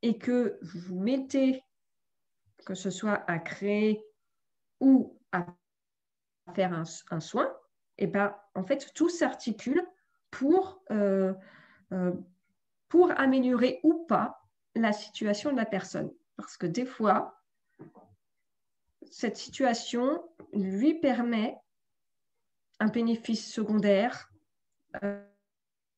et 0.01 0.17
que 0.17 0.59
vous 0.61 0.99
mettez, 0.99 1.63
que 2.65 2.75
ce 2.75 2.89
soit 2.89 3.23
à 3.31 3.39
créer 3.39 4.05
ou 4.81 5.17
à 5.31 5.45
faire 6.53 6.73
un, 6.73 7.19
soin, 7.21 7.45
et 7.97 8.03
eh 8.03 8.07
ben, 8.07 8.35
en 8.53 8.65
fait, 8.65 8.91
tout 8.95 9.07
s'articule 9.07 9.81
pour, 10.29 10.83
euh, 10.91 11.33
euh, 11.93 12.11
pour 12.89 13.17
améliorer 13.17 13.79
ou 13.83 14.05
pas 14.09 14.41
la 14.75 14.91
situation 14.91 15.53
de 15.53 15.57
la 15.57 15.65
personne. 15.65 16.11
Parce 16.35 16.57
que 16.57 16.67
des 16.67 16.85
fois, 16.85 17.41
cette 19.11 19.37
situation 19.37 20.23
lui 20.53 20.99
permet 20.99 21.57
un 22.79 22.87
bénéfice 22.87 23.51
secondaire, 23.51 24.31
euh, 25.03 25.23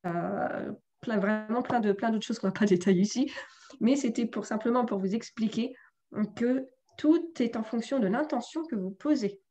euh, 0.06 0.74
vraiment 1.06 1.62
plein 1.62 1.80
d'autres 1.80 2.26
choses 2.26 2.40
qu'on 2.40 2.48
ne 2.48 2.52
va 2.52 2.60
pas 2.60 2.66
détailler 2.66 3.02
ici, 3.02 3.32
mais 3.80 3.96
c'était 3.96 4.26
pour 4.26 4.46
simplement 4.46 4.86
pour 4.86 5.00
vous 5.00 5.16
expliquer 5.16 5.76
que 6.36 6.68
tout 6.98 7.32
est 7.40 7.56
en 7.56 7.64
fonction 7.64 8.00
de 8.00 8.08
l'intention 8.08 8.64
que 8.66 8.76
vous 8.76 8.92
posez. 8.92 9.42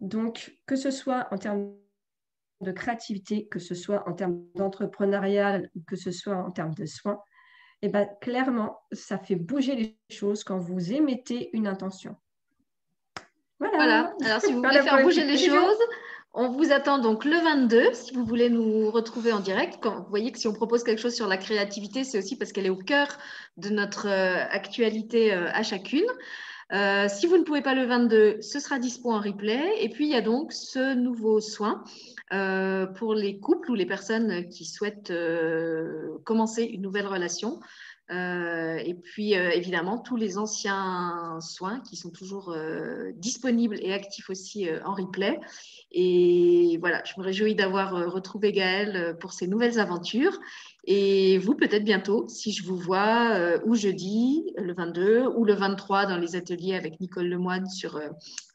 Donc, 0.00 0.58
que 0.66 0.76
ce 0.76 0.90
soit 0.90 1.28
en 1.30 1.38
termes 1.38 1.74
de 2.60 2.72
créativité, 2.72 3.46
que 3.48 3.58
ce 3.58 3.74
soit 3.74 4.08
en 4.08 4.14
termes 4.14 4.44
d'entrepreneuriat, 4.54 5.62
que 5.86 5.96
ce 5.96 6.10
soit 6.10 6.36
en 6.36 6.50
termes 6.50 6.74
de 6.74 6.86
soins, 6.86 7.20
eh 7.82 7.88
ben, 7.88 8.08
clairement, 8.20 8.80
ça 8.92 9.18
fait 9.18 9.34
bouger 9.34 9.74
les 9.74 9.98
choses 10.08 10.44
quand 10.44 10.58
vous 10.58 10.92
émettez 10.92 11.50
une 11.52 11.66
intention. 11.66 12.16
Voilà. 13.58 14.14
Alors, 14.24 14.40
si 14.40 14.52
vous 14.52 14.62
voulez 14.62 14.82
faire 14.82 15.02
bouger 15.02 15.24
les 15.24 15.38
choses, 15.38 15.78
on 16.34 16.48
vous 16.48 16.72
attend 16.72 16.98
donc 16.98 17.24
le 17.24 17.36
22 17.36 17.92
si 17.92 18.14
vous 18.14 18.24
voulez 18.24 18.50
nous 18.50 18.90
retrouver 18.90 19.32
en 19.32 19.40
direct. 19.40 19.78
Quand, 19.80 20.00
vous 20.00 20.10
voyez 20.10 20.32
que 20.32 20.38
si 20.38 20.48
on 20.48 20.52
propose 20.52 20.82
quelque 20.82 21.00
chose 21.00 21.14
sur 21.14 21.26
la 21.26 21.36
créativité, 21.36 22.04
c'est 22.04 22.18
aussi 22.18 22.36
parce 22.36 22.52
qu'elle 22.52 22.66
est 22.66 22.70
au 22.70 22.76
cœur 22.76 23.18
de 23.56 23.68
notre 23.68 24.08
euh, 24.08 24.44
actualité 24.50 25.34
euh, 25.34 25.48
à 25.52 25.62
chacune. 25.62 26.06
Euh, 26.72 27.06
si 27.08 27.26
vous 27.26 27.36
ne 27.36 27.42
pouvez 27.42 27.60
pas 27.60 27.74
le 27.74 27.84
22, 27.84 28.40
ce 28.40 28.58
sera 28.58 28.78
dispo 28.78 29.12
en 29.12 29.20
replay. 29.20 29.62
Et 29.80 29.88
puis, 29.88 30.06
il 30.06 30.10
y 30.10 30.16
a 30.16 30.22
donc 30.22 30.52
ce 30.52 30.94
nouveau 30.94 31.40
soin 31.40 31.84
euh, 32.32 32.86
pour 32.86 33.14
les 33.14 33.38
couples 33.38 33.70
ou 33.70 33.74
les 33.74 33.84
personnes 33.84 34.48
qui 34.48 34.64
souhaitent 34.64 35.10
euh, 35.10 36.18
commencer 36.24 36.62
une 36.62 36.82
nouvelle 36.82 37.06
relation. 37.06 37.60
et 38.10 38.94
puis, 39.02 39.32
évidemment, 39.32 39.98
tous 39.98 40.16
les 40.16 40.36
anciens 40.36 41.38
soins 41.40 41.80
qui 41.80 41.96
sont 41.96 42.10
toujours 42.10 42.54
disponibles 43.16 43.78
et 43.80 43.92
actifs 43.92 44.28
aussi 44.28 44.68
en 44.84 44.92
replay. 44.92 45.40
Et 45.92 46.78
voilà, 46.80 47.02
je 47.04 47.12
me 47.20 47.24
réjouis 47.24 47.54
d'avoir 47.54 47.92
retrouvé 48.10 48.52
Gaëlle 48.52 49.16
pour 49.20 49.32
ces 49.32 49.46
nouvelles 49.46 49.78
aventures. 49.78 50.38
Et 50.84 51.38
vous, 51.38 51.54
peut-être 51.54 51.84
bientôt, 51.84 52.26
si 52.28 52.50
je 52.50 52.64
vous 52.64 52.76
vois 52.76 53.34
euh, 53.34 53.58
ou 53.64 53.76
jeudi, 53.76 54.52
le 54.56 54.74
22, 54.74 55.26
ou 55.28 55.44
le 55.44 55.54
23 55.54 56.06
dans 56.06 56.16
les 56.16 56.34
ateliers 56.34 56.74
avec 56.74 56.98
Nicole 56.98 57.28
Lemoine 57.28 57.68
sur 57.68 57.96
euh, 57.96 58.08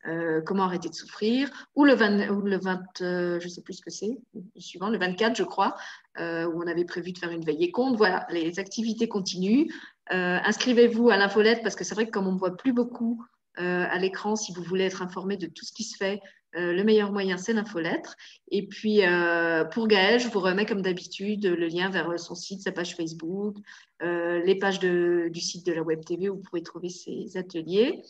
euh, 0.08 0.42
comment 0.42 0.64
arrêter 0.64 0.90
de 0.90 0.94
souffrir, 0.94 1.50
ou 1.76 1.86
le 1.86 1.94
20, 1.94 2.30
ou 2.32 2.42
le 2.42 2.58
20 2.58 2.80
je 3.00 3.36
ne 3.36 3.50
sais 3.50 3.62
plus 3.62 3.76
ce 3.76 3.82
que 3.82 3.92
c'est, 3.92 4.20
suivant, 4.58 4.90
le 4.90 4.98
24, 4.98 5.38
je 5.38 5.44
crois, 5.44 5.76
où 6.20 6.22
on 6.22 6.68
avait 6.68 6.86
prévu 6.86 7.12
de 7.12 7.18
faire 7.18 7.32
une 7.32 7.46
veillée 7.46 7.72
compte. 7.72 7.96
Voilà, 7.96 8.26
les 8.30 8.60
activités 8.60 9.08
continuent. 9.08 9.68
Inscrivez-vous 10.10 11.10
à 11.10 11.18
l'infolette 11.18 11.62
parce 11.64 11.76
que 11.76 11.84
c'est 11.84 11.96
vrai 11.96 12.08
que 12.08 12.12
comme 12.12 12.28
on 12.28 12.34
ne 12.34 12.40
voit 12.40 12.58
plus 12.58 12.74
beaucoup 12.74 13.24
à 13.58 13.98
l'écran, 13.98 14.36
si 14.36 14.54
vous 14.54 14.64
voulez 14.64 14.86
être 14.86 15.02
informé 15.02 15.38
de 15.38 15.48
tout 15.48 15.66
ce 15.66 15.74
qui 15.74 15.84
se 15.84 15.98
fait, 15.98 16.22
euh, 16.56 16.74
le 16.74 16.84
meilleur 16.84 17.12
moyen, 17.12 17.38
c'est 17.38 17.54
l'infolettre. 17.54 18.16
Et 18.50 18.68
puis, 18.68 19.06
euh, 19.06 19.66
pour 19.66 19.88
Gaëlle, 19.88 20.20
je 20.20 20.30
vous 20.30 20.40
remets 20.40 20.66
comme 20.66 20.82
d'habitude 20.82 21.46
le 21.46 21.68
lien 21.68 21.90
vers 21.90 22.20
son 22.20 22.36
site, 22.36 22.62
sa 22.62 22.72
page 22.72 22.96
Facebook, 22.96 23.58
euh, 24.02 24.42
les 24.44 24.56
pages 24.56 24.80
du 24.80 25.40
site 25.40 25.66
de 25.66 25.74
la 25.74 25.84
Web 25.84 26.06
TV 26.06 26.30
où 26.30 26.38
vous 26.38 26.42
pourrez 26.42 26.64
trouver 26.64 26.90
ses 26.90 27.38
ateliers. 27.38 28.02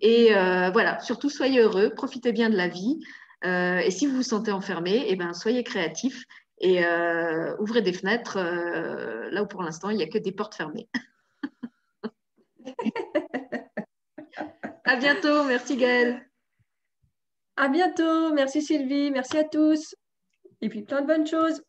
Et 0.00 0.30
voilà, 0.72 1.00
surtout 1.00 1.28
soyez 1.28 1.60
heureux, 1.60 1.90
profitez 1.90 2.32
bien 2.32 2.48
de 2.48 2.56
la 2.56 2.68
vie. 2.68 3.00
et 3.44 3.90
si 3.90 4.06
vous 4.06 4.16
vous 4.16 4.22
sentez 4.22 4.52
enfermé, 4.52 5.04
eh 5.08 5.16
ben, 5.16 5.34
soyez 5.34 5.62
créatif 5.62 6.24
et 6.58 6.82
ouvrez 7.58 7.82
des 7.82 7.92
fenêtres 7.92 8.38
là 8.38 9.42
où 9.42 9.46
pour 9.46 9.62
l'instant 9.62 9.90
il 9.90 9.98
n'y 9.98 10.02
a 10.02 10.08
que 10.08 10.18
des 10.18 10.32
portes 10.32 10.54
fermées. 10.54 10.88
à 14.90 14.96
bientôt, 14.96 15.44
merci 15.44 15.76
Gaëlle. 15.76 16.28
À 17.54 17.68
bientôt. 17.68 18.32
Merci 18.32 18.60
Sylvie. 18.60 19.12
Merci 19.12 19.38
à 19.38 19.44
tous. 19.44 19.94
Et 20.62 20.68
puis 20.68 20.82
plein 20.82 21.02
de 21.02 21.06
bonnes 21.06 21.26
choses. 21.28 21.62